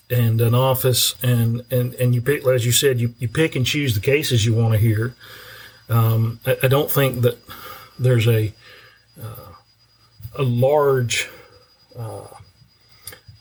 and 0.10 0.40
an 0.42 0.54
office 0.54 1.16
and, 1.24 1.64
and, 1.72 1.94
and 1.96 2.14
you 2.14 2.22
pick, 2.22 2.46
as 2.46 2.66
you 2.66 2.72
said, 2.72 3.00
you, 3.00 3.14
you 3.20 3.28
pick 3.28 3.56
and 3.56 3.66
choose 3.66 3.96
the 3.96 4.02
cases 4.02 4.46
you 4.46 4.54
want 4.54 4.74
to 4.74 4.80
hear. 4.80 5.16
Um, 5.90 6.40
I, 6.46 6.58
I, 6.64 6.68
don't 6.68 6.92
think 6.92 7.22
that 7.22 7.38
there's 7.98 8.28
a, 8.28 8.54
uh, 9.22 9.54
a 10.38 10.44
large 10.44 11.30
uh, 11.98 12.28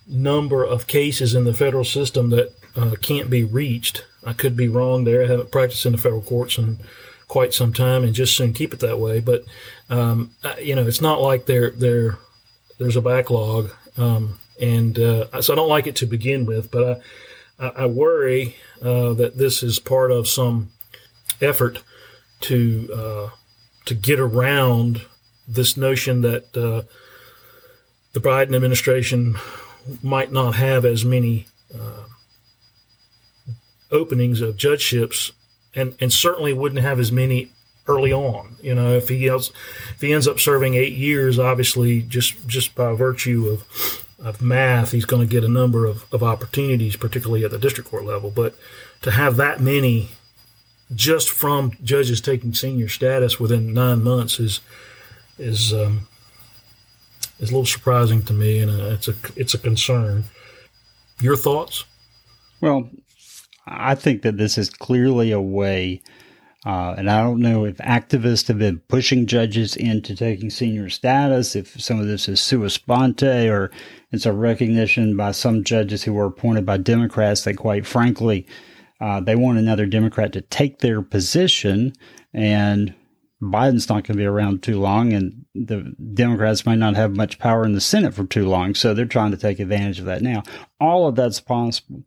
number 0.06 0.64
of 0.64 0.86
cases 0.86 1.34
in 1.34 1.44
the 1.44 1.54
federal 1.54 1.84
system 1.84 2.30
that 2.30 2.52
uh, 2.76 2.94
can't 3.00 3.30
be 3.30 3.44
reached. 3.44 4.04
I 4.26 4.32
could 4.32 4.56
be 4.56 4.68
wrong 4.68 5.04
there. 5.04 5.22
I 5.22 5.26
haven't 5.26 5.50
practiced 5.50 5.86
in 5.86 5.92
the 5.92 5.98
federal 5.98 6.22
courts 6.22 6.58
in 6.58 6.78
quite 7.28 7.54
some 7.54 7.72
time 7.72 8.04
and 8.04 8.14
just 8.14 8.36
soon 8.36 8.52
keep 8.52 8.72
it 8.72 8.80
that 8.80 8.98
way. 8.98 9.20
But, 9.20 9.44
um, 9.90 10.30
you 10.60 10.74
know, 10.74 10.86
it's 10.86 11.00
not 11.00 11.20
like 11.20 11.46
there, 11.46 11.70
there, 11.70 12.18
there's 12.78 12.96
a 12.96 13.02
backlog. 13.02 13.70
Um, 13.96 14.38
and 14.60 14.98
uh, 14.98 15.42
so 15.42 15.52
I 15.52 15.56
don't 15.56 15.68
like 15.68 15.86
it 15.86 15.96
to 15.96 16.06
begin 16.06 16.46
with. 16.46 16.70
But 16.70 17.02
I, 17.58 17.68
I 17.68 17.86
worry 17.86 18.56
uh, 18.82 19.14
that 19.14 19.36
this 19.36 19.62
is 19.62 19.78
part 19.78 20.10
of 20.10 20.28
some 20.28 20.70
effort 21.40 21.82
to 22.42 22.90
uh, 22.94 23.30
to 23.86 23.94
get 23.94 24.20
around 24.20 25.02
this 25.46 25.76
notion 25.76 26.22
that 26.22 26.56
uh, 26.56 26.82
the 28.12 28.20
Biden 28.20 28.54
administration 28.54 29.36
might 30.02 30.32
not 30.32 30.54
have 30.54 30.84
as 30.84 31.04
many 31.04 31.46
uh, 31.74 32.04
openings 33.94 34.40
of 34.40 34.56
judgeships, 34.56 35.32
and 35.74 35.94
and 36.00 36.12
certainly 36.12 36.52
wouldn't 36.52 36.82
have 36.82 37.00
as 37.00 37.12
many 37.12 37.50
early 37.86 38.12
on. 38.12 38.56
You 38.62 38.74
know, 38.74 38.92
if 38.94 39.08
he 39.08 39.28
else, 39.28 39.50
if 39.94 40.00
he 40.00 40.12
ends 40.12 40.28
up 40.28 40.40
serving 40.40 40.74
eight 40.74 40.94
years, 40.94 41.38
obviously 41.38 42.02
just 42.02 42.46
just 42.46 42.74
by 42.74 42.92
virtue 42.94 43.48
of 43.48 44.04
of 44.18 44.40
math, 44.40 44.92
he's 44.92 45.04
going 45.04 45.26
to 45.26 45.30
get 45.30 45.44
a 45.44 45.48
number 45.48 45.84
of, 45.84 46.06
of 46.12 46.22
opportunities, 46.22 46.96
particularly 46.96 47.44
at 47.44 47.50
the 47.50 47.58
district 47.58 47.90
court 47.90 48.04
level. 48.04 48.30
But 48.30 48.56
to 49.02 49.10
have 49.10 49.36
that 49.36 49.60
many 49.60 50.10
just 50.94 51.30
from 51.30 51.72
judges 51.82 52.20
taking 52.20 52.54
senior 52.54 52.88
status 52.88 53.38
within 53.38 53.74
nine 53.74 54.02
months 54.02 54.40
is 54.40 54.60
is 55.38 55.72
um, 55.72 56.06
is 57.38 57.50
a 57.50 57.52
little 57.52 57.66
surprising 57.66 58.22
to 58.22 58.32
me, 58.32 58.60
and 58.60 58.70
uh, 58.70 58.90
it's 58.90 59.08
a 59.08 59.14
it's 59.36 59.54
a 59.54 59.58
concern. 59.58 60.24
Your 61.20 61.36
thoughts? 61.36 61.84
Well, 62.60 62.88
I 63.66 63.94
think 63.94 64.22
that 64.22 64.36
this 64.36 64.58
is 64.58 64.70
clearly 64.70 65.32
a 65.32 65.40
way 65.40 66.02
Uh, 66.66 66.94
and 66.96 67.10
I 67.10 67.22
don't 67.22 67.40
know 67.40 67.66
if 67.66 67.76
activists 67.76 68.48
have 68.48 68.58
been 68.58 68.78
pushing 68.88 69.26
judges 69.26 69.76
into 69.76 70.16
taking 70.16 70.48
senior 70.48 70.88
status, 70.88 71.54
if 71.54 71.78
some 71.78 72.00
of 72.00 72.06
this 72.06 72.26
is 72.26 72.40
sua 72.40 72.70
sponte, 72.70 73.22
or 73.22 73.70
it's 74.12 74.24
a 74.24 74.32
recognition 74.32 75.14
by 75.14 75.32
some 75.32 75.62
judges 75.62 76.04
who 76.04 76.14
were 76.14 76.24
appointed 76.24 76.64
by 76.64 76.78
Democrats 76.78 77.44
that, 77.44 77.56
quite 77.56 77.86
frankly, 77.86 78.46
uh, 78.98 79.20
they 79.20 79.36
want 79.36 79.58
another 79.58 79.84
Democrat 79.84 80.32
to 80.32 80.40
take 80.40 80.78
their 80.78 81.02
position. 81.02 81.92
And 82.32 82.94
Biden's 83.42 83.90
not 83.90 84.04
going 84.04 84.16
to 84.16 84.22
be 84.22 84.24
around 84.24 84.62
too 84.62 84.80
long, 84.80 85.12
and 85.12 85.44
the 85.54 85.94
Democrats 86.14 86.64
might 86.64 86.78
not 86.78 86.96
have 86.96 87.14
much 87.14 87.38
power 87.38 87.66
in 87.66 87.74
the 87.74 87.80
Senate 87.82 88.14
for 88.14 88.24
too 88.24 88.48
long. 88.48 88.74
So 88.74 88.94
they're 88.94 89.04
trying 89.04 89.32
to 89.32 89.36
take 89.36 89.60
advantage 89.60 89.98
of 89.98 90.06
that 90.06 90.22
now. 90.22 90.42
All 90.80 91.06
of 91.06 91.14
that's 91.14 91.40
possible. 91.40 92.04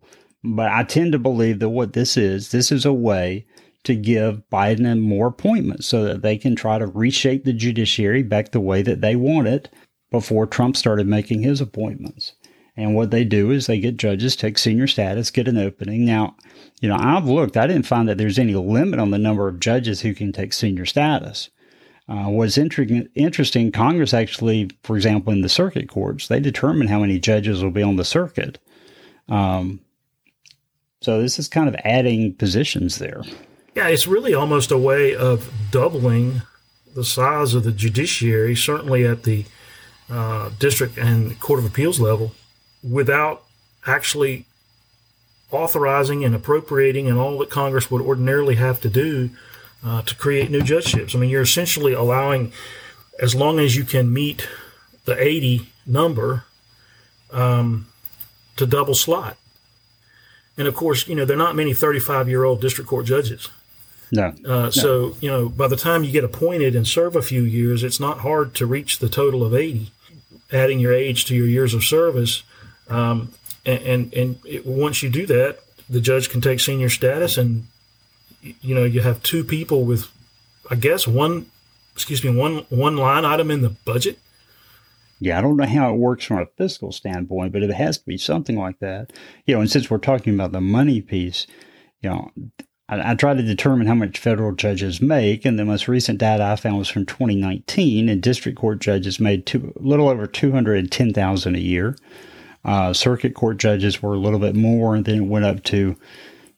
But 0.49 0.71
I 0.71 0.83
tend 0.83 1.11
to 1.11 1.19
believe 1.19 1.59
that 1.59 1.69
what 1.69 1.91
this 1.91 2.15
is, 2.15 2.51
this 2.51 2.71
is 2.71 2.85
a 2.85 2.93
way 2.93 3.45
to 3.83 3.95
give 3.95 4.41
Biden 4.49 4.99
more 5.01 5.27
appointments 5.27 5.87
so 5.87 6.03
that 6.05 6.21
they 6.21 6.37
can 6.37 6.55
try 6.55 6.77
to 6.77 6.87
reshape 6.87 7.43
the 7.43 7.53
judiciary 7.53 8.23
back 8.23 8.51
the 8.51 8.61
way 8.61 8.81
that 8.81 9.01
they 9.01 9.15
want 9.15 9.47
it 9.47 9.69
before 10.09 10.47
Trump 10.47 10.77
started 10.77 11.05
making 11.05 11.41
his 11.41 11.59
appointments. 11.59 12.33
And 12.77 12.95
what 12.95 13.11
they 13.11 13.25
do 13.25 13.51
is 13.51 13.65
they 13.65 13.79
get 13.79 13.97
judges, 13.97 14.35
take 14.35 14.57
senior 14.57 14.87
status, 14.87 15.31
get 15.31 15.47
an 15.47 15.57
opening. 15.57 16.05
Now, 16.05 16.35
you 16.79 16.87
know, 16.87 16.97
I've 16.97 17.25
looked, 17.25 17.57
I 17.57 17.67
didn't 17.67 17.87
find 17.87 18.07
that 18.07 18.17
there's 18.17 18.39
any 18.39 18.55
limit 18.55 18.99
on 18.99 19.11
the 19.11 19.17
number 19.17 19.47
of 19.47 19.59
judges 19.59 20.01
who 20.01 20.13
can 20.13 20.31
take 20.31 20.53
senior 20.53 20.85
status. 20.85 21.49
Uh, 22.07 22.25
what's 22.25 22.57
inter- 22.57 22.85
interesting, 23.15 23.71
Congress 23.71 24.13
actually, 24.13 24.69
for 24.83 24.95
example, 24.95 25.33
in 25.33 25.41
the 25.41 25.49
circuit 25.49 25.89
courts, 25.89 26.29
they 26.29 26.39
determine 26.39 26.87
how 26.87 26.99
many 26.99 27.19
judges 27.19 27.61
will 27.61 27.71
be 27.71 27.83
on 27.83 27.97
the 27.97 28.05
circuit. 28.05 28.59
Um, 29.27 29.81
so 31.07 31.21
this 31.21 31.39
is 31.39 31.47
kind 31.47 31.69
of 31.69 31.75
adding 31.85 32.33
positions 32.33 32.97
there. 32.97 33.23
Yeah, 33.75 33.87
it's 33.87 34.07
really 34.07 34.33
almost 34.33 34.71
a 34.71 34.77
way 34.77 35.15
of 35.15 35.49
doubling 35.71 36.41
the 36.95 37.05
size 37.05 37.53
of 37.53 37.63
the 37.63 37.71
judiciary, 37.71 38.57
certainly 38.57 39.05
at 39.05 39.23
the 39.23 39.45
uh, 40.09 40.49
district 40.59 40.97
and 40.97 41.39
court 41.39 41.59
of 41.59 41.65
appeals 41.65 42.01
level, 42.01 42.33
without 42.83 43.45
actually 43.85 44.47
authorizing 45.49 46.25
and 46.25 46.35
appropriating 46.35 47.07
and 47.07 47.17
all 47.17 47.37
that 47.37 47.49
Congress 47.49 47.89
would 47.89 48.01
ordinarily 48.01 48.55
have 48.55 48.81
to 48.81 48.89
do 48.89 49.29
uh, 49.85 50.01
to 50.01 50.13
create 50.13 50.51
new 50.51 50.61
judgeships. 50.61 51.15
I 51.15 51.19
mean, 51.19 51.29
you're 51.29 51.41
essentially 51.43 51.93
allowing, 51.93 52.51
as 53.17 53.33
long 53.33 53.59
as 53.59 53.77
you 53.77 53.85
can 53.85 54.11
meet 54.11 54.45
the 55.05 55.17
80 55.17 55.69
number, 55.85 56.43
um, 57.31 57.87
to 58.57 58.65
double 58.65 58.93
slot. 58.93 59.37
And 60.57 60.67
of 60.67 60.75
course, 60.75 61.07
you 61.07 61.15
know, 61.15 61.25
there 61.25 61.35
are 61.35 61.39
not 61.39 61.55
many 61.55 61.73
35 61.73 62.27
year 62.27 62.43
old 62.43 62.61
district 62.61 62.89
court 62.89 63.05
judges. 63.05 63.49
No. 64.11 64.33
Uh, 64.45 64.47
no. 64.47 64.69
So, 64.69 65.15
you 65.21 65.29
know, 65.29 65.49
by 65.49 65.67
the 65.67 65.75
time 65.75 66.03
you 66.03 66.11
get 66.11 66.23
appointed 66.23 66.75
and 66.75 66.87
serve 66.87 67.15
a 67.15 67.21
few 67.21 67.43
years, 67.43 67.83
it's 67.83 67.99
not 67.99 68.19
hard 68.19 68.55
to 68.55 68.65
reach 68.65 68.99
the 68.99 69.09
total 69.09 69.43
of 69.43 69.53
80. 69.53 69.91
Adding 70.51 70.79
your 70.79 70.93
age 70.93 71.25
to 71.25 71.35
your 71.35 71.47
years 71.47 71.73
of 71.73 71.83
service. 71.83 72.43
Um, 72.89 73.33
and, 73.65 73.81
and, 73.81 74.13
and 74.13 74.39
it, 74.45 74.65
once 74.65 75.03
you 75.03 75.09
do 75.09 75.25
that, 75.25 75.59
the 75.89 76.01
judge 76.01 76.29
can 76.29 76.41
take 76.41 76.59
senior 76.59 76.89
status 76.89 77.37
and, 77.37 77.67
you 78.41 78.73
know, 78.73 78.85
you 78.85 79.01
have 79.01 79.21
two 79.23 79.43
people 79.43 79.83
with, 79.83 80.07
I 80.71 80.75
guess, 80.75 81.07
one, 81.07 81.47
excuse 81.93 82.23
me, 82.23 82.35
one, 82.35 82.65
one 82.69 82.95
line 82.95 83.25
item 83.25 83.51
in 83.51 83.61
the 83.61 83.69
budget. 83.69 84.19
Yeah, 85.19 85.37
I 85.37 85.41
don't 85.41 85.57
know 85.57 85.65
how 85.65 85.93
it 85.93 85.97
works 85.97 86.25
from 86.25 86.39
a 86.39 86.45
fiscal 86.57 86.91
standpoint, 86.91 87.53
but 87.53 87.63
it 87.63 87.71
has 87.71 87.97
to 87.97 88.05
be 88.05 88.17
something 88.17 88.57
like 88.57 88.79
that. 88.79 89.13
You 89.45 89.55
know, 89.55 89.61
and 89.61 89.71
since 89.71 89.89
we're 89.89 89.97
talking 89.97 90.33
about 90.33 90.51
the 90.51 90.61
money 90.61 91.01
piece, 91.01 91.47
you 92.01 92.09
know, 92.09 92.31
I, 92.89 93.11
I 93.11 93.15
try 93.15 93.33
to 93.33 93.43
determine 93.43 93.87
how 93.87 93.95
much 93.95 94.19
federal 94.19 94.53
judges 94.53 95.01
make, 95.01 95.45
and 95.45 95.57
the 95.57 95.65
most 95.65 95.87
recent 95.87 96.19
data 96.19 96.43
I 96.43 96.55
found 96.55 96.77
was 96.77 96.89
from 96.89 97.05
2019, 97.05 98.09
and 98.09 98.21
district 98.21 98.57
court 98.57 98.79
judges 98.79 99.19
made 99.19 99.45
two, 99.45 99.73
a 99.75 99.81
little 99.81 100.09
over 100.09 100.27
210000 100.27 101.55
a 101.55 101.59
year. 101.59 101.95
Uh, 102.63 102.93
circuit 102.93 103.33
court 103.33 103.57
judges 103.57 104.01
were 104.01 104.13
a 104.13 104.19
little 104.19 104.39
bit 104.39 104.55
more, 104.55 104.95
and 104.95 105.05
then 105.05 105.15
it 105.15 105.21
went 105.21 105.45
up 105.45 105.63
to, 105.63 105.95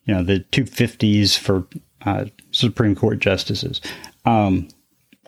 you 0.04 0.14
know, 0.14 0.22
the 0.22 0.40
250s 0.52 1.38
for 1.38 1.66
uh, 2.04 2.24
Supreme 2.50 2.94
Court 2.94 3.18
justices, 3.18 3.80
um, 4.24 4.68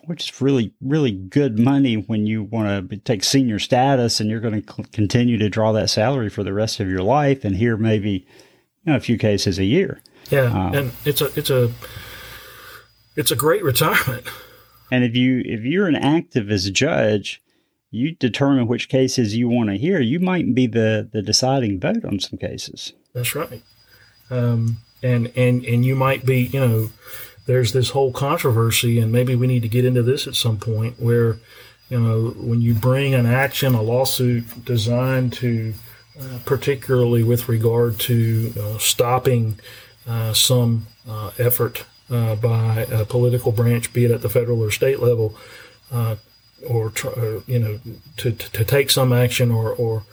which 0.05 0.29
is 0.29 0.41
really, 0.41 0.73
really 0.81 1.11
good 1.11 1.59
money 1.59 1.95
when 1.95 2.25
you 2.25 2.43
want 2.43 2.89
to 2.89 2.97
take 2.97 3.23
senior 3.23 3.59
status 3.59 4.19
and 4.19 4.29
you're 4.29 4.39
going 4.39 4.61
to 4.61 4.83
continue 4.91 5.37
to 5.37 5.49
draw 5.49 5.71
that 5.71 5.89
salary 5.89 6.29
for 6.29 6.43
the 6.43 6.53
rest 6.53 6.79
of 6.79 6.89
your 6.89 7.01
life, 7.01 7.43
and 7.43 7.55
hear 7.55 7.77
maybe, 7.77 8.25
you 8.83 8.91
know, 8.91 8.95
a 8.95 8.99
few 8.99 9.17
cases 9.17 9.59
a 9.59 9.65
year. 9.65 10.01
Yeah, 10.29 10.45
um, 10.45 10.73
and 10.73 10.91
it's 11.05 11.21
a 11.21 11.31
it's 11.37 11.49
a 11.49 11.71
it's 13.15 13.31
a 13.31 13.35
great 13.35 13.63
retirement. 13.63 14.27
And 14.91 15.03
if 15.03 15.15
you 15.15 15.41
if 15.45 15.61
you're 15.61 15.87
an 15.87 15.95
activist 15.95 16.71
judge, 16.73 17.41
you 17.89 18.15
determine 18.15 18.67
which 18.67 18.89
cases 18.89 19.35
you 19.35 19.49
want 19.49 19.69
to 19.69 19.77
hear. 19.77 19.99
You 19.99 20.19
might 20.19 20.53
be 20.53 20.67
the 20.67 21.09
the 21.11 21.21
deciding 21.21 21.79
vote 21.79 22.05
on 22.05 22.19
some 22.19 22.37
cases. 22.37 22.93
That's 23.13 23.35
right. 23.35 23.61
Um, 24.29 24.77
and 25.01 25.31
and 25.35 25.63
and 25.65 25.85
you 25.85 25.95
might 25.95 26.25
be 26.25 26.43
you 26.43 26.59
know 26.59 26.89
there's 27.45 27.73
this 27.73 27.89
whole 27.89 28.11
controversy, 28.11 28.99
and 28.99 29.11
maybe 29.11 29.35
we 29.35 29.47
need 29.47 29.63
to 29.63 29.69
get 29.69 29.85
into 29.85 30.03
this 30.03 30.27
at 30.27 30.35
some 30.35 30.57
point 30.57 30.99
where 30.99 31.37
you 31.89 31.99
know 31.99 32.29
when 32.37 32.61
you 32.61 32.73
bring 32.73 33.13
an 33.13 33.25
action, 33.25 33.73
a 33.75 33.81
lawsuit 33.81 34.65
designed 34.65 35.33
to 35.33 35.73
uh, 36.19 36.37
particularly 36.45 37.23
with 37.23 37.49
regard 37.49 37.99
to 37.99 38.53
uh, 38.59 38.77
stopping 38.77 39.59
uh, 40.07 40.31
some 40.31 40.85
uh, 41.09 41.31
effort 41.39 41.85
uh, 42.11 42.35
by 42.35 42.85
a 42.91 43.03
political 43.03 43.51
branch, 43.51 43.91
be 43.93 44.05
it 44.05 44.11
at 44.11 44.21
the 44.21 44.29
federal 44.29 44.61
or 44.61 44.69
state 44.69 44.99
level, 44.99 45.35
or, 46.69 46.91
try, 46.91 47.11
you 47.47 47.57
know 47.57 47.79
to, 48.15 48.31
to 48.31 48.63
take 48.63 48.91
some 48.91 49.11
action 49.11 49.49
or, 49.49 49.71
or 49.71 50.03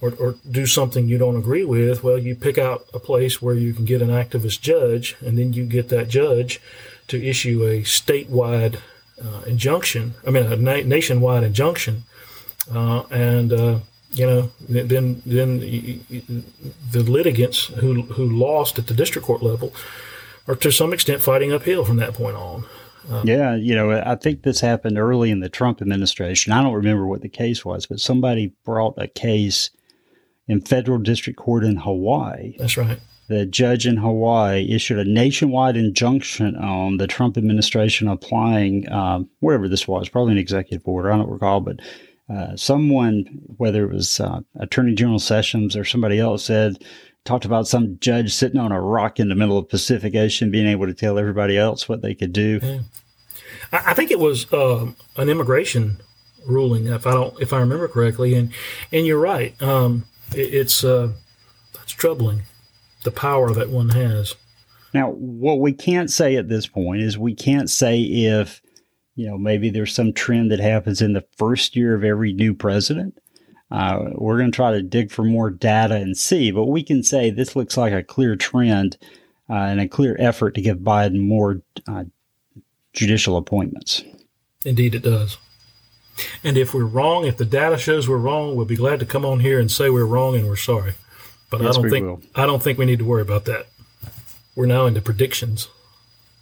or, 0.00 0.12
or, 0.18 0.34
do 0.50 0.66
something 0.66 1.08
you 1.08 1.16
don't 1.16 1.36
agree 1.36 1.64
with, 1.64 2.02
well, 2.02 2.18
you 2.18 2.34
pick 2.34 2.58
out 2.58 2.86
a 2.92 2.98
place 2.98 3.40
where 3.40 3.54
you 3.54 3.72
can 3.72 3.84
get 3.84 4.02
an 4.02 4.10
activist 4.10 4.60
judge, 4.60 5.16
and 5.20 5.38
then 5.38 5.52
you 5.54 5.64
get 5.64 5.88
that 5.88 6.08
judge 6.08 6.60
to 7.08 7.22
issue 7.22 7.64
a 7.64 7.82
statewide 7.82 8.78
uh, 9.22 9.40
injunction. 9.46 10.14
I 10.26 10.30
mean, 10.30 10.44
a 10.52 10.56
na- 10.56 10.82
nationwide 10.84 11.44
injunction, 11.44 12.04
uh, 12.72 13.04
and 13.10 13.52
uh, 13.52 13.78
you 14.12 14.26
know, 14.26 14.50
then 14.68 15.22
then 15.24 15.60
the 16.90 17.02
litigants 17.02 17.66
who 17.66 18.02
who 18.02 18.26
lost 18.26 18.78
at 18.78 18.86
the 18.86 18.94
district 18.94 19.26
court 19.26 19.42
level 19.42 19.72
are 20.46 20.56
to 20.56 20.70
some 20.70 20.92
extent 20.92 21.22
fighting 21.22 21.52
uphill 21.52 21.84
from 21.84 21.96
that 21.96 22.14
point 22.14 22.36
on. 22.36 22.64
Um, 23.10 23.26
yeah, 23.26 23.54
you 23.54 23.74
know, 23.74 24.02
I 24.04 24.16
think 24.16 24.42
this 24.42 24.60
happened 24.60 24.98
early 24.98 25.30
in 25.30 25.40
the 25.40 25.48
Trump 25.48 25.80
administration. 25.80 26.52
I 26.52 26.62
don't 26.62 26.72
remember 26.72 27.06
what 27.06 27.22
the 27.22 27.28
case 27.28 27.64
was, 27.64 27.86
but 27.86 28.00
somebody 28.00 28.52
brought 28.64 28.94
a 28.96 29.06
case 29.06 29.70
in 30.48 30.60
federal 30.60 30.98
district 30.98 31.38
court 31.38 31.64
in 31.64 31.76
Hawaii. 31.76 32.56
That's 32.58 32.76
right. 32.76 32.98
The 33.28 33.44
judge 33.44 33.86
in 33.86 33.96
Hawaii 33.96 34.68
issued 34.70 35.00
a 35.00 35.04
nationwide 35.04 35.76
injunction 35.76 36.54
on 36.56 36.98
the 36.98 37.08
Trump 37.08 37.36
administration 37.36 38.06
applying, 38.06 38.90
um, 38.92 39.28
wherever 39.40 39.68
this 39.68 39.88
was, 39.88 40.08
probably 40.08 40.32
an 40.32 40.38
executive 40.38 40.86
order, 40.86 41.10
I 41.10 41.16
don't 41.16 41.28
recall, 41.28 41.60
but 41.60 41.80
uh, 42.32 42.56
someone, 42.56 43.24
whether 43.56 43.84
it 43.84 43.92
was 43.92 44.20
uh, 44.20 44.40
Attorney 44.60 44.94
General 44.94 45.18
Sessions 45.18 45.76
or 45.76 45.84
somebody 45.84 46.20
else, 46.20 46.44
said 46.44 46.84
talked 47.24 47.44
about 47.44 47.66
some 47.66 47.98
judge 48.00 48.32
sitting 48.32 48.60
on 48.60 48.70
a 48.70 48.80
rock 48.80 49.18
in 49.18 49.28
the 49.28 49.34
middle 49.34 49.58
of 49.58 49.64
the 49.64 49.70
Pacific 49.70 50.14
Ocean, 50.14 50.50
being 50.50 50.68
able 50.68 50.86
to 50.86 50.94
tell 50.94 51.18
everybody 51.18 51.58
else 51.58 51.88
what 51.88 52.02
they 52.02 52.14
could 52.14 52.32
do. 52.32 52.60
Yeah. 52.62 52.78
I 53.72 53.94
think 53.94 54.12
it 54.12 54.20
was 54.20 54.52
uh, 54.52 54.86
an 55.16 55.28
immigration 55.28 55.98
ruling, 56.46 56.86
if 56.86 57.06
I 57.06 57.12
don't, 57.12 57.40
if 57.40 57.52
I 57.52 57.58
remember 57.58 57.88
correctly, 57.88 58.34
and 58.34 58.52
and 58.92 59.06
you're 59.06 59.18
right. 59.18 59.60
Um, 59.60 60.04
it, 60.32 60.54
it's 60.54 60.84
uh, 60.84 61.12
it's 61.82 61.92
troubling 61.92 62.42
the 63.04 63.10
power 63.10 63.52
that 63.52 63.70
one 63.70 63.90
has. 63.90 64.34
Now, 64.94 65.10
what 65.10 65.60
we 65.60 65.72
can't 65.72 66.10
say 66.10 66.36
at 66.36 66.48
this 66.48 66.66
point 66.66 67.02
is 67.02 67.18
we 67.18 67.34
can't 67.34 67.68
say 67.68 68.00
if 68.00 68.62
you 69.16 69.26
know, 69.26 69.38
maybe 69.38 69.70
there's 69.70 69.94
some 69.94 70.12
trend 70.12 70.52
that 70.52 70.60
happens 70.60 71.00
in 71.00 71.14
the 71.14 71.24
first 71.36 71.74
year 71.74 71.94
of 71.94 72.04
every 72.04 72.32
new 72.32 72.54
president. 72.54 73.18
Uh, 73.70 74.10
we're 74.12 74.38
going 74.38 74.52
to 74.52 74.56
try 74.56 74.70
to 74.70 74.82
dig 74.82 75.10
for 75.10 75.24
more 75.24 75.50
data 75.50 75.96
and 75.96 76.16
see, 76.16 76.52
but 76.52 76.66
we 76.66 76.82
can 76.82 77.02
say 77.02 77.30
this 77.30 77.56
looks 77.56 77.76
like 77.76 77.92
a 77.92 78.02
clear 78.02 78.36
trend 78.36 78.96
uh, 79.50 79.54
and 79.54 79.80
a 79.80 79.88
clear 79.88 80.16
effort 80.20 80.54
to 80.54 80.60
give 80.60 80.78
Biden 80.78 81.18
more 81.18 81.62
uh, 81.88 82.04
judicial 82.92 83.36
appointments. 83.36 84.04
Indeed, 84.64 84.94
it 84.94 85.02
does. 85.02 85.38
And 86.42 86.56
if 86.56 86.72
we're 86.74 86.84
wrong, 86.84 87.26
if 87.26 87.36
the 87.36 87.44
data 87.44 87.78
shows 87.78 88.08
we're 88.08 88.16
wrong, 88.16 88.56
we'll 88.56 88.66
be 88.66 88.76
glad 88.76 89.00
to 89.00 89.06
come 89.06 89.24
on 89.24 89.40
here 89.40 89.60
and 89.60 89.70
say 89.70 89.90
we're 89.90 90.06
wrong 90.06 90.34
and 90.34 90.46
we're 90.46 90.56
sorry. 90.56 90.94
But 91.50 91.60
yes, 91.60 91.76
I 91.76 91.80
don't 91.80 91.90
think 91.90 92.06
will. 92.06 92.22
I 92.34 92.46
don't 92.46 92.62
think 92.62 92.78
we 92.78 92.86
need 92.86 92.98
to 92.98 93.04
worry 93.04 93.22
about 93.22 93.44
that. 93.44 93.66
We're 94.54 94.66
now 94.66 94.86
into 94.86 95.02
predictions. 95.02 95.68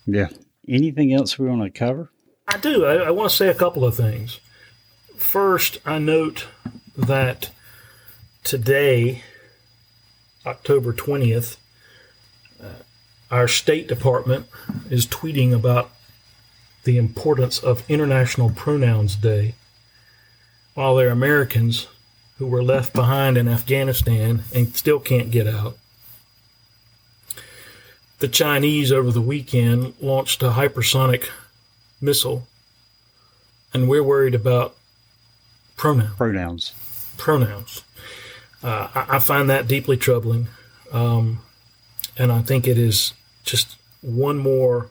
Yeah. 0.06 0.28
Anything 0.68 1.12
else 1.12 1.38
we 1.38 1.48
want 1.48 1.62
to 1.62 1.70
cover? 1.70 2.10
I 2.46 2.58
do. 2.58 2.84
I, 2.84 2.94
I 3.06 3.10
want 3.10 3.30
to 3.30 3.36
say 3.36 3.48
a 3.48 3.54
couple 3.54 3.84
of 3.84 3.96
things. 3.96 4.40
First, 5.16 5.78
I 5.84 5.98
note 5.98 6.46
that 6.96 7.50
today, 8.44 9.22
October 10.46 10.92
20th, 10.92 11.56
uh, 12.62 12.66
our 13.30 13.48
State 13.48 13.88
Department 13.88 14.46
is 14.90 15.06
tweeting 15.06 15.52
about 15.52 15.90
the 16.84 16.98
importance 16.98 17.58
of 17.58 17.88
International 17.90 18.50
Pronouns 18.50 19.16
Day, 19.16 19.54
while 20.74 20.96
there 20.96 21.08
are 21.08 21.12
Americans 21.12 21.86
who 22.38 22.46
were 22.46 22.62
left 22.62 22.92
behind 22.92 23.38
in 23.38 23.48
Afghanistan 23.48 24.42
and 24.54 24.74
still 24.74 24.98
can't 24.98 25.30
get 25.30 25.46
out. 25.46 25.78
The 28.18 28.28
Chinese 28.28 28.90
over 28.92 29.10
the 29.10 29.20
weekend 29.20 29.94
launched 30.00 30.42
a 30.42 30.50
hypersonic 30.50 31.28
missile, 32.00 32.46
and 33.72 33.88
we're 33.88 34.02
worried 34.02 34.34
about 34.34 34.76
pronouns. 35.76 36.14
Pronouns. 36.16 36.72
Pronouns. 37.16 37.84
Uh, 38.62 38.88
I, 38.94 39.16
I, 39.16 39.18
find 39.18 39.50
that 39.50 39.68
deeply 39.68 39.96
troubling, 39.96 40.48
um, 40.90 41.40
and 42.16 42.32
I 42.32 42.40
think 42.40 42.66
it 42.66 42.78
is 42.78 43.12
just 43.44 43.76
one 44.00 44.38
more 44.38 44.90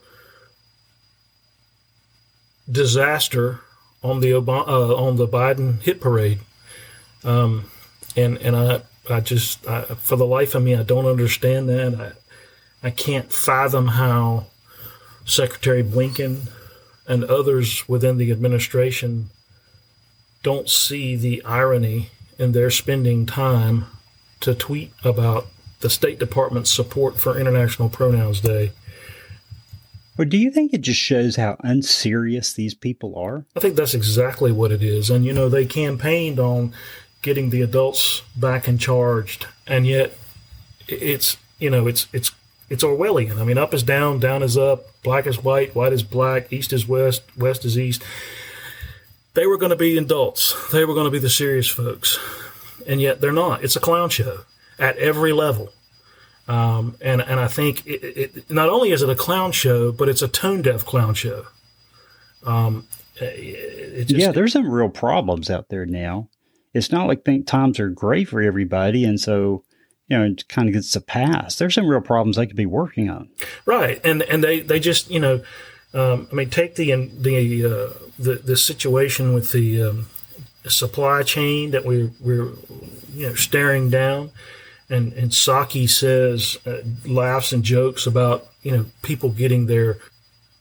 disaster 2.70 3.60
on 4.04 4.20
the 4.20 4.30
Obama, 4.32 4.68
uh, 4.68 4.94
on 4.94 5.16
the 5.16 5.26
Biden 5.26 5.80
hit 5.80 6.00
parade. 6.00 6.38
Um, 7.24 7.70
and 8.14 8.36
and 8.38 8.54
I 8.54 8.82
I 9.10 9.20
just 9.20 9.66
I, 9.66 9.82
for 9.82 10.16
the 10.16 10.26
life 10.26 10.54
of 10.54 10.62
me 10.62 10.76
I 10.76 10.84
don't 10.84 11.06
understand 11.06 11.68
that. 11.70 11.94
I 12.82 12.86
I 12.86 12.90
can't 12.90 13.32
fathom 13.32 13.88
how 13.88 14.46
Secretary 15.24 15.82
Blinken 15.82 16.48
and 17.08 17.24
others 17.24 17.88
within 17.88 18.18
the 18.18 18.30
administration 18.30 19.30
don't 20.42 20.68
see 20.68 21.16
the 21.16 21.42
irony 21.44 22.10
in 22.38 22.52
their 22.52 22.70
spending 22.70 23.24
time 23.24 23.86
to 24.40 24.54
tweet 24.54 24.92
about 25.02 25.46
the 25.80 25.88
State 25.88 26.18
Department's 26.18 26.70
support 26.70 27.18
for 27.18 27.38
International 27.38 27.88
Pronouns 27.88 28.40
Day. 28.40 28.72
Or 30.16 30.24
do 30.24 30.36
you 30.36 30.50
think 30.50 30.72
it 30.72 30.80
just 30.80 31.00
shows 31.00 31.36
how 31.36 31.56
unserious 31.60 32.52
these 32.52 32.74
people 32.74 33.16
are? 33.18 33.44
I 33.56 33.60
think 33.60 33.74
that's 33.74 33.94
exactly 33.94 34.52
what 34.52 34.70
it 34.70 34.82
is. 34.82 35.10
And, 35.10 35.24
you 35.24 35.32
know, 35.32 35.48
they 35.48 35.66
campaigned 35.66 36.38
on 36.38 36.72
getting 37.22 37.50
the 37.50 37.62
adults 37.62 38.22
back 38.36 38.68
and 38.68 38.78
charged, 38.78 39.46
and 39.66 39.86
yet 39.86 40.12
it's, 40.86 41.36
you 41.58 41.70
know, 41.70 41.86
it's, 41.86 42.06
it's, 42.12 42.30
it's 42.68 42.84
Orwellian. 42.84 43.38
I 43.38 43.44
mean, 43.44 43.58
up 43.58 43.74
is 43.74 43.82
down, 43.82 44.20
down 44.20 44.42
is 44.42 44.56
up, 44.56 44.84
black 45.02 45.26
is 45.26 45.42
white, 45.42 45.74
white 45.74 45.92
is 45.92 46.02
black, 46.02 46.52
east 46.52 46.72
is 46.72 46.86
west, 46.86 47.22
west 47.36 47.64
is 47.64 47.78
east. 47.78 48.02
They 49.34 49.46
were 49.46 49.58
going 49.58 49.70
to 49.70 49.76
be 49.76 49.98
adults. 49.98 50.54
They 50.70 50.84
were 50.84 50.94
going 50.94 51.06
to 51.06 51.10
be 51.10 51.18
the 51.18 51.30
serious 51.30 51.68
folks. 51.68 52.18
And 52.86 53.00
yet 53.00 53.20
they're 53.20 53.32
not. 53.32 53.64
It's 53.64 53.74
a 53.74 53.80
clown 53.80 54.10
show 54.10 54.40
at 54.78 54.96
every 54.98 55.32
level. 55.32 55.72
Um, 56.46 56.96
and 57.00 57.22
and 57.22 57.40
I 57.40 57.48
think 57.48 57.86
it, 57.86 58.02
it, 58.02 58.50
not 58.50 58.68
only 58.68 58.92
is 58.92 59.02
it 59.02 59.08
a 59.08 59.14
clown 59.14 59.52
show, 59.52 59.92
but 59.92 60.08
it's 60.08 60.22
a 60.22 60.28
tone 60.28 60.62
deaf 60.62 60.84
clown 60.84 61.14
show. 61.14 61.46
Um, 62.44 62.86
just, 63.18 64.10
yeah, 64.10 64.32
there's 64.32 64.52
some 64.52 64.68
real 64.68 64.90
problems 64.90 65.48
out 65.48 65.68
there 65.68 65.86
now. 65.86 66.28
It's 66.74 66.90
not 66.92 67.06
like 67.06 67.24
think 67.24 67.46
times 67.46 67.80
are 67.80 67.88
great 67.88 68.28
for 68.28 68.42
everybody, 68.42 69.04
and 69.04 69.18
so 69.18 69.64
you 70.08 70.18
know 70.18 70.24
it 70.24 70.46
kind 70.48 70.68
of 70.68 70.74
gets 70.74 70.94
a 70.96 71.00
pass. 71.00 71.56
There's 71.56 71.74
some 71.74 71.86
real 71.86 72.02
problems 72.02 72.36
they 72.36 72.46
could 72.46 72.56
be 72.56 72.66
working 72.66 73.08
on. 73.08 73.30
Right, 73.64 74.00
and 74.04 74.22
and 74.22 74.44
they 74.44 74.60
they 74.60 74.80
just 74.80 75.10
you 75.10 75.20
know, 75.20 75.42
um, 75.94 76.28
I 76.30 76.34
mean, 76.34 76.50
take 76.50 76.74
the 76.74 76.92
the 76.94 77.64
uh, 77.64 77.92
the 78.18 78.34
the 78.34 78.56
situation 78.56 79.32
with 79.32 79.52
the 79.52 79.82
um, 79.82 80.06
supply 80.66 81.22
chain 81.22 81.70
that 81.70 81.86
we 81.86 82.10
we're 82.20 82.52
you 83.14 83.28
know 83.28 83.34
staring 83.34 83.88
down 83.88 84.30
and 84.90 85.12
and 85.14 85.30
Psaki 85.30 85.88
says 85.88 86.58
uh, 86.66 86.78
laughs 87.06 87.52
and 87.52 87.62
jokes 87.62 88.06
about 88.06 88.46
you 88.62 88.72
know 88.72 88.86
people 89.02 89.30
getting 89.30 89.66
their 89.66 89.98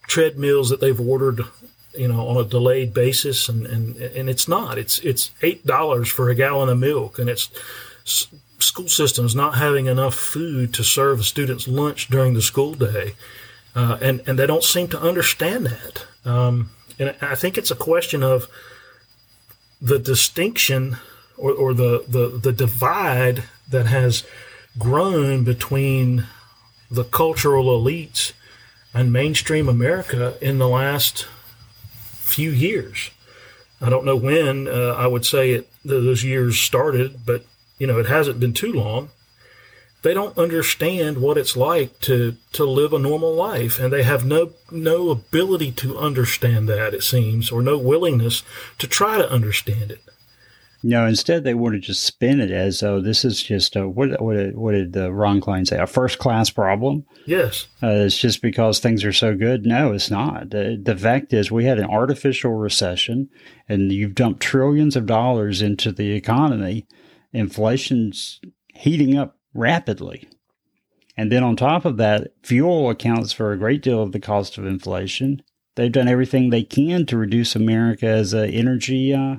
treadmills 0.07 0.69
that 0.69 0.79
they've 0.79 0.99
ordered 0.99 1.41
you 1.95 2.07
know 2.07 2.27
on 2.27 2.38
a 2.38 2.47
delayed 2.47 2.93
basis. 2.93 3.49
And 3.49 3.65
and 3.65 3.97
and 3.97 4.29
it's 4.29 4.47
not. 4.47 4.77
It's 4.77 4.99
it's 4.99 5.31
eight 5.41 5.65
dollars 5.65 6.09
for 6.09 6.29
a 6.29 6.36
gallon 6.36 6.69
of 6.69 6.79
milk. 6.79 7.19
And 7.19 7.29
it's 7.29 7.49
school 8.59 8.88
systems 8.88 9.36
not 9.36 9.55
having 9.55 9.88
enough 9.88 10.15
food 10.15 10.73
to 10.73 10.83
serve 10.83 11.19
a 11.19 11.23
student's 11.23 11.67
lunch 11.67 12.07
during 12.07 12.33
the 12.33 12.41
school 12.41 12.73
day. 12.73 13.15
Uh, 13.75 13.97
and 14.01 14.21
and 14.27 14.39
they 14.39 14.47
don't 14.47 14.63
seem 14.63 14.88
to 14.89 14.99
understand 14.99 15.65
that. 15.65 16.05
Um, 16.25 16.71
and 16.99 17.15
I 17.21 17.36
think 17.36 17.57
it's 17.57 17.71
a 17.71 17.75
question 17.75 18.23
of 18.23 18.47
the 19.81 19.99
distinction 19.99 20.97
or, 21.38 21.51
or 21.51 21.73
the, 21.73 22.05
the, 22.07 22.27
the 22.41 22.53
divide 22.53 23.43
that 23.73 23.88
has 23.88 24.23
grown 24.77 25.43
between 25.43 26.25
the 26.89 27.03
cultural 27.03 27.65
elites 27.65 28.31
and 28.93 29.12
mainstream 29.12 29.67
America 29.67 30.36
in 30.41 30.59
the 30.59 30.67
last 30.67 31.25
few 32.13 32.51
years. 32.51 33.09
I 33.81 33.89
don't 33.89 34.05
know 34.05 34.15
when 34.15 34.67
uh, 34.67 34.95
I 34.97 35.07
would 35.07 35.25
say 35.25 35.51
it 35.51 35.69
those 35.83 36.23
years 36.23 36.59
started, 36.59 37.25
but 37.25 37.45
you 37.77 37.88
know 37.88 37.99
it 37.99 38.05
hasn't 38.05 38.39
been 38.39 38.53
too 38.53 38.71
long. 38.71 39.09
They 40.03 40.13
don't 40.13 40.38
understand 40.38 41.17
what 41.17 41.38
it's 41.38 41.57
like 41.57 41.99
to 42.01 42.36
to 42.53 42.63
live 42.63 42.93
a 42.93 42.99
normal 42.99 43.33
life, 43.33 43.79
and 43.79 43.91
they 43.91 44.03
have 44.03 44.23
no 44.23 44.51
no 44.71 45.09
ability 45.09 45.71
to 45.73 45.97
understand 45.97 46.69
that. 46.69 46.93
It 46.93 47.03
seems, 47.03 47.51
or 47.51 47.62
no 47.62 47.77
willingness 47.77 48.43
to 48.77 48.88
try 48.88 49.17
to 49.17 49.29
understand 49.29 49.91
it. 49.91 50.01
No, 50.86 51.08
instead 51.08 51.46
they 51.46 51.54
want 51.54 51.76
to 51.76 51.80
just 51.80 52.04
spin 52.04 52.41
it 52.41 52.52
as 52.52 52.82
though 52.82 53.00
this 53.00 53.24
is 53.24 53.41
just 53.41 53.78
a 53.78 53.88
what 53.88 54.22
what 54.22 54.54
what 54.54 54.74
did 54.74 54.91
the 54.91 55.13
Ron 55.13 55.39
Klain 55.39 55.65
say 55.65 55.80
a 55.80 55.88
first 55.88 56.19
class 56.19 56.50
problem? 56.50 57.06
Yes, 57.26 57.67
uh, 57.82 57.88
it's 57.88 58.17
just 58.17 58.41
because 58.41 58.80
things 58.80 59.06
are 59.06 59.13
so 59.13 59.34
good. 59.34 59.65
No, 59.65 59.93
it's 59.93 60.12
not. 60.12 60.50
The, 60.50 60.78
the 60.82 60.98
fact 60.98 61.32
is 61.32 61.50
we 61.50 61.63
had 61.63 61.80
an 61.80 61.89
artificial 61.89 62.52
recession, 62.52 63.30
and 63.69 63.93
you've 63.93 64.13
dumped 64.13 64.41
trillions 64.41 64.98
of 64.98 65.06
dollars 65.06 65.62
into 65.62 65.93
the 65.93 66.12
economy. 66.12 66.86
Inflation's 67.32 68.41
heating 68.76 69.17
up 69.17 69.38
rapidly, 69.54 70.28
and 71.15 71.32
then 71.32 71.43
on 71.43 71.56
top 71.56 71.86
of 71.86 71.96
that, 71.96 72.34
fuel 72.43 72.89
accounts 72.89 73.32
for 73.32 73.54
a 73.54 73.58
great 73.58 73.82
deal 73.82 74.04
of 74.04 74.12
the 74.12 74.19
cost 74.19 74.58
of 74.58 74.65
inflation. 74.65 75.41
They've 75.76 75.91
done 75.91 76.10
everything 76.10 76.50
they 76.50 76.63
can 76.63 77.06
to 77.06 77.17
reduce 77.17 77.56
America 77.56 78.06
as 78.06 78.34
an 78.34 78.50
energy. 78.50 79.13
Uh, 79.13 79.38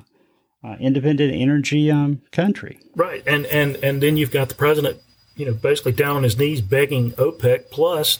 uh, 0.65 0.75
independent 0.79 1.33
energy 1.33 1.91
um, 1.91 2.21
country. 2.31 2.79
Right, 2.95 3.23
and 3.27 3.45
and 3.47 3.75
and 3.77 4.01
then 4.01 4.17
you've 4.17 4.31
got 4.31 4.49
the 4.49 4.55
president, 4.55 4.99
you 5.35 5.45
know, 5.45 5.53
basically 5.53 5.91
down 5.91 6.17
on 6.17 6.23
his 6.23 6.37
knees 6.37 6.61
begging 6.61 7.11
OPEC 7.13 7.69
plus 7.69 8.19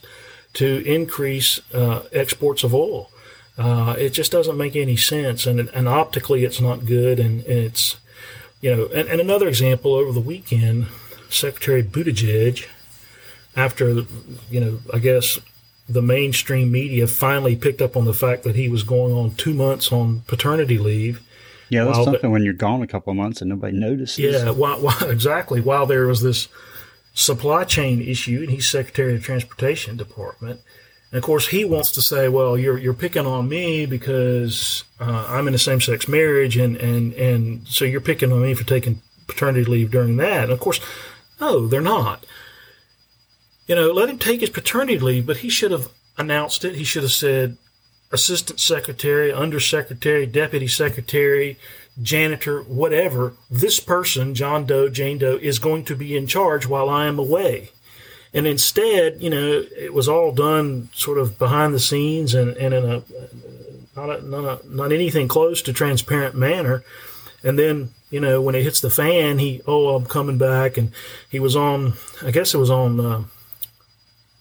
to 0.54 0.86
increase 0.86 1.60
uh, 1.74 2.04
exports 2.12 2.64
of 2.64 2.74
oil. 2.74 3.10
Uh, 3.58 3.96
it 3.98 4.10
just 4.10 4.32
doesn't 4.32 4.58
make 4.58 4.76
any 4.76 4.96
sense, 4.96 5.46
and 5.46 5.60
and 5.60 5.88
optically 5.88 6.44
it's 6.44 6.62
not 6.62 6.86
good, 6.86 7.20
and, 7.20 7.42
and 7.46 7.60
it's 7.60 7.98
you 8.62 8.76
know, 8.76 8.86
and, 8.88 9.08
and 9.08 9.22
another 9.22 9.48
example 9.48 9.94
over 9.94 10.12
the 10.12 10.20
weekend, 10.20 10.88
Secretary 11.30 11.84
Buttigieg, 11.84 12.68
after 13.56 14.04
you 14.52 14.60
know, 14.60 14.80
I 14.94 15.00
guess 15.00 15.40
the 15.88 16.02
mainstream 16.02 16.72
media 16.72 17.08
finally 17.08 17.56
picked 17.56 17.82
up 17.82 17.96
on 17.96 18.06
the 18.06 18.14
fact 18.14 18.44
that 18.44 18.56
he 18.56 18.68
was 18.70 18.84
going 18.84 19.14
on 19.14 19.36
two 19.36 19.54
months 19.54 19.92
on 19.92 20.22
paternity 20.28 20.78
leave 20.78 21.22
yeah, 21.70 21.86
that's 21.86 21.98
something 21.98 22.22
the, 22.22 22.30
when 22.30 22.44
you're 22.44 22.54
gone 22.54 22.82
a 22.82 22.88
couple 22.88 23.12
of 23.12 23.18
months 23.18 23.42
and 23.42 23.50
nobody 23.50 23.78
notices. 23.78 24.20
Yeah, 24.20 24.52
while, 24.52 24.80
while, 24.80 25.10
exactly. 25.10 25.62
While 25.62 25.86
there 25.86 26.08
was 26.08 26.22
this 26.22 26.48
supply 27.14 27.64
chain 27.64 28.02
issue, 28.02 28.42
and 28.42 28.50
he's 28.50 28.68
Secretary 28.68 29.16
of 29.16 29.24
Transportation 29.24 29.98
Department, 29.98 30.62
and 31.12 31.18
of 31.18 31.24
course 31.24 31.48
he 31.48 31.66
wants 31.66 31.92
to 31.94 32.02
say, 32.02 32.28
"Well, 32.28 32.58
you're 32.58 32.78
you're 32.78 32.94
picking 32.94 33.26
on 33.26 33.50
me 33.50 33.86
because 33.86 34.84
uh, 35.00 35.26
I'm 35.30 35.48
in 35.48 35.54
a 35.54 35.60
same-sex 35.60 36.08
marriage, 36.08 36.58
and 36.58 36.76
and 36.78 37.14
and 37.14 37.68
so 37.68 37.86
you're 37.86 38.02
picking 38.02 38.32
on 38.32 38.42
me 38.42 38.54
for 38.54 38.66
taking 38.66 39.02
paternity 39.28 39.70
leave 39.70 39.92
during 39.92 40.18
that." 40.18 40.46
And 40.46 40.52
of 40.52 40.60
course, 40.60 40.80
no, 41.40 41.68
they're 41.68 41.82
not. 41.82 42.26
You 43.68 43.76
know, 43.76 43.92
let 43.92 44.10
him 44.10 44.20
take 44.20 44.42
his 44.42 44.52
paternity 44.52 45.00
leave, 45.00 45.26
but 45.26 45.38
he 45.38 45.50
should 45.50 45.72
have 45.72 45.90
announced 46.18 46.64
it. 46.64 46.76
He 46.76 46.84
should 46.84 47.04
have 47.04 47.12
said, 47.12 47.58
assistant 48.16 48.62
secretary, 48.62 49.32
undersecretary, 49.32 50.26
deputy 50.26 50.68
secretary, 50.68 51.58
janitor, 52.02 52.62
whatever, 52.62 53.34
this 53.52 53.80
person, 53.80 54.34
John 54.34 54.66
Doe, 54.66 54.90
Jane 54.90 55.18
Doe, 55.18 55.38
is 55.42 55.60
going 55.60 55.84
to 55.86 55.96
be 55.96 56.16
in 56.16 56.26
charge 56.26 56.66
while 56.66 56.90
I 56.90 57.08
am 57.08 57.20
away. 57.20 57.72
And 58.34 58.48
instead, 58.48 59.22
you 59.22 59.30
know, 59.30 59.64
it 59.78 59.94
was 59.94 60.08
all 60.08 60.32
done 60.32 60.90
sort 60.94 61.18
of 61.18 61.38
behind 61.38 61.74
the 61.74 61.80
scenes 61.80 62.34
and, 62.34 62.56
and 62.58 62.74
in 62.74 62.84
a 62.86 63.04
not, 63.96 64.10
a, 64.10 64.22
not, 64.26 64.46
a, 64.46 64.76
not 64.76 64.92
anything 64.92 65.28
close 65.28 65.62
to 65.62 65.74
transparent 65.74 66.36
manner. 66.36 66.84
And 67.44 67.60
then, 67.60 67.94
you 68.10 68.20
know, 68.20 68.42
when 68.42 68.56
it 68.56 68.64
hits 68.64 68.82
the 68.82 68.90
fan, 68.90 69.40
he, 69.40 69.62
oh, 69.68 69.96
I'm 69.96 70.06
coming 70.06 70.38
back. 70.38 70.78
And 70.78 70.92
he 71.30 71.40
was 71.40 71.56
on, 71.56 71.94
I 72.22 72.32
guess 72.32 72.54
it 72.54 72.58
was 72.58 72.72
on 72.72 73.00
uh, 73.00 73.24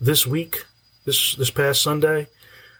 this 0.00 0.26
week, 0.26 0.64
this 1.04 1.34
this 1.34 1.50
past 1.50 1.82
Sunday 1.82 2.28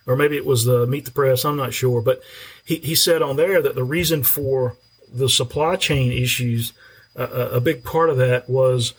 or 0.06 0.16
maybe 0.16 0.36
it 0.36 0.46
was 0.46 0.64
the 0.64 0.86
Meet 0.86 1.06
the 1.06 1.10
Press. 1.10 1.44
I'm 1.44 1.56
not 1.56 1.74
sure, 1.74 2.00
but 2.00 2.22
he, 2.64 2.76
he 2.76 2.94
said 2.94 3.22
on 3.22 3.36
there 3.36 3.62
that 3.62 3.74
the 3.74 3.84
reason 3.84 4.22
for 4.22 4.76
the 5.12 5.28
supply 5.28 5.76
chain 5.76 6.12
issues, 6.12 6.72
uh, 7.16 7.28
a 7.28 7.60
big 7.60 7.84
part 7.84 8.10
of 8.10 8.16
that 8.18 8.48
was 8.48 8.94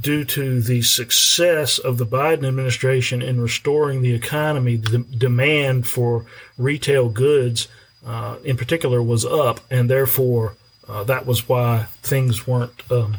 due 0.00 0.24
to 0.24 0.60
the 0.60 0.82
success 0.82 1.78
of 1.78 1.98
the 1.98 2.06
Biden 2.06 2.46
administration 2.46 3.22
in 3.22 3.40
restoring 3.40 4.02
the 4.02 4.14
economy, 4.14 4.76
the 4.76 4.98
demand 4.98 5.86
for 5.86 6.26
retail 6.58 7.08
goods 7.08 7.68
uh, 8.04 8.36
in 8.44 8.56
particular 8.56 9.02
was 9.02 9.24
up, 9.24 9.60
and 9.70 9.90
therefore 9.90 10.54
uh, 10.88 11.02
that 11.04 11.26
was 11.26 11.48
why 11.48 11.86
things 12.02 12.46
weren't 12.46 12.82
um, 12.90 13.16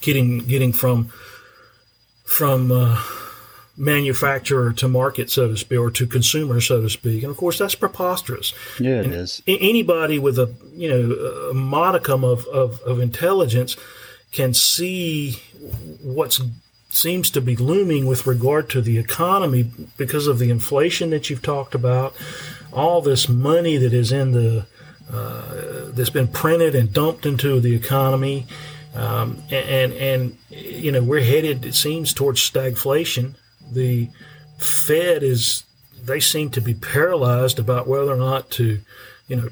getting 0.00 0.38
getting 0.38 0.72
from 0.72 1.10
from 2.24 2.70
uh, 2.70 3.02
manufacturer 3.78 4.72
to 4.72 4.88
market, 4.88 5.30
so 5.30 5.48
to 5.48 5.56
speak, 5.56 5.78
or 5.78 5.90
to 5.92 6.06
consumer, 6.06 6.60
so 6.60 6.82
to 6.82 6.90
speak. 6.90 7.22
And 7.22 7.30
of 7.30 7.36
course, 7.36 7.58
that's 7.58 7.76
preposterous. 7.76 8.52
Yeah, 8.78 9.00
it 9.00 9.06
and 9.06 9.14
is. 9.14 9.42
Anybody 9.46 10.18
with 10.18 10.38
a 10.38 10.52
you 10.74 10.88
know 10.90 11.12
a 11.50 11.54
modicum 11.54 12.24
of, 12.24 12.44
of, 12.46 12.80
of 12.82 12.98
intelligence 12.98 13.76
can 14.32 14.52
see 14.52 15.40
what 16.02 16.38
seems 16.90 17.30
to 17.30 17.40
be 17.40 17.54
looming 17.54 18.06
with 18.06 18.26
regard 18.26 18.68
to 18.70 18.80
the 18.80 18.98
economy 18.98 19.70
because 19.96 20.26
of 20.26 20.38
the 20.38 20.50
inflation 20.50 21.10
that 21.10 21.30
you've 21.30 21.42
talked 21.42 21.74
about, 21.74 22.14
all 22.72 23.00
this 23.00 23.28
money 23.28 23.76
that 23.76 23.92
is 23.92 24.10
in 24.10 24.32
the 24.32 24.66
uh, 25.10 25.90
that's 25.90 26.10
been 26.10 26.28
printed 26.28 26.74
and 26.74 26.92
dumped 26.92 27.24
into 27.24 27.60
the 27.60 27.74
economy. 27.74 28.46
Um, 28.94 29.42
and, 29.50 29.68
and, 29.68 29.92
and 29.92 30.38
you 30.50 30.90
know 30.90 31.02
we're 31.02 31.22
headed 31.22 31.64
it 31.64 31.74
seems 31.74 32.12
towards 32.12 32.40
stagflation 32.40 33.34
the 33.72 34.08
Fed 34.58 35.22
is 35.22 35.64
they 36.04 36.20
seem 36.20 36.50
to 36.50 36.60
be 36.60 36.74
paralyzed 36.74 37.58
about 37.58 37.86
whether 37.86 38.12
or 38.12 38.16
not 38.16 38.50
to, 38.50 38.80
you 39.28 39.36
know, 39.36 39.48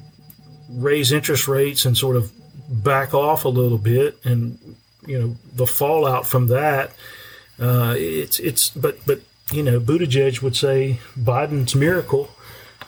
raise 0.70 1.12
interest 1.12 1.48
rates 1.48 1.85
and 1.85 1.96
sort 1.96 2.16
of 2.16 2.33
back 2.68 3.14
off 3.14 3.44
a 3.44 3.48
little 3.48 3.79
bit, 3.79 4.18
and 4.24 4.59
you 5.07 5.18
know 5.18 5.37
the 5.55 5.66
fallout 5.66 6.26
from 6.26 6.48
that. 6.48 6.92
Uh, 7.59 7.94
it's 7.96 8.38
it's 8.40 8.70
but 8.70 8.98
but 9.07 9.20
you 9.52 9.62
know 9.62 9.79
Buttigieg 9.81 10.42
would 10.42 10.57
say 10.57 10.98
Biden's 11.16 11.74
miracle 11.74 12.31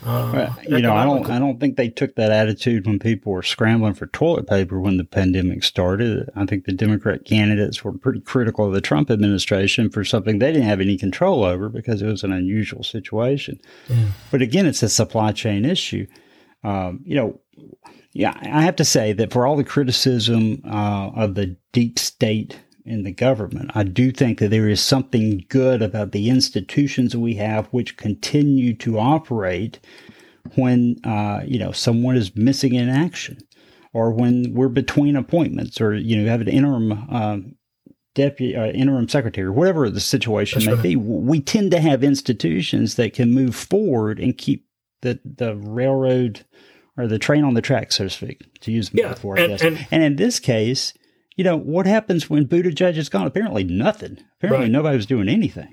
uh, 0.05 0.55
you 0.69 0.81
know, 0.81 0.95
I 0.95 1.05
don't. 1.05 1.29
I 1.29 1.39
don't 1.39 1.59
think 1.59 1.77
they 1.77 1.89
took 1.89 2.15
that 2.15 2.31
attitude 2.31 2.87
when 2.87 2.99
people 2.99 3.33
were 3.33 3.43
scrambling 3.43 3.95
for 3.95 4.07
toilet 4.07 4.47
paper 4.47 4.81
when 4.81 4.97
the 4.97 5.05
pandemic 5.05 5.65
started. 5.65 6.31
I 6.37 6.47
think 6.47 6.65
the 6.65 6.73
Democrat 6.73 7.25
candidates 7.25 7.83
were 7.83 7.93
pretty 7.93 8.21
critical 8.21 8.67
of 8.67 8.73
the 8.73 8.81
Trump 8.81 9.11
administration 9.11 9.91
for 9.91 10.05
something 10.05 10.39
they 10.39 10.53
didn't 10.53 10.69
have 10.69 10.81
any 10.81 10.97
control 10.97 11.45
over 11.45 11.69
because 11.69 12.01
it 12.01 12.07
was 12.07 12.23
an 12.23 12.33
unusual 12.33 12.85
situation. 12.85 13.61
Yeah. 13.89 14.07
But 14.31 14.43
again, 14.43 14.67
it's 14.67 14.83
a 14.83 14.89
supply 14.89 15.33
chain 15.33 15.65
issue. 15.65 16.07
Um, 16.63 17.01
you 17.05 17.17
know, 17.17 17.41
yeah, 18.13 18.35
I 18.41 18.63
have 18.63 18.77
to 18.77 18.85
say 18.85 19.13
that 19.15 19.33
for 19.33 19.47
all 19.47 19.57
the 19.57 19.65
criticism 19.65 20.63
uh, 20.65 21.11
of 21.15 21.35
the 21.35 21.57
deep 21.73 21.99
state 21.99 22.59
in 22.89 23.05
the 23.05 23.13
government. 23.13 23.71
I 23.75 23.85
do 23.85 24.11
think 24.11 24.39
that 24.39 24.51
there 24.51 24.69
is 24.69 24.81
something 24.81 25.45
good 25.49 25.83
about 25.83 26.13
the 26.13 26.31
institutions 26.31 27.17
we 27.17 27.35
have 27.35 27.67
which 27.67 27.97
continue 27.97 28.75
to 28.77 28.99
operate 28.99 29.79
when 30.55 30.97
uh, 31.05 31.43
you 31.47 31.59
know 31.59 31.73
someone 31.73 32.17
is 32.17 32.35
missing 32.35 32.75
in 32.75 32.89
action, 32.89 33.39
or 33.93 34.13
when 34.13 34.55
we're 34.55 34.69
between 34.69 35.17
appointments, 35.17 35.81
or 35.81 35.95
you 35.95 36.17
know 36.17 36.31
have 36.31 36.41
an 36.41 36.49
interim 36.49 36.93
um, 37.11 37.55
deputy, 38.15 38.57
uh, 38.57 38.67
interim 38.67 39.09
secretary, 39.09 39.51
whatever 39.51 39.91
the 39.91 40.01
situation 40.01 40.61
That's 40.61 40.67
may 40.67 40.75
right. 40.75 40.83
be. 40.83 40.97
We 40.97 41.41
tend 41.41 41.71
to 41.73 41.81
have 41.81 42.03
institutions 42.03 42.97
that 42.97 43.15
can 43.15 43.33
move 43.33 43.55
forward 43.55 44.19
and 44.19 44.37
keep 44.37 44.67
the 45.03 45.21
the 45.25 45.57
railroad 45.57 46.45
or 46.97 47.07
the 47.07 47.19
train 47.19 47.45
on 47.45 47.55
the 47.55 47.63
track, 47.63 47.93
so 47.93 48.05
to 48.05 48.11
speak, 48.11 48.43
to 48.61 48.73
use 48.73 48.91
the 48.91 48.99
yeah, 48.99 49.09
metaphor. 49.09 49.39
And, 49.39 49.63
and, 49.63 49.87
and 49.91 50.03
in 50.03 50.17
this 50.17 50.41
case, 50.41 50.93
you 51.39 51.45
know, 51.45 51.57
what 51.57 51.87
happens 51.87 52.29
when 52.29 52.47
Buttigieg 52.47 52.97
is 52.97 53.09
gone? 53.09 53.27
Apparently 53.27 53.63
nothing. 53.63 54.19
Apparently 54.39 54.65
right. 54.65 54.73
nobody 54.73 54.97
was 54.97 55.07
doing 55.07 55.29
anything. 55.29 55.73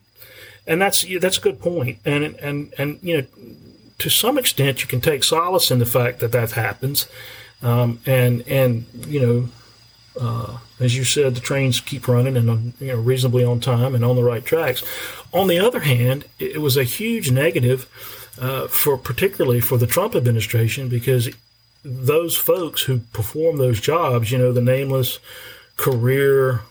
And 0.67 0.79
that's 0.79 1.03
that's 1.19 1.39
a 1.39 1.41
good 1.41 1.59
point. 1.59 1.97
And 2.05 2.23
and 2.23 2.71
and 2.77 2.99
you 3.01 3.17
know, 3.17 3.27
to 3.97 4.09
some 4.09 4.37
extent, 4.37 4.83
you 4.83 4.87
can 4.87 5.01
take 5.01 5.23
solace 5.23 5.71
in 5.71 5.79
the 5.79 5.85
fact 5.85 6.19
that 6.19 6.31
that 6.33 6.51
happens. 6.51 7.07
Um, 7.63 7.99
and 8.05 8.47
and 8.47 8.85
you 9.07 9.19
know, 9.19 9.49
uh, 10.21 10.57
as 10.79 10.95
you 10.95 11.03
said, 11.03 11.33
the 11.33 11.41
trains 11.41 11.79
keep 11.81 12.07
running 12.07 12.37
and 12.37 12.73
you 12.79 12.89
know 12.89 12.99
reasonably 12.99 13.43
on 13.43 13.59
time 13.59 13.95
and 13.95 14.05
on 14.05 14.15
the 14.15 14.23
right 14.23 14.45
tracks. 14.45 14.83
On 15.33 15.47
the 15.47 15.57
other 15.57 15.79
hand, 15.79 16.25
it 16.37 16.61
was 16.61 16.77
a 16.77 16.83
huge 16.83 17.31
negative 17.31 17.89
uh, 18.39 18.67
for 18.67 18.97
particularly 18.97 19.61
for 19.61 19.77
the 19.77 19.87
Trump 19.87 20.15
administration 20.15 20.89
because 20.89 21.29
those 21.85 22.35
folks 22.35 22.81
who 22.83 22.99
perform 23.13 23.57
those 23.57 23.79
jobs, 23.79 24.31
you 24.31 24.37
know, 24.39 24.51
the 24.51 24.61
nameless 24.61 25.19
career 25.77 26.61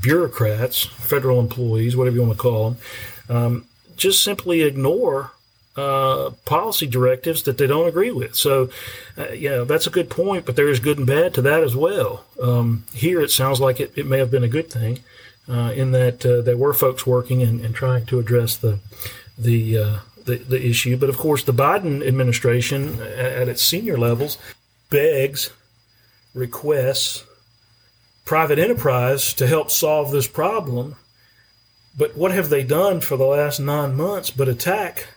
bureaucrats, 0.00 0.84
federal 0.84 1.40
employees, 1.40 1.96
whatever 1.96 2.16
you 2.16 2.22
want 2.22 2.36
to 2.36 2.38
call 2.38 2.70
them, 2.70 3.36
um, 3.36 3.66
just 3.96 4.22
simply 4.22 4.62
ignore 4.62 5.32
uh, 5.76 6.30
policy 6.44 6.86
directives 6.86 7.42
that 7.44 7.56
they 7.56 7.66
don't 7.66 7.88
agree 7.88 8.10
with. 8.10 8.34
So, 8.34 8.68
uh, 9.16 9.64
that's 9.64 9.86
a 9.86 9.90
good 9.90 10.10
point, 10.10 10.44
but 10.44 10.56
there 10.56 10.68
is 10.68 10.80
good 10.80 10.98
and 10.98 11.06
bad 11.06 11.32
to 11.34 11.42
that 11.42 11.62
as 11.62 11.74
well. 11.74 12.24
Um, 12.42 12.84
here, 12.92 13.20
it 13.20 13.30
sounds 13.30 13.60
like 13.60 13.80
it, 13.80 13.92
it, 13.96 14.06
may 14.06 14.18
have 14.18 14.30
been 14.30 14.44
a 14.44 14.48
good 14.48 14.70
thing 14.70 15.00
uh, 15.48 15.72
in 15.74 15.92
that 15.92 16.26
uh, 16.26 16.42
there 16.42 16.56
were 16.56 16.74
folks 16.74 17.06
working 17.06 17.42
and, 17.42 17.64
and, 17.64 17.74
trying 17.74 18.04
to 18.06 18.18
address 18.18 18.56
the 18.56 18.78
the, 19.38 19.78
uh, 19.78 19.98
the 20.24 20.36
the 20.36 20.64
issue. 20.64 20.96
But 20.96 21.08
of 21.08 21.18
course, 21.18 21.44
the 21.44 21.52
Biden 21.52 22.06
administration, 22.06 23.00
at, 23.00 23.32
at 23.32 23.48
its 23.48 23.62
senior 23.62 23.98
levels, 23.98 24.38
begs, 24.90 25.50
requests 26.34 27.24
private 28.24 28.60
enterprise 28.60 29.34
to 29.34 29.46
help 29.46 29.70
solve 29.70 30.12
this 30.12 30.28
problem. 30.28 30.94
But 31.98 32.16
what 32.16 32.30
have 32.30 32.48
they 32.48 32.62
done 32.62 33.00
for 33.00 33.16
the 33.16 33.24
last 33.24 33.58
nine 33.58 33.96
months 33.96 34.30
but 34.30 34.48
attack 34.48 35.08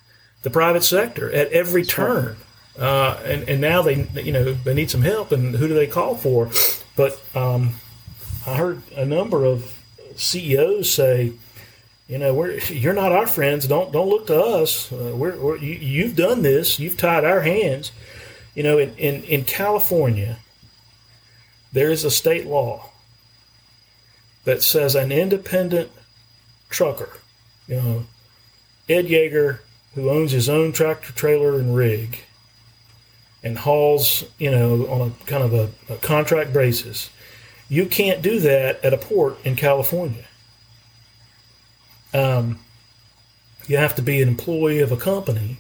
the 0.42 0.50
private 0.50 0.84
sector 0.84 1.32
at 1.32 1.52
every 1.52 1.84
turn? 1.84 2.38
Uh, 2.78 3.20
and, 3.24 3.48
and 3.48 3.62
now 3.62 3.84
they, 3.84 4.08
you 4.24 4.32
know, 4.32 4.54
they 4.54 4.74
need 4.74 4.90
some 4.90 5.04
help, 5.04 5.32
and 5.32 5.56
who 5.56 5.68
do 5.68 5.76
they 5.76 5.86
call 5.86 6.16
for? 6.16 6.50
But 6.96 7.22
um, 7.36 7.76
I 8.48 8.56
heard 8.56 8.82
a 8.96 9.06
number 9.06 9.46
of 9.46 9.78
CEOs 10.16 10.92
say, 10.92 11.34
you 12.14 12.20
know, 12.20 12.32
we're, 12.32 12.60
you're 12.70 12.94
not 12.94 13.12
our 13.12 13.26
friends. 13.26 13.66
Don't 13.66 13.92
don't 13.92 14.08
look 14.08 14.28
to 14.28 14.40
us. 14.40 14.92
Uh, 14.92 15.14
we're, 15.16 15.36
we're 15.36 15.58
you, 15.58 16.04
have 16.04 16.16
done 16.16 16.44
this. 16.44 16.78
You've 16.78 16.96
tied 16.96 17.26
our 17.26 17.42
hands. 17.42 17.92
You 18.54 18.62
know, 18.62 18.78
in, 18.78 18.96
in, 18.98 19.24
in 19.24 19.46
California, 19.46 20.38
there 21.72 21.90
is 21.90 22.04
a 22.04 22.12
state 22.12 22.46
law 22.46 22.92
that 24.44 24.62
says 24.62 24.94
an 24.94 25.12
independent 25.12 25.90
trucker, 26.70 27.18
you 27.68 27.78
know, 27.78 28.04
Ed 28.88 29.08
Yeager, 29.08 29.62
who 29.96 30.12
owns 30.12 30.34
his 30.34 30.48
own 30.48 30.72
tractor 30.72 31.14
trailer 31.14 31.56
and 31.56 31.76
rig 31.76 32.20
and 33.42 33.58
hauls, 33.58 34.24
you 34.38 34.52
know, 34.52 34.86
on 34.86 35.02
a 35.02 35.26
kind 35.26 35.42
of 35.42 35.52
a, 35.52 35.72
a 35.92 35.98
contract 35.98 36.54
basis, 36.54 37.10
you 37.70 37.88
can't 37.88 38.22
do 38.22 38.40
that 38.40 38.86
at 38.86 38.94
a 38.94 38.98
port 38.98 39.44
in 39.44 39.56
California. 39.56 40.26
Um, 42.14 42.60
you 43.68 43.78
have 43.78 43.96
to 43.96 44.02
be 44.02 44.22
an 44.22 44.28
employee 44.28 44.80
of 44.80 44.92
a 44.92 44.98
company. 44.98 45.58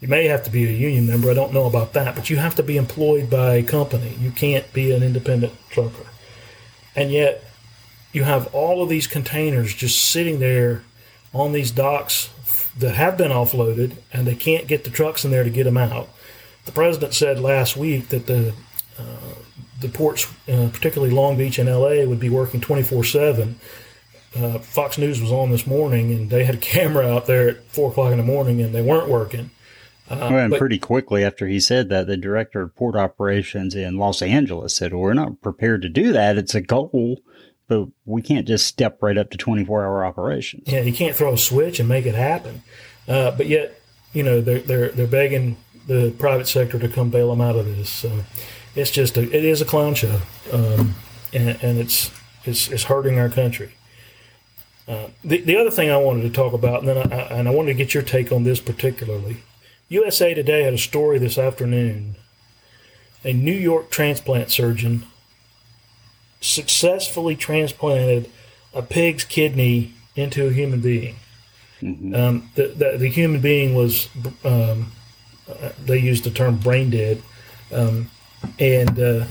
You 0.00 0.08
may 0.08 0.26
have 0.26 0.44
to 0.44 0.50
be 0.50 0.64
a 0.64 0.72
union 0.72 1.06
member. 1.06 1.30
I 1.30 1.34
don't 1.34 1.54
know 1.54 1.66
about 1.66 1.94
that, 1.94 2.14
but 2.14 2.28
you 2.28 2.36
have 2.36 2.54
to 2.56 2.62
be 2.62 2.76
employed 2.76 3.30
by 3.30 3.54
a 3.54 3.62
company. 3.62 4.16
You 4.20 4.30
can't 4.30 4.70
be 4.72 4.92
an 4.92 5.02
independent 5.02 5.54
trucker. 5.70 6.06
And 6.94 7.10
yet, 7.10 7.42
you 8.12 8.24
have 8.24 8.54
all 8.54 8.82
of 8.82 8.88
these 8.88 9.06
containers 9.06 9.74
just 9.74 10.00
sitting 10.10 10.40
there 10.40 10.82
on 11.32 11.52
these 11.52 11.70
docks 11.70 12.30
that 12.78 12.94
have 12.94 13.16
been 13.16 13.30
offloaded 13.30 13.96
and 14.12 14.26
they 14.26 14.34
can't 14.34 14.66
get 14.66 14.84
the 14.84 14.90
trucks 14.90 15.24
in 15.24 15.30
there 15.30 15.44
to 15.44 15.50
get 15.50 15.64
them 15.64 15.76
out. 15.76 16.08
The 16.64 16.72
president 16.72 17.14
said 17.14 17.40
last 17.40 17.76
week 17.76 18.08
that 18.08 18.26
the 18.26 18.54
uh, 18.98 19.34
the 19.80 19.88
ports, 19.88 20.32
uh, 20.48 20.68
particularly 20.72 21.12
Long 21.12 21.36
Beach 21.36 21.58
and 21.58 21.68
LA, 21.68 22.04
would 22.04 22.20
be 22.20 22.30
working 22.30 22.60
24 22.60 23.04
uh, 24.36 24.58
Fox 24.58 24.98
News 24.98 25.20
was 25.20 25.32
on 25.32 25.50
this 25.50 25.66
morning 25.66 26.12
and 26.12 26.30
they 26.30 26.44
had 26.44 26.56
a 26.56 26.58
camera 26.74 27.06
out 27.08 27.26
there 27.26 27.48
at 27.48 27.64
4 27.68 27.90
o'clock 27.90 28.12
in 28.12 28.18
the 28.18 28.24
morning 28.24 28.60
and 28.60 28.74
they 28.74 28.82
weren't 28.82 29.08
working. 29.08 29.50
Uh, 30.10 30.16
well, 30.20 30.38
and 30.38 30.50
but, 30.50 30.58
pretty 30.58 30.78
quickly 30.78 31.24
after 31.24 31.46
he 31.46 31.58
said 31.58 31.88
that, 31.88 32.06
the 32.06 32.16
director 32.16 32.60
of 32.60 32.76
port 32.76 32.94
operations 32.94 33.74
in 33.74 33.96
Los 33.96 34.20
Angeles 34.20 34.74
said, 34.74 34.92
well, 34.92 35.02
We're 35.02 35.14
not 35.14 35.40
prepared 35.40 35.80
to 35.82 35.88
do 35.88 36.12
that. 36.12 36.36
It's 36.36 36.54
a 36.54 36.60
goal 36.60 37.22
but 37.66 37.88
we 38.04 38.22
can't 38.22 38.46
just 38.46 38.66
step 38.66 39.02
right 39.02 39.16
up 39.16 39.30
to 39.30 39.38
24 39.38 39.84
hour 39.84 40.04
operations. 40.04 40.64
Yeah, 40.66 40.80
you 40.80 40.92
can't 40.92 41.16
throw 41.16 41.32
a 41.32 41.38
switch 41.38 41.80
and 41.80 41.88
make 41.88 42.06
it 42.06 42.14
happen. 42.14 42.62
Uh, 43.08 43.30
but 43.30 43.46
yet, 43.46 43.80
you 44.12 44.22
know, 44.22 44.40
they're, 44.40 44.60
they're, 44.60 44.88
they're 44.90 45.06
begging 45.06 45.56
the 45.86 46.14
private 46.18 46.46
sector 46.46 46.78
to 46.78 46.88
come 46.88 47.10
bail 47.10 47.30
them 47.30 47.40
out 47.40 47.56
of 47.56 47.66
this. 47.66 47.88
So 47.88 48.24
it's 48.74 48.90
just 48.90 49.16
a, 49.16 49.22
it 49.22 49.44
is 49.44 49.60
a 49.60 49.64
clown 49.64 49.94
show. 49.94 50.20
Um, 50.52 50.94
and, 51.32 51.58
and 51.62 51.78
it's, 51.78 52.10
it's, 52.44 52.70
it's 52.70 52.84
hurting 52.84 53.18
our 53.18 53.28
country. 53.28 53.74
Uh, 54.86 55.08
the, 55.22 55.40
the 55.40 55.56
other 55.56 55.70
thing 55.70 55.90
I 55.90 55.96
wanted 55.96 56.22
to 56.22 56.30
talk 56.30 56.52
about, 56.52 56.80
and 56.80 56.88
then 56.88 57.12
I, 57.12 57.16
and 57.38 57.48
I 57.48 57.50
wanted 57.50 57.72
to 57.72 57.78
get 57.78 57.94
your 57.94 58.02
take 58.02 58.30
on 58.30 58.44
this 58.44 58.60
particularly. 58.60 59.38
USA 59.88 60.34
Today 60.34 60.62
had 60.62 60.74
a 60.74 60.78
story 60.78 61.18
this 61.18 61.38
afternoon. 61.38 62.16
A 63.22 63.32
New 63.32 63.54
York 63.54 63.90
transplant 63.90 64.50
surgeon 64.50 65.06
successfully 66.40 67.34
transplanted 67.34 68.30
a 68.74 68.82
pig's 68.82 69.24
kidney 69.24 69.94
into 70.14 70.46
a 70.46 70.52
human 70.52 70.80
being. 70.80 71.16
Mm-hmm. 71.80 72.14
Um, 72.14 72.50
the, 72.54 72.68
the, 72.68 72.98
the, 72.98 73.08
human 73.08 73.40
being 73.40 73.74
was, 73.74 74.08
um, 74.44 74.92
uh, 75.48 75.70
they 75.82 75.98
used 75.98 76.24
the 76.24 76.30
term 76.30 76.58
brain 76.58 76.90
dead. 76.90 77.22
Um, 77.72 78.10
and, 78.58 78.98
uh, 78.98 79.24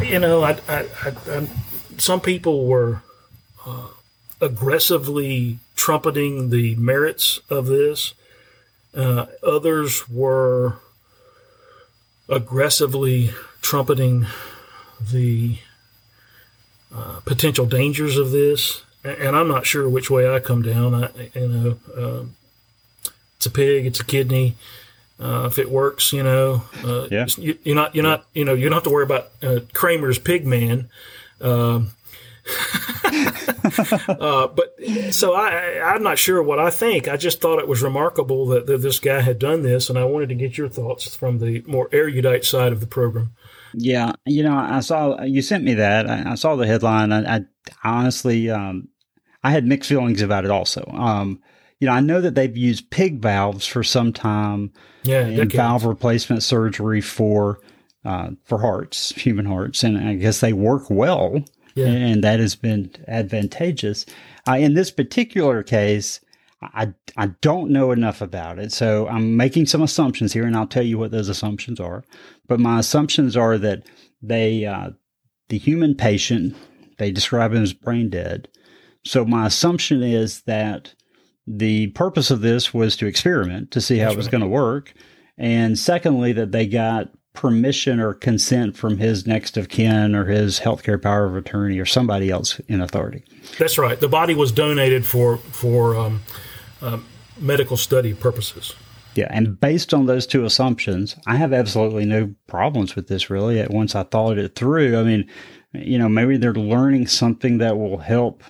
you 0.00 0.18
know, 0.18 0.44
I, 0.44 0.58
I, 0.68 1.46
some 1.98 2.20
people 2.20 2.66
were 2.66 3.02
uh, 3.64 3.88
aggressively 4.40 5.58
trumpeting 5.74 6.50
the 6.50 6.74
merits 6.76 7.40
of 7.48 7.66
this. 7.66 8.14
Uh, 8.94 9.26
others 9.42 10.08
were 10.08 10.78
aggressively 12.28 13.30
trumpeting 13.60 14.26
the 15.00 15.58
uh, 16.94 17.20
potential 17.24 17.66
dangers 17.66 18.16
of 18.16 18.30
this, 18.30 18.82
and 19.04 19.36
I'm 19.36 19.48
not 19.48 19.66
sure 19.66 19.88
which 19.88 20.10
way 20.10 20.32
I 20.32 20.40
come 20.40 20.62
down. 20.62 20.94
I, 20.94 21.10
you 21.34 21.48
know, 21.48 21.78
uh, 21.96 22.24
it's 23.36 23.46
a 23.46 23.50
pig, 23.50 23.86
it's 23.86 24.00
a 24.00 24.04
kidney. 24.04 24.56
Uh, 25.18 25.44
if 25.46 25.58
it 25.58 25.70
works, 25.70 26.12
you 26.12 26.22
know, 26.22 26.62
uh, 26.84 27.06
yeah. 27.10 27.26
you, 27.38 27.58
are 27.66 27.74
not, 27.74 27.94
you're 27.94 28.04
not, 28.04 28.26
you 28.34 28.44
know, 28.44 28.52
you 28.52 28.64
don't 28.64 28.74
have 28.74 28.82
to 28.82 28.90
worry 28.90 29.04
about 29.04 29.30
uh, 29.42 29.60
Kramer's 29.72 30.18
Pig 30.18 30.46
Man. 30.46 30.90
Um, 31.40 31.92
uh, 34.08 34.46
but 34.48 34.76
so 35.10 35.34
I, 35.34 35.80
I'm 35.94 36.02
not 36.02 36.18
sure 36.18 36.42
what 36.42 36.58
I 36.58 36.70
think. 36.70 37.08
I 37.08 37.16
just 37.16 37.40
thought 37.40 37.58
it 37.58 37.68
was 37.68 37.82
remarkable 37.82 38.46
that, 38.48 38.66
that, 38.66 38.78
this 38.78 39.00
guy 39.00 39.20
had 39.20 39.38
done 39.38 39.62
this, 39.62 39.88
and 39.88 39.98
I 39.98 40.04
wanted 40.04 40.28
to 40.28 40.34
get 40.34 40.56
your 40.56 40.68
thoughts 40.68 41.14
from 41.14 41.38
the 41.38 41.62
more 41.66 41.88
erudite 41.92 42.44
side 42.44 42.72
of 42.72 42.80
the 42.80 42.86
program. 42.86 43.34
Yeah, 43.74 44.12
you 44.24 44.42
know, 44.42 44.56
I 44.56 44.80
saw 44.80 45.22
you 45.22 45.42
sent 45.42 45.64
me 45.64 45.74
that. 45.74 46.08
I, 46.08 46.32
I 46.32 46.34
saw 46.36 46.56
the 46.56 46.66
headline. 46.66 47.12
I, 47.12 47.36
I 47.36 47.44
honestly, 47.82 48.50
um, 48.50 48.88
I 49.42 49.50
had 49.50 49.66
mixed 49.66 49.88
feelings 49.88 50.22
about 50.22 50.44
it. 50.44 50.50
Also, 50.50 50.84
um, 50.94 51.42
you 51.80 51.86
know, 51.86 51.92
I 51.92 52.00
know 52.00 52.20
that 52.20 52.34
they've 52.34 52.56
used 52.56 52.90
pig 52.90 53.20
valves 53.20 53.66
for 53.66 53.82
some 53.82 54.12
time. 54.12 54.72
Yeah, 55.02 55.26
in 55.26 55.48
valve 55.48 55.84
replacement 55.84 56.42
surgery 56.42 57.00
for 57.00 57.60
uh, 58.04 58.30
for 58.44 58.60
hearts, 58.60 59.10
human 59.10 59.46
hearts, 59.46 59.82
and 59.82 59.98
I 59.98 60.14
guess 60.14 60.40
they 60.40 60.52
work 60.52 60.88
well 60.88 61.44
yeah. 61.76 61.86
and 61.86 62.24
that 62.24 62.40
has 62.40 62.56
been 62.56 62.90
advantageous. 63.06 64.06
Uh, 64.48 64.54
in 64.54 64.74
this 64.74 64.90
particular 64.90 65.62
case, 65.62 66.20
I, 66.62 66.94
I 67.16 67.26
don't 67.42 67.70
know 67.70 67.92
enough 67.92 68.20
about 68.20 68.58
it. 68.58 68.72
So 68.72 69.06
I'm 69.08 69.36
making 69.36 69.66
some 69.66 69.82
assumptions 69.82 70.32
here, 70.32 70.44
and 70.44 70.56
I'll 70.56 70.66
tell 70.66 70.82
you 70.82 70.98
what 70.98 71.10
those 71.10 71.28
assumptions 71.28 71.78
are. 71.78 72.02
But 72.48 72.60
my 72.60 72.78
assumptions 72.78 73.36
are 73.36 73.58
that 73.58 73.86
they, 74.22 74.64
uh, 74.64 74.90
the 75.48 75.58
human 75.58 75.94
patient, 75.94 76.56
they 76.98 77.10
describe 77.12 77.52
him 77.52 77.62
as 77.62 77.72
brain 77.72 78.08
dead. 78.08 78.48
So 79.04 79.24
my 79.24 79.46
assumption 79.46 80.02
is 80.02 80.42
that 80.42 80.94
the 81.46 81.88
purpose 81.88 82.30
of 82.30 82.40
this 82.40 82.74
was 82.74 82.96
to 82.96 83.06
experiment 83.06 83.70
to 83.72 83.80
see 83.80 83.98
how 83.98 84.06
That's 84.06 84.14
it 84.14 84.16
was 84.16 84.26
right. 84.26 84.32
going 84.32 84.42
to 84.42 84.48
work. 84.48 84.94
And 85.38 85.78
secondly, 85.78 86.32
that 86.32 86.50
they 86.50 86.66
got 86.66 87.10
permission 87.36 88.00
or 88.00 88.14
consent 88.14 88.76
from 88.76 88.98
his 88.98 89.26
next 89.26 89.56
of 89.56 89.68
kin 89.68 90.16
or 90.16 90.24
his 90.24 90.58
healthcare 90.58 91.00
power 91.00 91.26
of 91.26 91.36
attorney 91.36 91.78
or 91.78 91.84
somebody 91.84 92.30
else 92.30 92.58
in 92.66 92.80
authority. 92.80 93.22
That's 93.58 93.78
right. 93.78 94.00
The 94.00 94.08
body 94.08 94.34
was 94.34 94.50
donated 94.50 95.06
for 95.06 95.36
for 95.36 95.94
um, 95.94 96.22
uh, 96.82 96.98
medical 97.38 97.76
study 97.76 98.14
purposes. 98.14 98.74
Yeah, 99.14 99.28
and 99.30 99.58
based 99.58 99.94
on 99.94 100.06
those 100.06 100.26
two 100.26 100.44
assumptions, 100.44 101.16
I 101.26 101.36
have 101.36 101.52
absolutely 101.52 102.04
no 102.04 102.34
problems 102.48 102.96
with 102.96 103.08
this. 103.08 103.30
Really, 103.30 103.64
once 103.70 103.94
I 103.94 104.02
thought 104.02 104.38
it 104.38 104.54
through, 104.54 104.98
I 104.98 105.04
mean, 105.04 105.30
you 105.72 105.98
know, 105.98 106.08
maybe 106.08 106.36
they're 106.36 106.52
learning 106.52 107.06
something 107.06 107.58
that 107.58 107.78
will 107.78 107.98
help 107.98 108.42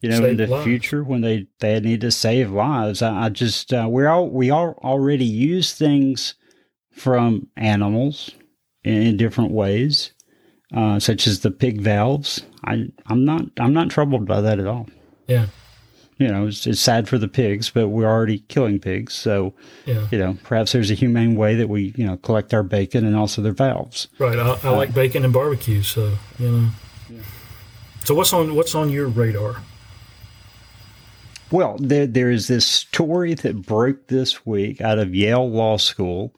you 0.00 0.10
know, 0.10 0.18
save 0.18 0.28
in 0.28 0.36
the 0.36 0.46
lives. 0.46 0.64
future 0.64 1.04
when 1.04 1.20
they, 1.20 1.46
they 1.60 1.78
need 1.80 2.00
to 2.02 2.10
save 2.10 2.50
lives. 2.50 3.02
I, 3.02 3.24
I 3.24 3.28
just 3.28 3.72
uh, 3.72 3.86
we 3.90 4.04
all 4.04 4.28
we 4.28 4.50
all 4.50 4.78
already 4.82 5.24
use 5.24 5.74
things 5.74 6.34
from 6.92 7.48
animals 7.56 8.30
in, 8.84 9.16
different 9.16 9.50
ways, 9.50 10.12
uh, 10.74 10.98
such 10.98 11.26
as 11.26 11.40
the 11.40 11.50
pig 11.50 11.80
valves. 11.80 12.42
I, 12.64 12.88
I'm 13.06 13.24
not 13.24 13.42
I'm 13.58 13.72
not 13.72 13.90
troubled 13.90 14.26
by 14.26 14.40
that 14.40 14.60
at 14.60 14.66
all. 14.66 14.88
Yeah. 15.26 15.46
You 16.18 16.28
know, 16.28 16.46
it's, 16.46 16.66
it's 16.66 16.80
sad 16.80 17.08
for 17.08 17.18
the 17.18 17.26
pigs, 17.26 17.70
but 17.70 17.88
we're 17.88 18.08
already 18.08 18.40
killing 18.40 18.78
pigs. 18.78 19.14
So, 19.14 19.54
yeah. 19.86 20.06
you 20.12 20.18
know, 20.18 20.36
perhaps 20.44 20.70
there's 20.70 20.90
a 20.90 20.94
humane 20.94 21.34
way 21.34 21.56
that 21.56 21.68
we, 21.68 21.92
you 21.96 22.06
know, 22.06 22.16
collect 22.18 22.54
our 22.54 22.62
bacon 22.62 23.04
and 23.04 23.16
also 23.16 23.42
their 23.42 23.52
valves. 23.52 24.06
Right. 24.18 24.38
I, 24.38 24.50
I 24.50 24.68
uh, 24.68 24.76
like 24.76 24.94
bacon 24.94 25.24
and 25.24 25.32
barbecue. 25.32 25.82
So, 25.82 26.16
you 26.38 26.50
know. 26.50 26.68
Yeah. 27.10 27.22
So 28.04 28.14
what's 28.14 28.32
on 28.32 28.54
what's 28.54 28.74
on 28.74 28.90
your 28.90 29.08
radar? 29.08 29.62
Well, 31.50 31.76
there 31.78 32.06
there 32.06 32.30
is 32.30 32.48
this 32.48 32.66
story 32.66 33.34
that 33.34 33.62
broke 33.62 34.08
this 34.08 34.46
week 34.46 34.80
out 34.80 34.98
of 34.98 35.14
Yale 35.14 35.48
Law 35.50 35.76
School 35.76 36.34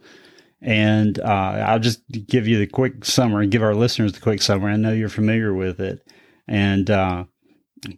and 0.65 1.21
uh, 1.21 1.65
I'll 1.67 1.79
just 1.79 2.01
give 2.27 2.49
you 2.49 2.59
the 2.59 2.67
quick 2.67 3.05
summary, 3.05 3.47
give 3.47 3.63
our 3.63 3.75
listeners 3.75 4.15
the 4.15 4.21
quick 4.21 4.41
summary. 4.41 4.73
I 4.73 4.77
know 4.77 4.93
you're 4.93 5.11
familiar 5.11 5.53
with 5.53 5.79
it. 5.79 6.09
And, 6.49 6.91
uh, 6.91 7.25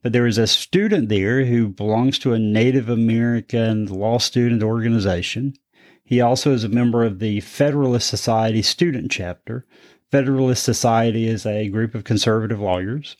but 0.02 0.12
there 0.12 0.26
is 0.26 0.36
a 0.36 0.48
student 0.48 1.08
there 1.08 1.44
who 1.44 1.68
belongs 1.68 2.18
to 2.18 2.32
a 2.32 2.40
Native 2.40 2.88
American 2.88 3.86
law 3.86 4.18
student 4.18 4.64
organization. 4.64 5.54
He 6.02 6.20
also 6.20 6.52
is 6.52 6.64
a 6.64 6.68
member 6.68 7.04
of 7.04 7.20
the 7.20 7.38
Federalist 7.40 8.08
Society 8.08 8.62
student 8.62 9.12
chapter. 9.12 9.64
Federalist 10.10 10.64
Society 10.64 11.28
is 11.28 11.46
a 11.46 11.68
group 11.68 11.94
of 11.94 12.02
conservative 12.02 12.58
lawyers. 12.58 13.16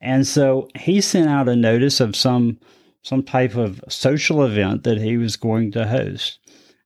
And 0.00 0.26
so 0.26 0.68
he 0.74 1.02
sent 1.02 1.28
out 1.28 1.48
a 1.48 1.56
notice 1.56 2.00
of 2.00 2.16
some 2.16 2.58
some 3.02 3.22
type 3.22 3.56
of 3.56 3.82
social 3.88 4.44
event 4.44 4.84
that 4.84 4.98
he 4.98 5.16
was 5.16 5.36
going 5.36 5.72
to 5.72 5.88
host. 5.88 6.38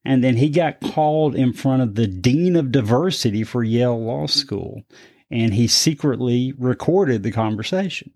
And 0.06 0.22
then 0.22 0.36
he 0.36 0.50
got 0.50 0.80
called 0.80 1.34
in 1.34 1.52
front 1.52 1.82
of 1.82 1.96
the 1.96 2.06
Dean 2.06 2.54
of 2.54 2.70
Diversity 2.70 3.42
for 3.42 3.64
Yale 3.64 4.00
Law 4.00 4.26
School. 4.26 4.84
And 5.30 5.52
he 5.52 5.66
secretly 5.66 6.54
recorded 6.56 7.24
the 7.24 7.32
conversation. 7.32 8.12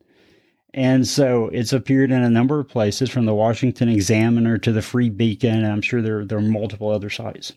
And 0.72 1.06
so 1.08 1.48
it's 1.48 1.72
appeared 1.72 2.12
in 2.12 2.22
a 2.22 2.30
number 2.30 2.60
of 2.60 2.68
places 2.68 3.10
from 3.10 3.26
the 3.26 3.34
Washington 3.34 3.88
Examiner 3.88 4.56
to 4.58 4.70
the 4.70 4.82
Free 4.82 5.10
Beacon. 5.10 5.64
And 5.64 5.66
I'm 5.66 5.82
sure 5.82 6.00
there, 6.00 6.24
there 6.24 6.38
are 6.38 6.42
multiple 6.42 6.90
other 6.90 7.10
sites. 7.10 7.54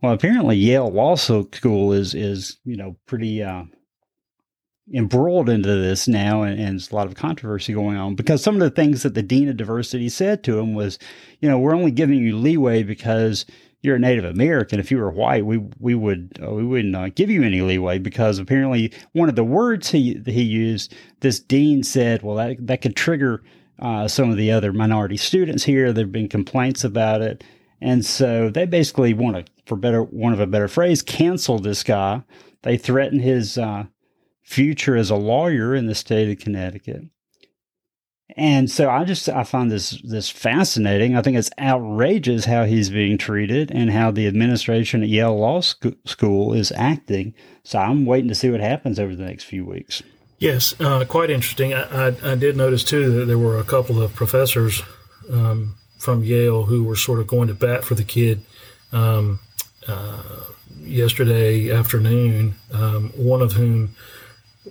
Well, 0.00 0.12
apparently 0.12 0.56
Yale 0.56 0.90
Law 0.90 1.16
School 1.16 1.92
is, 1.92 2.14
is 2.14 2.58
you 2.64 2.76
know, 2.76 2.96
pretty 3.06 3.42
uh, 3.42 3.64
embroiled 4.92 5.48
into 5.48 5.76
this 5.76 6.08
now, 6.08 6.42
and, 6.42 6.58
and, 6.58 6.72
there's 6.72 6.90
a 6.90 6.94
lot 6.94 7.06
of 7.06 7.14
controversy 7.14 7.72
going 7.72 7.96
on 7.96 8.14
because 8.14 8.42
some 8.42 8.54
of 8.54 8.60
the 8.60 8.70
things 8.70 9.02
that 9.02 9.14
the 9.14 9.22
dean 9.22 9.48
of 9.48 9.56
diversity 9.56 10.08
said 10.08 10.42
to 10.44 10.58
him 10.58 10.74
was, 10.74 10.98
you 11.40 11.48
know, 11.48 11.58
we're 11.58 11.74
only 11.74 11.92
giving 11.92 12.18
you 12.18 12.36
leeway 12.36 12.82
because 12.82 13.46
you're 13.82 13.96
a 13.96 14.00
Native 14.00 14.24
American. 14.24 14.78
If 14.78 14.90
you 14.90 14.98
were 14.98 15.10
white, 15.10 15.46
we 15.46 15.58
we 15.78 15.94
would 15.94 16.38
uh, 16.42 16.50
we 16.50 16.64
wouldn't 16.64 16.94
uh, 16.94 17.08
give 17.10 17.30
you 17.30 17.42
any 17.42 17.60
leeway 17.60 17.98
because 17.98 18.38
apparently 18.38 18.92
one 19.12 19.28
of 19.28 19.36
the 19.36 19.44
words 19.44 19.90
he 19.90 20.20
he 20.26 20.42
used, 20.42 20.94
this 21.20 21.40
dean 21.40 21.82
said, 21.82 22.22
well 22.22 22.36
that 22.36 22.66
that 22.66 22.82
could 22.82 22.96
trigger 22.96 23.42
uh, 23.78 24.06
some 24.06 24.30
of 24.30 24.36
the 24.36 24.50
other 24.50 24.72
minority 24.72 25.16
students 25.16 25.64
here. 25.64 25.92
There've 25.92 26.12
been 26.12 26.28
complaints 26.28 26.84
about 26.84 27.22
it, 27.22 27.42
and 27.80 28.04
so 28.04 28.50
they 28.50 28.66
basically 28.66 29.14
want 29.14 29.46
to, 29.46 29.52
for 29.66 29.76
better 29.76 30.02
one 30.02 30.32
of 30.32 30.40
a 30.40 30.46
better 30.46 30.68
phrase, 30.68 31.00
cancel 31.00 31.58
this 31.58 31.82
guy. 31.82 32.22
They 32.62 32.76
threatened 32.76 33.22
his 33.22 33.56
uh, 33.56 33.84
future 34.50 34.96
as 34.96 35.10
a 35.10 35.16
lawyer 35.16 35.74
in 35.74 35.86
the 35.86 35.94
state 35.94 36.28
of 36.28 36.42
Connecticut. 36.42 37.04
And 38.36 38.70
so 38.70 38.88
I 38.90 39.04
just 39.04 39.28
I 39.28 39.44
find 39.44 39.70
this 39.70 40.00
this 40.02 40.30
fascinating. 40.30 41.16
I 41.16 41.22
think 41.22 41.36
it's 41.36 41.50
outrageous 41.58 42.44
how 42.44 42.64
he's 42.64 42.90
being 42.90 43.18
treated 43.18 43.70
and 43.70 43.90
how 43.90 44.10
the 44.10 44.26
administration 44.26 45.02
at 45.02 45.08
Yale 45.08 45.36
Law 45.36 45.60
School 45.60 46.52
is 46.52 46.72
acting. 46.72 47.34
So 47.64 47.78
I'm 47.78 48.06
waiting 48.06 48.28
to 48.28 48.34
see 48.34 48.50
what 48.50 48.60
happens 48.60 49.00
over 49.00 49.14
the 49.16 49.24
next 49.24 49.44
few 49.44 49.64
weeks. 49.64 50.02
Yes, 50.38 50.74
uh, 50.80 51.04
quite 51.04 51.28
interesting. 51.30 51.74
I, 51.74 52.08
I, 52.08 52.32
I, 52.32 52.34
did 52.34 52.56
notice 52.56 52.82
too 52.82 53.12
that 53.12 53.26
there 53.26 53.36
were 53.36 53.58
a 53.58 53.64
couple 53.64 54.00
of 54.00 54.14
professors 54.14 54.82
um, 55.30 55.74
from 55.98 56.24
Yale 56.24 56.64
who 56.64 56.84
were 56.84 56.96
sort 56.96 57.18
of 57.18 57.26
going 57.26 57.48
to 57.48 57.54
bat 57.54 57.84
for 57.84 57.94
the 57.94 58.04
kid 58.04 58.40
um, 58.90 59.40
uh, 59.86 60.22
yesterday 60.78 61.70
afternoon. 61.70 62.54
Um, 62.72 63.10
one 63.16 63.42
of 63.42 63.52
whom 63.52 63.94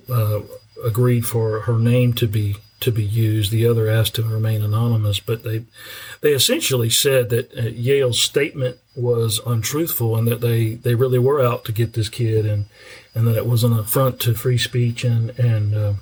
uh, 0.09 0.41
agreed 0.83 1.25
for 1.25 1.61
her 1.61 1.77
name 1.77 2.13
to 2.13 2.27
be 2.27 2.57
to 2.79 2.91
be 2.91 3.03
used. 3.03 3.51
The 3.51 3.67
other 3.67 3.89
asked 3.89 4.15
to 4.15 4.23
remain 4.23 4.61
anonymous, 4.61 5.19
but 5.19 5.43
they 5.43 5.65
they 6.21 6.31
essentially 6.31 6.89
said 6.89 7.29
that 7.29 7.55
uh, 7.57 7.61
Yale's 7.63 8.21
statement 8.21 8.77
was 8.95 9.39
untruthful 9.45 10.15
and 10.15 10.27
that 10.27 10.41
they, 10.41 10.73
they 10.75 10.95
really 10.95 11.19
were 11.19 11.41
out 11.41 11.63
to 11.65 11.71
get 11.71 11.93
this 11.93 12.09
kid 12.09 12.45
and 12.45 12.65
and 13.15 13.27
that 13.27 13.37
it 13.37 13.45
was 13.45 13.63
an 13.63 13.73
affront 13.73 14.19
to 14.21 14.33
free 14.33 14.57
speech 14.57 15.03
and 15.03 15.37
and 15.39 15.75
uh, 15.75 15.93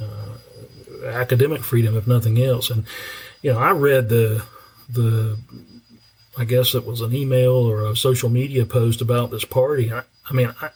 uh, 0.00 1.06
academic 1.06 1.62
freedom, 1.62 1.96
if 1.96 2.06
nothing 2.06 2.42
else. 2.42 2.70
And 2.70 2.84
you 3.42 3.52
know, 3.52 3.58
I 3.58 3.70
read 3.70 4.08
the 4.08 4.44
the 4.88 5.38
I 6.36 6.44
guess 6.44 6.74
it 6.74 6.84
was 6.84 7.00
an 7.00 7.14
email 7.14 7.52
or 7.52 7.86
a 7.86 7.96
social 7.96 8.28
media 8.28 8.66
post 8.66 9.00
about 9.00 9.30
this 9.30 9.44
party. 9.44 9.92
I, 9.92 10.02
I 10.28 10.32
mean, 10.32 10.52
I, 10.60 10.70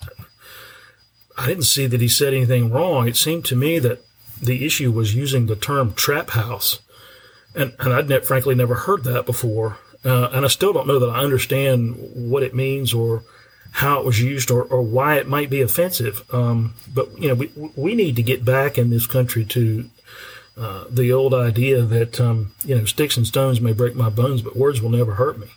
I 1.38 1.46
didn't 1.46 1.64
see 1.64 1.86
that 1.86 2.00
he 2.00 2.08
said 2.08 2.34
anything 2.34 2.70
wrong. 2.70 3.06
It 3.06 3.16
seemed 3.16 3.44
to 3.46 3.56
me 3.56 3.78
that 3.78 4.04
the 4.42 4.66
issue 4.66 4.90
was 4.90 5.14
using 5.14 5.46
the 5.46 5.56
term 5.56 5.94
trap 5.94 6.30
house. 6.30 6.80
And, 7.54 7.74
and 7.78 7.92
I'd 7.92 8.08
ne- 8.08 8.20
frankly 8.20 8.54
never 8.54 8.74
heard 8.74 9.04
that 9.04 9.24
before. 9.24 9.78
Uh, 10.04 10.28
and 10.32 10.44
I 10.44 10.48
still 10.48 10.72
don't 10.72 10.86
know 10.86 10.98
that 10.98 11.10
I 11.10 11.20
understand 11.20 11.96
what 12.14 12.42
it 12.42 12.54
means 12.54 12.92
or 12.92 13.22
how 13.72 14.00
it 14.00 14.04
was 14.04 14.20
used 14.20 14.50
or, 14.50 14.62
or 14.64 14.82
why 14.82 15.16
it 15.16 15.28
might 15.28 15.50
be 15.50 15.62
offensive. 15.62 16.22
Um, 16.32 16.74
but, 16.92 17.16
you 17.20 17.28
know, 17.28 17.34
we, 17.34 17.50
we 17.76 17.94
need 17.94 18.16
to 18.16 18.22
get 18.22 18.44
back 18.44 18.78
in 18.78 18.90
this 18.90 19.06
country 19.06 19.44
to 19.46 19.88
uh, 20.56 20.84
the 20.90 21.12
old 21.12 21.34
idea 21.34 21.82
that, 21.82 22.20
um, 22.20 22.52
you 22.64 22.74
know, 22.74 22.84
sticks 22.84 23.16
and 23.16 23.26
stones 23.26 23.60
may 23.60 23.72
break 23.72 23.94
my 23.94 24.08
bones, 24.08 24.42
but 24.42 24.56
words 24.56 24.80
will 24.82 24.90
never 24.90 25.14
hurt 25.14 25.38
me. 25.38 25.48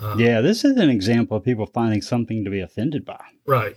Uh, 0.00 0.16
yeah, 0.18 0.40
this 0.40 0.64
is 0.64 0.76
an 0.76 0.88
example 0.88 1.36
of 1.36 1.44
people 1.44 1.66
finding 1.66 2.00
something 2.00 2.44
to 2.44 2.50
be 2.50 2.60
offended 2.60 3.04
by. 3.04 3.22
Right. 3.44 3.76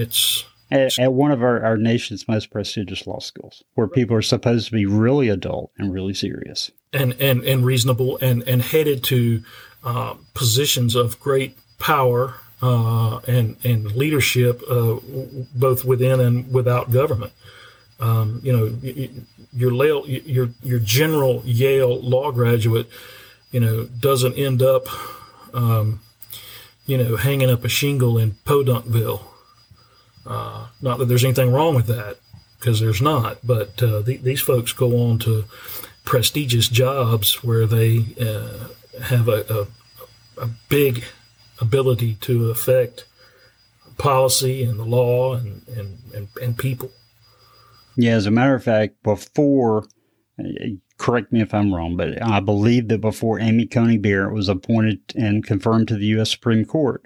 It's 0.00 0.44
at, 0.70 0.98
at, 0.98 1.12
one 1.12 1.32
of 1.32 1.42
our, 1.42 1.62
our 1.64 1.76
nation's 1.76 2.28
most 2.28 2.50
prestigious 2.50 3.06
law 3.06 3.18
schools, 3.18 3.64
where 3.74 3.88
people 3.88 4.16
are 4.16 4.22
supposed 4.22 4.66
to 4.66 4.72
be 4.72 4.86
really 4.86 5.28
adult 5.28 5.72
and 5.78 5.92
really 5.92 6.14
serious, 6.14 6.70
and 6.92 7.14
and 7.20 7.42
and 7.44 7.64
reasonable, 7.64 8.18
and 8.18 8.42
and 8.48 8.62
headed 8.62 9.02
to 9.04 9.42
uh, 9.84 10.14
positions 10.34 10.94
of 10.94 11.18
great 11.18 11.58
power 11.78 12.34
uh, 12.62 13.18
and 13.26 13.56
and 13.64 13.92
leadership, 13.92 14.62
uh, 14.70 14.96
both 15.54 15.84
within 15.84 16.20
and 16.20 16.52
without 16.52 16.92
government. 16.92 17.32
Um, 17.98 18.40
you 18.42 18.52
know, 18.52 19.16
your 19.52 19.72
Yale, 19.72 20.06
your 20.06 20.50
your 20.62 20.78
general 20.78 21.42
Yale 21.44 22.00
law 22.00 22.30
graduate, 22.30 22.88
you 23.50 23.60
know, 23.60 23.84
doesn't 23.98 24.34
end 24.38 24.62
up, 24.62 24.86
um, 25.52 26.00
you 26.86 26.96
know, 26.96 27.16
hanging 27.16 27.50
up 27.50 27.64
a 27.64 27.68
shingle 27.68 28.16
in 28.16 28.32
Podunkville 28.46 29.29
uh, 30.26 30.66
not 30.80 30.98
that 30.98 31.06
there's 31.06 31.24
anything 31.24 31.52
wrong 31.52 31.74
with 31.74 31.86
that, 31.86 32.18
because 32.58 32.80
there's 32.80 33.02
not. 33.02 33.38
But 33.44 33.82
uh, 33.82 34.00
the, 34.00 34.18
these 34.18 34.40
folks 34.40 34.72
go 34.72 35.00
on 35.08 35.18
to 35.20 35.44
prestigious 36.04 36.68
jobs 36.68 37.42
where 37.42 37.66
they 37.66 38.04
uh, 38.20 38.68
have 39.02 39.28
a, 39.28 39.44
a, 39.48 40.42
a, 40.42 40.50
big 40.68 41.04
ability 41.60 42.14
to 42.20 42.50
affect 42.50 43.04
policy 43.98 44.64
and 44.64 44.78
the 44.78 44.84
law 44.84 45.34
and, 45.34 45.62
and, 45.68 45.98
and, 46.14 46.28
and 46.42 46.58
people. 46.58 46.90
Yeah, 47.96 48.12
as 48.12 48.26
a 48.26 48.30
matter 48.30 48.54
of 48.54 48.64
fact, 48.64 49.02
before, 49.02 49.86
correct 50.96 51.32
me 51.32 51.42
if 51.42 51.52
I'm 51.52 51.74
wrong, 51.74 51.96
but 51.96 52.22
I 52.22 52.40
believe 52.40 52.88
that 52.88 53.00
before 53.00 53.38
Amy 53.38 53.66
Coney 53.66 53.98
Barrett 53.98 54.32
was 54.32 54.48
appointed 54.48 55.00
and 55.14 55.44
confirmed 55.44 55.88
to 55.88 55.96
the 55.96 56.06
U.S. 56.06 56.30
Supreme 56.30 56.64
Court, 56.64 57.04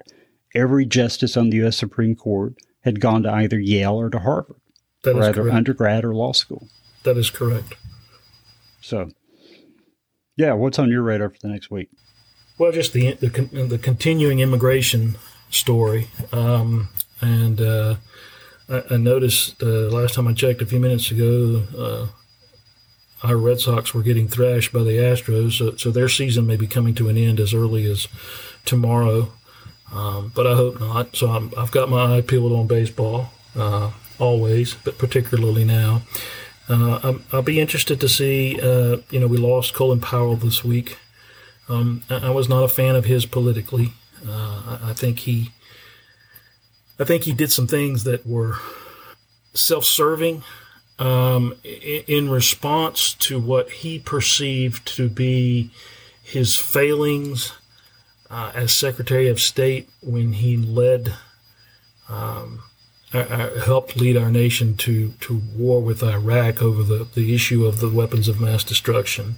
every 0.53 0.85
justice 0.85 1.35
on 1.35 1.49
the 1.49 1.57
U.S. 1.57 1.77
Supreme 1.77 2.15
Court 2.15 2.55
had 2.85 3.01
gone 3.01 3.23
to 3.23 3.31
either 3.31 3.59
Yale 3.59 3.99
or 3.99 4.09
to 4.09 4.19
Harvard, 4.19 4.61
that 5.03 5.15
or 5.15 5.23
either 5.23 5.41
correct. 5.41 5.57
undergrad 5.57 6.05
or 6.05 6.13
law 6.13 6.31
school. 6.31 6.69
That 7.03 7.17
is 7.17 7.29
correct. 7.29 7.73
So, 8.79 9.09
yeah, 10.37 10.53
what's 10.53 10.79
on 10.79 10.89
your 10.89 11.01
radar 11.01 11.31
for 11.31 11.39
the 11.41 11.49
next 11.49 11.71
week? 11.71 11.89
Well, 12.57 12.71
just 12.71 12.93
the 12.93 13.13
the, 13.15 13.27
the 13.29 13.79
continuing 13.79 14.39
immigration 14.39 15.17
story, 15.49 16.09
um, 16.31 16.89
and 17.19 17.59
uh, 17.59 17.95
I, 18.69 18.83
I, 18.91 18.97
noticed 18.97 19.61
uh, 19.61 19.89
last 19.89 20.13
time 20.13 20.27
I 20.27 20.33
checked 20.33 20.61
a 20.61 20.65
few 20.65 20.79
minutes 20.79 21.11
ago, 21.11 21.63
uh, 21.77 22.07
our 23.27 23.37
Red 23.37 23.59
Sox 23.59 23.93
were 23.93 24.03
getting 24.03 24.27
thrashed 24.27 24.71
by 24.71 24.83
the 24.83 24.97
Astros, 24.97 25.57
so, 25.57 25.75
so 25.75 25.91
their 25.91 26.07
season 26.07 26.45
may 26.45 26.55
be 26.55 26.67
coming 26.67 26.93
to 26.95 27.09
an 27.09 27.17
end 27.17 27.39
as 27.39 27.53
early 27.53 27.89
as 27.89 28.07
tomorrow. 28.63 29.31
Um, 29.95 30.31
but 30.35 30.45
I 30.45 30.55
hope 30.55 30.79
not. 30.79 31.15
So 31.15 31.29
i 31.29 31.59
have 31.59 31.71
got 31.71 31.89
my 31.89 32.17
eye 32.17 32.21
peeled 32.21 32.51
on 32.51 32.67
baseball 32.67 33.29
uh, 33.55 33.91
always, 34.19 34.75
but 34.83 34.97
particularly 34.97 35.63
now. 35.63 36.01
Uh, 36.67 37.13
i 37.31 37.35
will 37.35 37.41
be 37.41 37.61
interested 37.61 38.01
to 38.01 38.09
see. 38.09 38.59
Uh, 38.59 38.97
you 39.09 39.19
know, 39.19 39.27
we 39.27 39.37
lost 39.37 39.73
Colin 39.73 40.01
Powell 40.01 40.35
this 40.35 40.65
week. 40.65 40.97
Um, 41.69 42.03
I, 42.09 42.27
I, 42.27 42.29
was 42.31 42.49
not 42.49 42.63
a 42.63 42.67
fan 42.67 42.95
of 42.95 43.05
his 43.05 43.25
politically. 43.25 43.93
Uh, 44.27 44.79
I, 44.83 44.89
I, 44.89 44.93
think 44.93 45.19
he, 45.19 45.51
I 46.99 47.05
think 47.05 47.23
he 47.23 47.33
did 47.33 47.51
some 47.51 47.67
things 47.67 48.03
that 48.03 48.27
were 48.27 48.57
self-serving 49.53 50.43
um, 50.99 51.55
in, 51.63 52.03
in 52.07 52.29
response 52.29 53.13
to 53.13 53.39
what 53.39 53.69
he 53.69 53.97
perceived 53.99 54.85
to 54.95 55.07
be 55.07 55.71
his 56.21 56.55
failings 56.55 57.53
uh, 58.29 58.51
as 58.53 58.73
Secretary 58.73 59.27
of 59.27 59.39
State 59.39 59.89
when 60.01 60.33
he 60.33 60.57
led, 60.57 61.13
um, 62.09 62.63
uh, 63.13 63.19
uh, 63.19 63.59
helped 63.61 63.95
lead 63.95 64.17
our 64.17 64.31
nation 64.31 64.75
to, 64.75 65.11
to 65.21 65.41
war 65.55 65.81
with 65.81 66.03
Iraq 66.03 66.61
over 66.61 66.83
the, 66.83 67.07
the 67.13 67.33
issue 67.33 67.65
of 67.65 67.79
the 67.79 67.89
weapons 67.89 68.27
of 68.27 68.41
mass 68.41 68.63
destruction. 68.63 69.35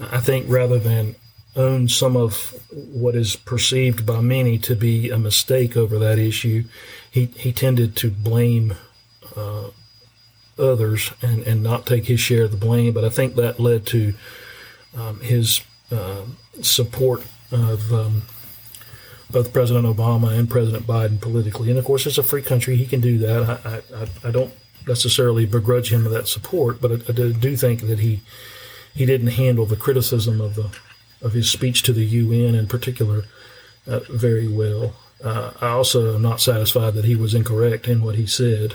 I 0.00 0.20
think 0.20 0.46
rather 0.48 0.78
than 0.78 1.16
own 1.54 1.88
some 1.88 2.16
of 2.16 2.54
what 2.72 3.14
is 3.14 3.36
perceived 3.36 4.04
by 4.04 4.20
many 4.20 4.58
to 4.58 4.74
be 4.74 5.10
a 5.10 5.18
mistake 5.18 5.76
over 5.76 5.98
that 5.98 6.18
issue, 6.18 6.64
he, 7.10 7.26
he 7.26 7.52
tended 7.52 7.96
to 7.96 8.10
blame 8.10 8.74
uh, 9.36 9.70
others 10.58 11.12
and, 11.22 11.42
and 11.42 11.62
not 11.62 11.86
take 11.86 12.06
his 12.06 12.20
share 12.20 12.44
of 12.44 12.50
the 12.50 12.56
blame. 12.56 12.92
But 12.92 13.04
I 13.04 13.08
think 13.08 13.36
that 13.36 13.60
led 13.60 13.86
to 13.86 14.14
um, 14.96 15.20
his 15.20 15.62
uh, 15.90 16.22
support 16.60 17.22
of 17.50 17.92
um, 17.92 18.22
both 19.30 19.52
President 19.52 19.86
Obama 19.86 20.36
and 20.36 20.48
President 20.48 20.86
Biden 20.86 21.20
politically. 21.20 21.70
And 21.70 21.78
of 21.78 21.84
course, 21.84 22.06
it's 22.06 22.18
a 22.18 22.22
free 22.22 22.42
country; 22.42 22.76
he 22.76 22.86
can 22.86 23.00
do 23.00 23.18
that. 23.18 23.60
I, 23.64 23.82
I, 23.94 24.28
I 24.28 24.30
don't 24.30 24.52
necessarily 24.86 25.46
begrudge 25.46 25.92
him 25.92 26.04
that 26.04 26.28
support, 26.28 26.80
but 26.80 26.92
I, 26.92 26.94
I, 26.94 27.32
do 27.32 27.56
think 27.56 27.82
that 27.82 27.98
he 27.98 28.22
he 28.94 29.04
didn't 29.04 29.28
handle 29.28 29.66
the 29.66 29.76
criticism 29.76 30.40
of 30.40 30.54
the 30.54 30.70
of 31.22 31.32
his 31.32 31.50
speech 31.50 31.82
to 31.82 31.92
the 31.92 32.04
UN 32.04 32.54
in 32.54 32.66
particular 32.66 33.24
uh, 33.86 34.00
very 34.10 34.48
well. 34.48 34.94
Uh, 35.22 35.52
I 35.60 35.68
also 35.68 36.14
am 36.14 36.22
not 36.22 36.40
satisfied 36.40 36.94
that 36.94 37.06
he 37.06 37.16
was 37.16 37.34
incorrect 37.34 37.88
in 37.88 38.02
what 38.02 38.16
he 38.16 38.26
said, 38.26 38.74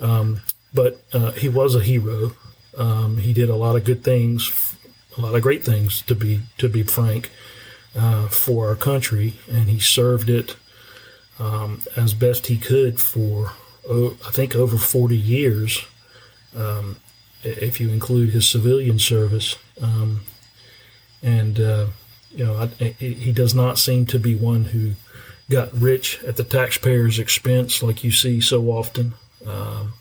um, 0.00 0.40
but 0.72 1.02
uh, 1.12 1.32
he 1.32 1.48
was 1.48 1.74
a 1.74 1.82
hero. 1.82 2.32
Um, 2.76 3.18
he 3.18 3.32
did 3.32 3.50
a 3.50 3.56
lot 3.56 3.76
of 3.76 3.84
good 3.84 4.02
things, 4.02 4.76
a 5.16 5.20
lot 5.20 5.34
of 5.34 5.42
great 5.42 5.64
things 5.64 6.02
to 6.02 6.14
be 6.14 6.40
to 6.58 6.68
be 6.68 6.82
frank 6.82 7.30
uh, 7.96 8.28
for 8.28 8.68
our 8.68 8.76
country, 8.76 9.34
and 9.50 9.68
he 9.68 9.78
served 9.78 10.30
it 10.30 10.56
um, 11.38 11.82
as 11.96 12.14
best 12.14 12.46
he 12.46 12.56
could 12.56 13.00
for, 13.00 13.52
oh, 13.88 14.16
I 14.26 14.30
think, 14.30 14.54
over 14.54 14.76
40 14.76 15.16
years, 15.16 15.84
um, 16.56 16.96
if 17.42 17.80
you 17.80 17.90
include 17.90 18.30
his 18.30 18.48
civilian 18.48 18.98
service. 18.98 19.56
Um, 19.80 20.22
and, 21.22 21.58
uh, 21.58 21.86
you 22.30 22.44
know, 22.44 22.56
I, 22.56 22.66
he 22.98 23.32
does 23.32 23.54
not 23.54 23.78
seem 23.78 24.06
to 24.06 24.18
be 24.18 24.34
one 24.34 24.66
who 24.66 24.92
got 25.50 25.72
rich 25.72 26.22
at 26.24 26.36
the 26.36 26.44
taxpayer's 26.44 27.18
expense 27.18 27.82
like 27.82 28.04
you 28.04 28.12
see 28.12 28.40
so 28.40 28.70
often. 28.70 29.14
Um, 29.46 29.94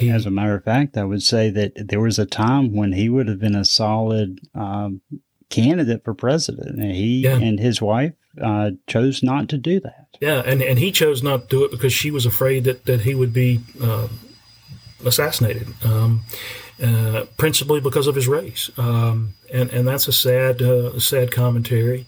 he, 0.00 0.10
As 0.10 0.26
a 0.26 0.30
matter 0.30 0.54
of 0.54 0.64
fact, 0.64 0.96
I 0.96 1.04
would 1.04 1.22
say 1.22 1.50
that 1.50 1.88
there 1.88 2.00
was 2.00 2.18
a 2.18 2.26
time 2.26 2.74
when 2.74 2.92
he 2.92 3.08
would 3.08 3.28
have 3.28 3.38
been 3.38 3.54
a 3.54 3.64
solid 3.64 4.40
um, 4.54 5.00
candidate 5.50 6.04
for 6.04 6.14
president, 6.14 6.78
and 6.78 6.92
he 6.92 7.20
yeah. 7.20 7.36
and 7.36 7.60
his 7.60 7.82
wife 7.82 8.14
uh, 8.40 8.70
chose 8.86 9.22
not 9.22 9.48
to 9.50 9.58
do 9.58 9.80
that. 9.80 10.06
Yeah, 10.20 10.42
and, 10.44 10.62
and 10.62 10.78
he 10.78 10.92
chose 10.92 11.22
not 11.22 11.42
to 11.42 11.46
do 11.48 11.64
it 11.64 11.70
because 11.70 11.92
she 11.92 12.10
was 12.10 12.26
afraid 12.26 12.64
that, 12.64 12.84
that 12.86 13.02
he 13.02 13.14
would 13.14 13.32
be 13.32 13.60
uh, 13.82 14.08
assassinated, 15.04 15.68
um, 15.84 16.22
uh, 16.82 17.24
principally 17.36 17.80
because 17.80 18.06
of 18.06 18.14
his 18.14 18.28
race. 18.28 18.70
Um, 18.76 19.34
and 19.52 19.70
and 19.70 19.86
that's 19.86 20.08
a 20.08 20.12
sad 20.12 20.62
uh, 20.62 20.98
sad 20.98 21.32
commentary. 21.32 22.06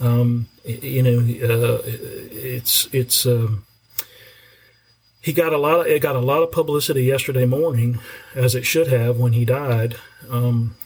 Um, 0.00 0.48
you 0.64 1.02
know, 1.02 1.18
uh, 1.18 1.82
it's 1.84 2.88
it's. 2.92 3.26
Um, 3.26 3.64
he 5.20 5.32
got 5.32 5.52
a 5.52 5.58
lot 5.58 5.80
of 5.80 5.86
it 5.86 6.00
got 6.00 6.16
a 6.16 6.20
lot 6.20 6.42
of 6.42 6.52
publicity 6.52 7.04
yesterday 7.04 7.44
morning, 7.44 7.98
as 8.34 8.54
it 8.54 8.64
should 8.64 8.86
have 8.86 9.18
when 9.18 9.32
he 9.32 9.44
died. 9.44 9.96
Um, 10.30 10.76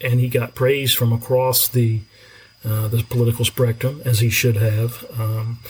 and 0.00 0.20
he 0.20 0.28
got 0.28 0.54
praise 0.54 0.92
from 0.92 1.12
across 1.12 1.68
the 1.68 2.00
uh, 2.64 2.88
the 2.88 3.02
political 3.04 3.44
spectrum 3.44 4.02
as 4.04 4.20
he 4.20 4.30
should 4.30 4.56
have. 4.56 5.04
Um, 5.18 5.60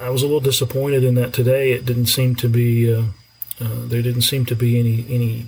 I 0.00 0.10
was 0.10 0.22
a 0.22 0.26
little 0.26 0.40
disappointed 0.40 1.02
in 1.02 1.16
that 1.16 1.32
today. 1.32 1.72
It 1.72 1.84
didn't 1.84 2.06
seem 2.06 2.36
to 2.36 2.48
be 2.48 2.94
uh, 2.94 3.04
uh, 3.60 3.86
there 3.86 4.02
didn't 4.02 4.22
seem 4.22 4.46
to 4.46 4.54
be 4.54 4.78
any 4.78 5.04
any 5.08 5.46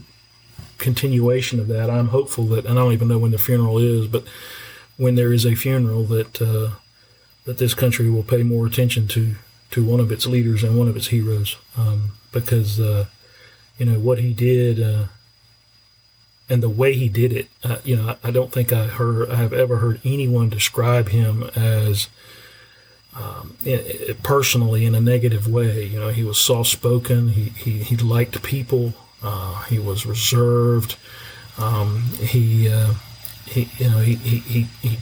continuation 0.79 1.61
of 1.61 1.69
that. 1.69 1.91
I'm 1.91 2.09
hopeful 2.09 2.45
that, 2.47 2.65
and 2.65 2.79
I 2.79 2.83
don't 2.83 2.93
even 2.93 3.09
know 3.09 3.19
when 3.19 3.31
the 3.31 3.39
funeral 3.39 3.79
is, 3.79 4.07
but 4.07 4.25
when 4.97 5.15
there 5.15 5.33
is 5.33 5.47
a 5.47 5.55
funeral, 5.55 6.05
that 6.05 6.43
uh, 6.43 6.77
that 7.45 7.59
this 7.59 7.75
country 7.75 8.11
will 8.11 8.23
pay 8.23 8.43
more 8.43 8.67
attention 8.67 9.07
to 9.09 9.37
to 9.71 9.85
one 9.85 10.01
of 10.01 10.11
its 10.11 10.27
leaders 10.27 10.65
and 10.65 10.77
one 10.77 10.89
of 10.89 10.97
its 10.97 11.09
heroes, 11.09 11.57
um, 11.77 12.13
because 12.33 12.81
uh, 12.81 13.07
you 13.79 13.87
know 13.87 14.01
what 14.01 14.19
he 14.19 14.33
did 14.33 14.83
uh, 14.83 15.05
and 16.51 16.63
the 16.63 16.69
way 16.69 16.93
he 16.95 17.09
did 17.09 17.33
it, 17.33 17.49
uh, 17.63 17.77
you 17.85 17.97
know, 17.97 18.17
I, 18.23 18.29
I, 18.29 18.31
don't 18.33 18.51
think 18.51 18.73
I 18.73 18.89
heard, 18.89 19.31
I 19.31 19.37
have 19.37 19.53
ever 19.53 19.77
heard 19.77 20.01
anyone 20.05 20.49
describe 20.51 21.11
him 21.11 21.45
as 21.55 22.09
um, 23.15 23.57
personally 24.23 24.85
in 24.85 24.95
a 24.95 25.01
negative 25.01 25.47
way. 25.47 25.85
You 25.85 26.01
know, 26.01 26.09
he 26.09 26.25
was 26.25 26.41
soft 26.41 26.69
spoken. 26.69 27.31
He, 27.31 27.51
he 27.51 27.71
he 27.85 27.97
liked 27.97 28.43
people. 28.43 28.95
Uh, 29.23 29.63
he 29.65 29.79
was 29.79 30.07
reserved. 30.07 30.97
Um, 31.57 32.03
he 32.21 32.69
uh, 32.69 32.95
he 33.47 33.71
you 33.79 33.91
know 33.91 33.99
he 33.99 34.17
he 34.17 34.39
he. 34.39 34.67
he 34.83 34.99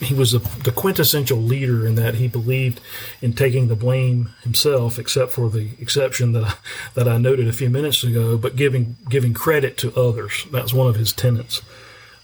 he 0.00 0.14
was 0.14 0.34
a, 0.34 0.38
the 0.38 0.72
quintessential 0.72 1.38
leader 1.38 1.86
in 1.86 1.94
that 1.96 2.14
he 2.14 2.26
believed 2.26 2.80
in 3.20 3.34
taking 3.34 3.68
the 3.68 3.76
blame 3.76 4.30
himself, 4.42 4.98
except 4.98 5.32
for 5.32 5.50
the 5.50 5.70
exception 5.78 6.32
that 6.32 6.44
I, 6.44 6.54
that 6.94 7.08
I 7.08 7.18
noted 7.18 7.48
a 7.48 7.52
few 7.52 7.70
minutes 7.70 8.02
ago. 8.02 8.36
But 8.36 8.56
giving 8.56 8.96
giving 9.08 9.34
credit 9.34 9.76
to 9.78 9.94
others 9.94 10.46
that's 10.50 10.72
one 10.72 10.88
of 10.88 10.96
his 10.96 11.12
tenets, 11.12 11.62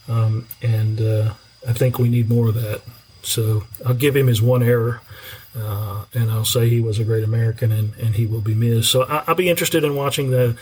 um, 0.07 0.47
and 0.61 0.99
uh, 0.99 1.33
I 1.67 1.73
think 1.73 1.99
we 1.99 2.09
need 2.09 2.29
more 2.29 2.49
of 2.49 2.55
that. 2.55 2.81
So 3.21 3.65
I'll 3.85 3.93
give 3.93 4.15
him 4.15 4.27
his 4.27 4.41
one 4.41 4.63
error. 4.63 5.01
Uh, 5.55 6.05
and 6.13 6.29
I'll 6.29 6.45
say 6.45 6.69
he 6.69 6.81
was 6.81 6.99
a 6.99 7.03
great 7.03 7.23
American, 7.23 7.71
and, 7.71 7.95
and 7.95 8.13
he 8.13 8.27
will 8.27 8.41
be 8.41 8.53
missed. 8.53 8.91
So 8.91 9.03
I, 9.03 9.23
will 9.27 9.33
be 9.33 9.49
interested 9.49 9.83
in 9.83 9.95
watching 9.95 10.29
the, 10.29 10.55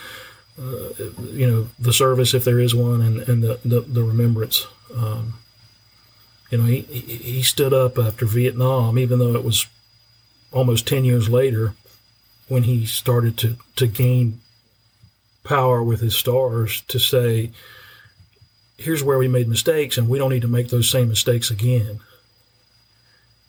uh, 0.58 1.04
you 1.34 1.52
know, 1.52 1.68
the 1.78 1.92
service 1.92 2.34
if 2.34 2.46
there 2.46 2.62
is 2.62 2.74
one, 2.74 3.02
and, 3.02 3.20
and 3.28 3.44
the, 3.44 3.60
the, 3.66 3.82
the 3.82 4.04
remembrance. 4.04 4.66
Um, 4.96 5.34
you 6.50 6.58
know, 6.58 6.66
he 6.66 6.82
he 6.82 7.42
stood 7.42 7.74
up 7.74 7.98
after 7.98 8.26
Vietnam, 8.26 8.98
even 9.00 9.20
though 9.20 9.36
it 9.36 9.44
was 9.44 9.66
almost 10.52 10.88
ten 10.88 11.04
years 11.04 11.30
later 11.30 11.74
when 12.48 12.64
he 12.64 12.86
started 12.86 13.38
to 13.40 13.58
to 13.76 13.88
gain 13.88 14.40
power 15.44 15.84
with 15.84 16.02
his 16.02 16.16
stars 16.16 16.82
to 16.88 17.00
say, 17.00 17.52
"Here's 18.78 19.04
where 19.04 19.18
we 19.18 19.28
made 19.28 19.48
mistakes, 19.48 19.98
and 19.98 20.08
we 20.08 20.18
don't 20.18 20.32
need 20.32 20.42
to 20.44 20.48
make 20.48 20.70
those 20.70 20.90
same 20.90 21.10
mistakes 21.10 21.50
again." 21.50 22.00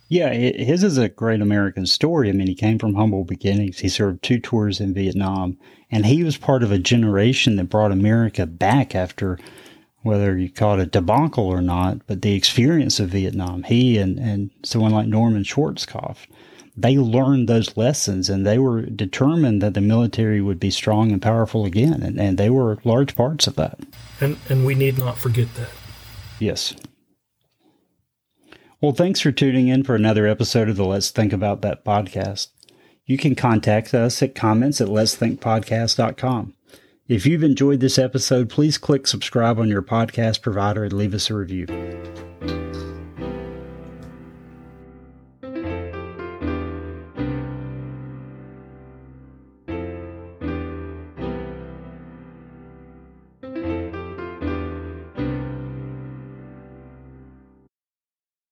Yeah, 0.08 0.32
his 0.32 0.84
is 0.84 0.98
a 0.98 1.08
great 1.08 1.40
American 1.40 1.84
story. 1.84 2.28
I 2.28 2.32
mean, 2.32 2.46
he 2.46 2.54
came 2.54 2.78
from 2.78 2.94
humble 2.94 3.24
beginnings. 3.24 3.80
He 3.80 3.88
served 3.88 4.22
two 4.22 4.38
tours 4.38 4.80
in 4.80 4.94
Vietnam, 4.94 5.58
and 5.90 6.06
he 6.06 6.22
was 6.22 6.36
part 6.36 6.62
of 6.62 6.70
a 6.70 6.78
generation 6.78 7.56
that 7.56 7.64
brought 7.70 7.90
America 7.90 8.46
back 8.46 8.94
after 8.94 9.36
whether 10.06 10.38
you 10.38 10.48
call 10.48 10.78
it 10.78 10.82
a 10.82 10.86
debacle 10.86 11.46
or 11.46 11.60
not, 11.60 12.06
but 12.06 12.22
the 12.22 12.34
experience 12.34 13.00
of 13.00 13.10
Vietnam. 13.10 13.64
He 13.64 13.98
and, 13.98 14.18
and 14.18 14.50
someone 14.62 14.92
like 14.92 15.08
Norman 15.08 15.42
Schwarzkopf, 15.42 16.26
they 16.76 16.96
learned 16.96 17.48
those 17.48 17.76
lessons 17.76 18.30
and 18.30 18.46
they 18.46 18.58
were 18.58 18.82
determined 18.82 19.60
that 19.62 19.74
the 19.74 19.80
military 19.80 20.40
would 20.40 20.60
be 20.60 20.70
strong 20.70 21.10
and 21.10 21.20
powerful 21.20 21.64
again. 21.64 22.02
And, 22.02 22.20
and 22.20 22.38
they 22.38 22.50
were 22.50 22.78
large 22.84 23.16
parts 23.16 23.46
of 23.46 23.56
that. 23.56 23.80
And, 24.20 24.36
and 24.48 24.64
we 24.64 24.74
need 24.74 24.96
not 24.96 25.18
forget 25.18 25.52
that. 25.56 25.70
Yes. 26.38 26.74
Well, 28.80 28.92
thanks 28.92 29.20
for 29.20 29.32
tuning 29.32 29.68
in 29.68 29.82
for 29.82 29.94
another 29.94 30.26
episode 30.26 30.68
of 30.68 30.76
the 30.76 30.84
Let's 30.84 31.10
Think 31.10 31.32
About 31.32 31.62
That 31.62 31.84
podcast. 31.84 32.48
You 33.06 33.16
can 33.16 33.34
contact 33.34 33.94
us 33.94 34.22
at 34.22 34.34
comments 34.34 34.80
at 34.80 34.88
letsthinkpodcast.com. 34.88 36.55
If 37.08 37.24
you've 37.24 37.44
enjoyed 37.44 37.78
this 37.78 37.98
episode, 37.98 38.48
please 38.48 38.78
click 38.78 39.06
subscribe 39.06 39.60
on 39.60 39.68
your 39.68 39.82
podcast 39.82 40.42
provider 40.42 40.82
and 40.82 40.92
leave 40.92 41.14
us 41.14 41.30
a 41.30 41.34
review. 41.34 41.66